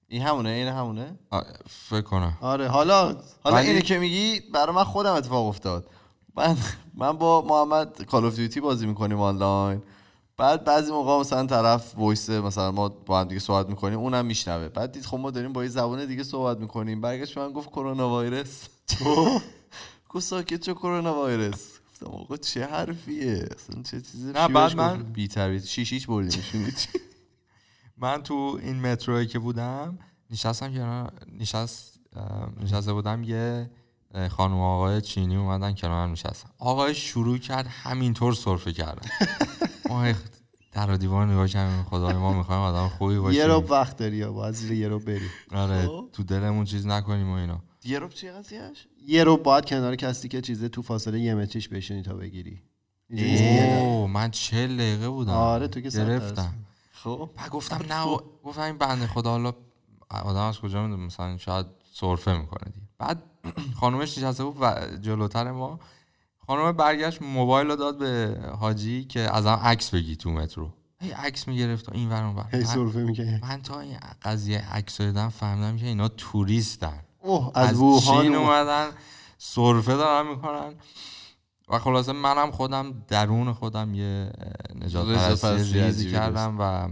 این 0.09 0.23
همونه 0.23 0.49
این 0.49 0.69
همونه. 0.69 1.19
فکر 1.69 2.01
کنم. 2.01 2.39
آره 2.41 2.69
حالا 2.69 3.17
حالا 3.43 3.57
اینو 3.57 3.81
که 3.81 3.99
میگی 3.99 4.41
برای 4.55 4.77
من 4.77 4.85
خودم 4.85 5.15
اتفاق 5.15 5.47
افتاد. 5.47 5.87
من 6.37 6.57
من 6.95 7.13
با 7.13 7.43
محمد 7.43 8.03
کال 8.05 8.25
اف 8.25 8.37
دیوتی 8.37 8.61
بازی 8.61 8.87
می‌کنیم 8.87 9.21
آنلاین. 9.21 9.83
بعد 10.37 10.65
بعضی 10.65 10.91
موقع 10.93 11.21
مثلا 11.21 11.47
طرف 11.47 11.99
voice 11.99 12.31
مثلا 12.31 12.73
ما 12.73 12.89
با 12.89 13.21
هم 13.21 13.29
دیگه 13.29 13.41
صحبت 13.41 13.69
می‌کنیم 13.69 13.99
اونم 13.99 14.27
میشنوه. 14.27 14.69
بعد 14.69 14.93
دید 14.93 15.05
خب 15.07 15.19
ما 15.19 15.31
داریم 15.31 15.53
با 15.53 15.63
یه 15.63 15.69
زبان 15.71 16.07
دیگه 16.07 16.23
صحبت 16.25 16.59
می‌کنیم. 16.59 17.01
برگشت 17.01 17.39
من 17.39 17.53
گفت 17.53 17.69
کرونا 17.69 18.19
ویروس 18.19 18.63
گفت 20.11 20.25
ساکت 20.25 20.61
چه 20.61 20.75
کرونا 20.75 21.25
ویروس 21.27 21.79
گفتم 21.91 22.07
آقا 22.07 22.37
چه 22.37 22.67
حرفیه؟ 22.67 23.49
اصلا 23.57 23.83
چه 23.83 24.01
چیزی 24.01 24.33
نه، 24.33 24.49
بعد 24.49 24.77
من- 24.77 25.03
بی 25.03 25.29
تربیت 25.29 25.65
شیشیش 25.65 26.07
بردیمشون 26.07 26.73
من 27.97 28.23
تو 28.23 28.59
این 28.63 28.81
متروی 28.81 29.27
که 29.27 29.39
بودم 29.39 29.99
نشستم 30.31 30.75
کنار 30.75 31.13
نشست 31.41 32.01
نشسته 32.63 32.93
بودم 32.93 33.23
یه 33.25 33.71
خانم 34.31 34.61
آقای 34.61 35.01
چینی 35.01 35.37
اومدن 35.37 35.75
کنار 35.75 36.07
من 36.07 36.13
نشستن. 36.13 36.51
آقای 36.59 36.95
شروع 36.95 37.39
کرد 37.39 37.67
همینطور 37.67 38.35
سرفه 38.35 38.73
کردن. 38.73 39.09
ما 39.91 40.13
در 40.73 40.91
و 40.91 40.97
دیوار 40.97 41.27
نگاه 41.27 41.49
کردیم 41.49 41.83
خدای 41.83 42.15
ما 42.15 42.33
می‌خوایم 42.33 42.61
آدم 42.61 42.89
خوبی 42.89 43.19
باشیم. 43.19 43.41
یه 43.41 43.47
رو 43.47 43.61
وقت 43.61 43.97
داری 43.97 44.17
یا 44.17 44.33
باید 44.33 44.55
زیر 44.55 44.73
یه 44.73 44.89
رو 44.89 44.99
بری 44.99 45.29
آره 45.55 45.87
خب. 45.87 46.09
تو 46.13 46.23
دلمون 46.23 46.65
چیز 46.65 46.87
نکنیم 46.87 47.31
و 47.31 47.33
اینا. 47.33 47.63
یه 47.85 47.99
رب 47.99 48.11
چیه 48.11 48.33
قضیهش 48.33 48.87
یه 49.07 49.25
رو 49.25 49.37
باید 49.37 49.65
کنار 49.65 49.97
کسی 49.97 50.29
که 50.29 50.41
چیزه 50.41 50.69
تو 50.69 50.83
فاصله 50.83 51.21
یه 51.21 51.35
متریش 51.35 51.69
بشینی 51.69 52.03
تا 52.03 52.15
بگیری. 52.15 52.63
رو. 53.11 53.19
اوه 53.19 54.11
من 54.11 54.31
چل 54.31 54.77
دقیقه 54.77 55.09
بودم. 55.09 55.33
آره، 55.33 55.69
تو 55.69 55.81
که 55.81 55.89
گرفتم. 55.89 56.55
خب؟ 56.93 57.31
گفتم 57.51 57.81
نه 57.91 58.17
گفتم 58.45 58.63
این 58.63 58.79
بنده 58.79 59.07
خدا 59.07 59.31
حالا 59.31 59.53
آدم 60.21 60.41
از 60.41 60.61
کجا 60.61 60.83
می‌دونه؟ 60.83 61.07
مثلا 61.07 61.37
شاید 61.37 61.67
سرفه 61.93 62.33
می‌کنه 62.39 62.73
دیگه. 62.73 62.87
بعد 62.99 63.23
خانومش 63.81 64.19
نشسته 64.19 64.45
بود 64.45 64.57
و 64.61 64.75
جلوتر 65.01 65.51
ما 65.51 65.81
خانم 66.47 66.73
برگشت 66.73 67.23
موبایل 67.23 67.67
رو 67.67 67.77
داد 67.77 67.99
به 67.99 68.41
حاجی 68.61 69.05
که 69.05 69.21
از 69.21 69.47
هم 69.47 69.59
عکس 69.59 69.91
بگی 69.91 70.17
تو 70.17 70.31
مترو. 70.31 70.71
هی 71.01 71.11
عکس 71.11 71.49
می‌گرفت 71.49 71.89
و 71.89 71.93
این 71.95 72.09
ور 72.11 72.25
اون 72.25 72.37
ور. 72.37 72.47
هی 72.51 72.65
سرفه 72.65 72.99
می‌کنی 72.99 73.39
من 73.43 73.63
تا 73.63 73.81
این 73.81 73.97
قضیه 74.23 74.75
عکس 74.75 75.01
رو 75.01 75.07
دیدم 75.07 75.29
فهمیدم 75.29 75.77
که 75.77 75.87
اینا 75.87 76.09
توریستن. 76.09 77.01
اوه 77.21 77.51
از, 77.55 77.69
از 77.69 77.79
ووهان 77.79 78.23
چین 78.23 78.35
اومد. 78.35 78.51
اومدن 78.51 78.87
سرفه 79.39 79.97
دارن 79.97 80.29
می‌کنن. 80.29 80.75
و 81.69 81.79
خلاصه 81.79 82.13
منم 82.13 82.51
خودم 82.51 83.05
درون 83.09 83.53
خودم 83.53 83.95
یه 83.95 84.33
نجات 84.75 85.07
پرستی 85.07 85.81
ریزی 85.81 86.11
کردم 86.11 86.57
و 86.59 86.89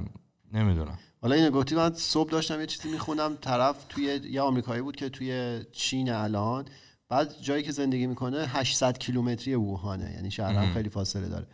نمی‌دونم. 0.53 0.99
حالا 1.23 1.35
اینو 1.35 1.51
گفتی 1.51 1.75
من 1.75 1.95
صبح 1.95 2.31
داشتم 2.31 2.61
یه 2.61 2.67
چیزی 2.67 2.89
میخوندم 2.89 3.37
طرف 3.37 3.85
توی 3.89 4.21
یه 4.31 4.41
آمریکایی 4.41 4.83
بود 4.83 4.97
که 4.97 5.09
توی 5.09 5.61
چین 5.73 6.11
الان 6.13 6.65
بعد 7.09 7.35
جایی 7.41 7.63
که 7.63 7.73
زندگی 7.73 8.07
می‌کنه 8.07 8.47
800 8.47 8.99
کیلومتری 8.99 9.55
ووهانه 9.55 10.13
یعنی 10.15 10.31
شهر 10.31 10.53
هم 10.53 10.75
خیلی 10.75 10.89
فاصله 10.89 11.29
داره. 11.29 11.47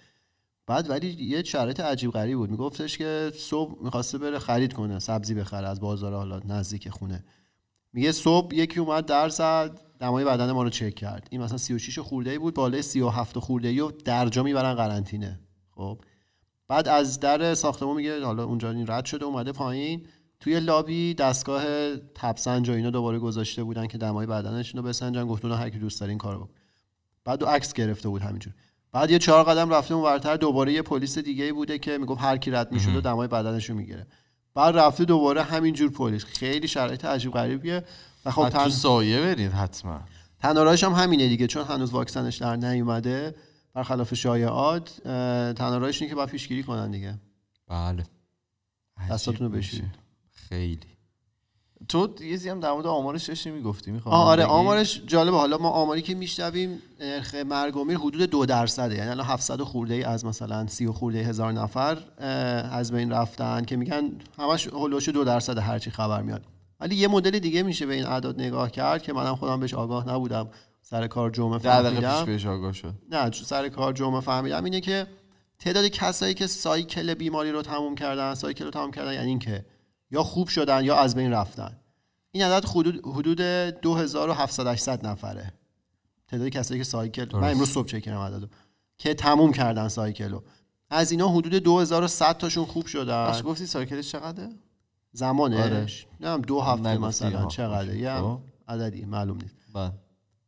بعد 0.66 0.90
ولی 0.90 1.08
یه 1.08 1.42
شرایط 1.42 1.80
عجیب 1.80 2.10
غریب 2.10 2.38
بود. 2.38 2.50
میگفتش 2.50 2.98
که 2.98 3.32
صبح 3.38 3.84
می‌خواسته 3.84 4.18
بره 4.18 4.38
خرید 4.38 4.72
کنه 4.72 4.98
سبزی 4.98 5.34
بخره 5.34 5.68
از 5.68 5.80
بازار 5.80 6.14
حالا 6.14 6.40
نزدیک 6.44 6.88
خونه. 6.88 7.24
میگه 7.92 8.12
صبح 8.12 8.54
یکی 8.54 8.80
اومد 8.80 9.06
در 9.06 9.28
زد 9.28 9.80
دمای 10.00 10.24
بدن 10.24 10.52
ما 10.52 10.62
رو 10.62 10.70
چک 10.70 10.94
کرد. 10.94 11.28
این 11.30 11.42
مثلا 11.42 11.58
36 11.58 11.98
خورده 11.98 12.30
ای 12.30 12.38
بود 12.38 12.54
بالای 12.54 12.82
37 12.82 13.38
خورده 13.38 13.68
ای 13.68 13.80
و 13.80 13.90
درجا 13.90 14.42
می‌برن 14.42 14.74
قرنطینه. 14.74 15.40
خب؟ 15.70 16.00
بعد 16.68 16.88
از 16.88 17.20
در 17.20 17.54
ساختمون 17.54 17.96
میگه 17.96 18.24
حالا 18.24 18.44
اونجا 18.44 18.70
این 18.70 18.86
رد 18.88 19.04
شده 19.04 19.24
اومده 19.24 19.52
پایین. 19.52 20.06
توی 20.40 20.60
لابی 20.60 21.14
دستگاه 21.14 21.64
تبسنج 21.96 22.68
و 22.68 22.72
اینا 22.72 22.90
دوباره 22.90 23.18
گذاشته 23.18 23.62
بودن 23.62 23.86
که 23.86 23.98
دمای 23.98 24.26
بدنشون 24.26 24.82
رو 24.82 24.88
بسنجن. 24.88 25.26
گفت 25.26 25.44
اونها 25.44 25.58
هر 25.58 25.70
کی 25.70 25.78
دوست 25.78 26.00
داره 26.00 26.10
این 26.10 26.18
کارو 26.18 26.38
بکن. 26.38 26.50
بعد 27.24 27.38
دو 27.38 27.46
عکس 27.46 27.72
گرفته 27.72 28.08
بود 28.08 28.22
همینجور. 28.22 28.52
بعد 28.92 29.10
یه 29.10 29.18
چهار 29.18 29.44
قدم 29.44 29.70
رفته 29.70 29.94
اون 29.94 30.04
ورتر 30.04 30.36
دوباره 30.36 30.72
یه 30.72 30.82
پلیس 30.82 31.18
دیگه 31.18 31.44
ای 31.44 31.52
بوده 31.52 31.78
که 31.78 31.98
می‌گفت 31.98 32.20
هر 32.20 32.36
کی 32.36 32.50
رد 32.50 32.72
می‌شد 32.72 32.96
و 32.96 33.00
دمای 33.00 33.28
بدنشو 33.28 33.74
می‌گیره. 33.74 34.06
بعد 34.54 34.78
رفته 34.78 35.04
دوباره 35.04 35.42
همینجور 35.42 35.90
پلیس. 35.90 36.24
خیلی 36.24 36.68
شرایط 36.68 37.04
عجیب 37.04 37.32
غریبیه. 37.32 37.84
و 38.24 38.30
خب 38.30 38.42
تو 38.42 38.48
تن... 38.48 38.68
سایه 38.68 39.20
برید 39.20 39.52
حتما. 39.52 40.00
تنها 40.40 40.70
هم 40.70 40.92
همینه 40.92 41.28
دیگه 41.28 41.46
چون 41.46 41.64
هنوز 41.64 41.92
واکسنش 41.92 42.36
در 42.36 42.56
نیومده. 42.56 43.34
برخلاف 43.76 44.14
شایعات 44.14 45.00
تنها 45.58 45.76
راهش 45.76 46.02
اینه 46.02 46.10
که 46.10 46.14
باید 46.14 46.28
پیشگیری 46.28 46.62
کنن 46.62 46.90
دیگه. 46.90 47.14
بله. 47.68 48.04
دستاتون 49.10 49.46
رو 49.46 49.52
عجیب 49.52 49.58
بشورید. 49.58 49.84
میشه. 49.84 49.94
خیلی. 50.48 50.78
تو 51.88 52.14
یه 52.20 52.36
زی 52.36 52.48
هم 52.48 52.60
در 52.60 52.72
مورد 52.72 52.86
آمارش 52.86 53.24
داشتی 53.24 53.50
می‌گفتی 53.50 53.90
می‌خوام 53.90 54.14
آره 54.14 54.44
آمارش 54.44 55.02
جالبه. 55.06 55.36
حالا 55.36 55.58
ما 55.58 55.68
آماری 55.68 56.02
که 56.02 56.14
میشنویم 56.14 56.82
نرخ 57.00 57.34
مرگ 57.34 57.76
و 57.76 57.84
میر 57.84 57.98
حدود 57.98 58.22
دو 58.22 58.46
درصده. 58.46 58.94
یعنی 58.94 59.10
الان 59.10 59.26
700 59.26 59.62
خورده 59.62 59.94
ای 59.94 60.02
از 60.02 60.24
مثلا 60.24 60.66
30 60.66 60.86
خورده 60.86 61.18
ای 61.18 61.24
هزار 61.24 61.52
نفر 61.52 61.98
از 62.70 62.92
بین 62.92 63.12
رفتن 63.12 63.64
که 63.64 63.76
میگن 63.76 64.10
همش 64.38 64.66
هولوش 64.66 65.08
دو 65.08 65.24
درصد 65.24 65.58
هرچی 65.58 65.90
خبر 65.90 66.22
میاد. 66.22 66.44
ولی 66.80 66.96
یه 66.96 67.08
مدل 67.08 67.38
دیگه 67.38 67.62
میشه 67.62 67.86
به 67.86 67.94
این 67.94 68.06
اعداد 68.06 68.40
نگاه 68.40 68.70
کرد 68.70 69.02
که 69.02 69.12
منم 69.12 69.36
خودم 69.36 69.60
بهش 69.60 69.74
آگاه 69.74 70.08
نبودم. 70.08 70.48
سر 70.88 71.06
کار 71.06 71.30
جمعه 71.30 71.58
پیش 71.58 71.66
فهمیدم. 71.66 72.24
بهش 72.24 72.46
آگاه 72.46 72.72
شد. 72.72 72.94
نه 73.10 73.30
چون 73.30 73.44
سر 73.44 73.68
کار 73.68 73.92
جمعه 73.92 74.20
فهمیدم 74.20 74.64
اینه 74.64 74.80
که 74.80 75.06
تعداد 75.58 75.86
کسایی 75.86 76.34
که 76.34 76.46
سایکل 76.46 77.14
بیماری 77.14 77.52
رو 77.52 77.62
تموم 77.62 77.94
کردن 77.94 78.34
سایکل 78.34 78.64
رو 78.64 78.70
تموم 78.70 78.90
کردن 78.90 79.12
یعنی 79.12 79.28
اینکه 79.28 79.64
یا 80.10 80.22
خوب 80.22 80.48
شدن 80.48 80.84
یا 80.84 80.96
از 80.96 81.14
بین 81.14 81.32
رفتن. 81.32 81.76
این 82.30 82.44
عدد 82.44 82.64
حدود 82.64 83.06
حدود 83.06 83.40
2700 83.40 84.66
800 84.66 85.06
نفره. 85.06 85.52
تعداد 86.28 86.48
کسایی 86.48 86.80
که 86.80 86.84
سایکل 86.84 87.22
من 87.22 87.28
درست. 87.28 87.44
امروز 87.44 87.68
صبح 87.70 87.86
چک 87.86 88.02
کردم 88.02 88.20
عددو 88.20 88.46
که 88.98 89.14
تموم 89.14 89.52
کردن 89.52 89.88
سایکل 89.88 90.30
رو. 90.30 90.42
از 90.90 91.10
اینا 91.10 91.28
حدود 91.28 91.54
2100 91.54 92.36
تاشون 92.38 92.64
خوب 92.64 92.86
شدن. 92.86 93.40
گفتی 93.40 93.66
سایکلش 93.66 94.12
چقدره؟ 94.12 94.48
زمانش؟ 95.12 96.06
نه 96.20 96.38
دو 96.38 96.60
هفته 96.60 96.98
مثلا. 96.98 97.46
چقدره؟ 97.46 97.98
یه 97.98 98.20
خب. 98.20 98.38
عددی 98.68 99.04
معلوم 99.04 99.36
نیست. 99.36 99.56
بله. 99.74 99.92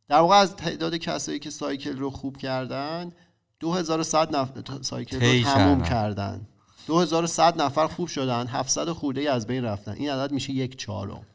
در 0.09 0.21
واقع 0.21 0.37
از 0.37 0.57
تعداد 0.57 0.95
کسایی 0.95 1.39
که 1.39 1.51
سایکل 1.51 1.97
رو 1.97 2.11
خوب 2.11 2.37
کردن 2.37 3.13
2100 3.61 4.37
نفر 4.37 4.63
سایکل 4.83 5.17
رو 5.17 5.45
تموم 5.45 5.83
کردن. 5.83 5.89
کردن. 5.89 6.47
2100 6.87 7.63
نفر 7.63 7.87
خوب 7.87 8.09
شدن 8.09 8.47
700 8.47 8.89
خورده 8.89 9.21
ای 9.21 9.29
از 9.29 9.47
بین 9.47 9.65
رفتن. 9.65 9.93
این 9.93 10.11
عدد 10.11 10.33
میشه 10.33 10.53
یک 10.53 10.77
چهارم. 10.77 11.27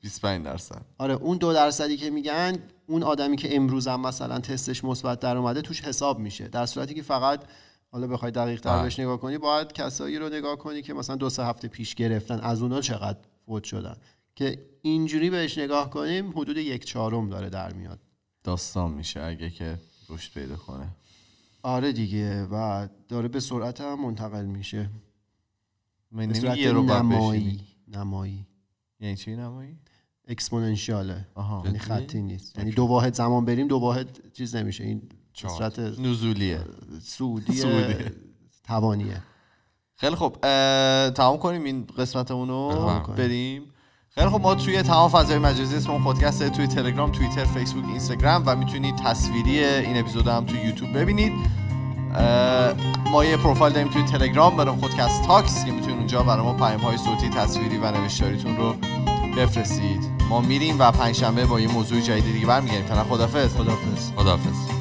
25 0.00 0.44
درصد. 0.44 0.82
آره 0.98 1.14
اون 1.14 1.38
دو 1.38 1.52
درصدی 1.52 1.96
که 1.96 2.10
میگن 2.10 2.58
اون 2.86 3.02
آدمی 3.02 3.36
که 3.36 3.56
امروز 3.56 3.88
هم 3.88 4.00
مثلا 4.00 4.38
تستش 4.38 4.84
مثبت 4.84 5.20
در 5.20 5.36
اومده 5.36 5.62
توش 5.62 5.80
حساب 5.80 6.18
میشه. 6.18 6.48
در 6.48 6.66
صورتی 6.66 6.94
که 6.94 7.02
فقط 7.02 7.44
حالا 7.92 8.06
بخوای 8.06 8.32
دقیق 8.32 8.60
تر. 8.60 8.82
بهش 8.82 8.98
نگاه 8.98 9.20
کنی 9.20 9.38
باید 9.38 9.72
کسایی 9.72 10.18
رو 10.18 10.28
نگاه 10.28 10.56
کنی 10.56 10.82
که 10.82 10.94
مثلا 10.94 11.16
دو 11.16 11.30
سه 11.30 11.44
هفته 11.44 11.68
پیش 11.68 11.94
گرفتن. 11.94 12.40
از 12.40 12.62
اونا 12.62 12.80
چقدر 12.80 13.18
فوت 13.46 13.64
شدن. 13.64 13.96
که 14.34 14.66
اینجوری 14.82 15.30
بهش 15.30 15.58
نگاه 15.58 15.90
کنیم 15.90 16.30
حدود 16.30 16.56
یک 16.56 16.84
چهارم 16.84 17.28
داره 17.28 17.50
در 17.50 17.72
میاد. 17.72 18.00
داستان 18.44 18.90
میشه 18.90 19.22
اگه 19.22 19.50
که 19.50 19.78
رشد 20.08 20.32
پیدا 20.32 20.56
کنه. 20.56 20.88
آره 21.62 21.92
دیگه 21.92 22.44
و 22.44 22.88
داره 23.08 23.28
به 23.28 23.40
سرعت 23.40 23.80
هم 23.80 24.04
منتقل 24.04 24.44
میشه. 24.44 24.90
من 26.12 26.26
به 26.26 26.34
صورت 26.34 26.58
نمایی. 26.58 27.60
نمایی. 27.88 28.46
یعنی 29.00 29.16
چی 29.16 29.36
نمایی؟ 29.36 29.78
اکسپوننشیاله. 30.28 31.26
آها. 31.34 31.62
یعنی 31.64 31.78
خطی 31.78 32.22
نیست. 32.22 32.58
یعنی 32.58 32.70
دو 32.70 32.84
واحد 32.84 33.14
زمان 33.14 33.44
بریم 33.44 33.68
دو 33.68 33.76
واحد 33.76 34.32
چیز 34.32 34.56
نمیشه. 34.56 34.84
این. 34.84 35.02
صورت 35.34 35.78
نزولیه. 35.78 36.64
سعودی 37.02 37.52
سعودی. 37.52 38.04
توانیه. 38.64 39.22
خیلی 39.94 40.14
خب 40.14 40.36
تمام 41.10 41.38
کنیم 41.38 41.64
این 41.64 41.86
قسمتمون 41.86 42.48
رو 42.48 42.68
بفرمایید. 42.68 43.16
بریم. 43.16 43.62
خیلی 44.14 44.28
خب 44.28 44.40
ما 44.40 44.54
توی 44.54 44.82
تمام 44.82 45.10
فضای 45.10 45.38
مجازی 45.38 45.76
اسم 45.76 45.98
پادکست 46.04 46.48
توی 46.48 46.66
تلگرام 46.66 47.12
توییتر 47.12 47.44
فیسبوک 47.44 47.84
اینستاگرام 47.84 48.42
و 48.46 48.56
می‌تونید 48.56 48.96
تصویری 48.96 49.64
این 49.64 49.96
اپیزود 49.96 50.28
هم 50.28 50.44
توی 50.44 50.60
یوتیوب 50.60 50.98
ببینید. 50.98 51.32
ما 53.10 53.24
یه 53.24 53.36
پروفایل 53.36 53.72
داریم 53.72 53.88
توی 53.88 54.02
تلگرام 54.02 54.56
برام 54.56 54.80
خودکست 54.80 55.22
تاکس 55.22 55.64
که 55.64 55.72
می‌تونید 55.72 55.98
اونجا 55.98 56.22
برای 56.22 56.42
ما 56.42 56.52
پیام 56.52 56.80
های 56.80 56.98
صوتی 56.98 57.28
تصویری 57.28 57.78
و 57.78 57.90
نوشتاریتون 57.90 58.56
رو 58.56 58.74
بفرستید. 59.36 60.10
ما 60.28 60.40
میریم 60.40 60.76
و 60.78 60.90
پنجشنبه 60.90 61.46
با 61.46 61.60
یه 61.60 61.68
موضوع 61.68 62.00
جدید 62.00 62.32
دیگه 62.32 62.46
برمیگردیم. 62.46 62.86
فعلا 62.86 63.04
خدافظ 63.04 63.56
خدافظ 63.56 64.12
خداحافظ. 64.16 64.79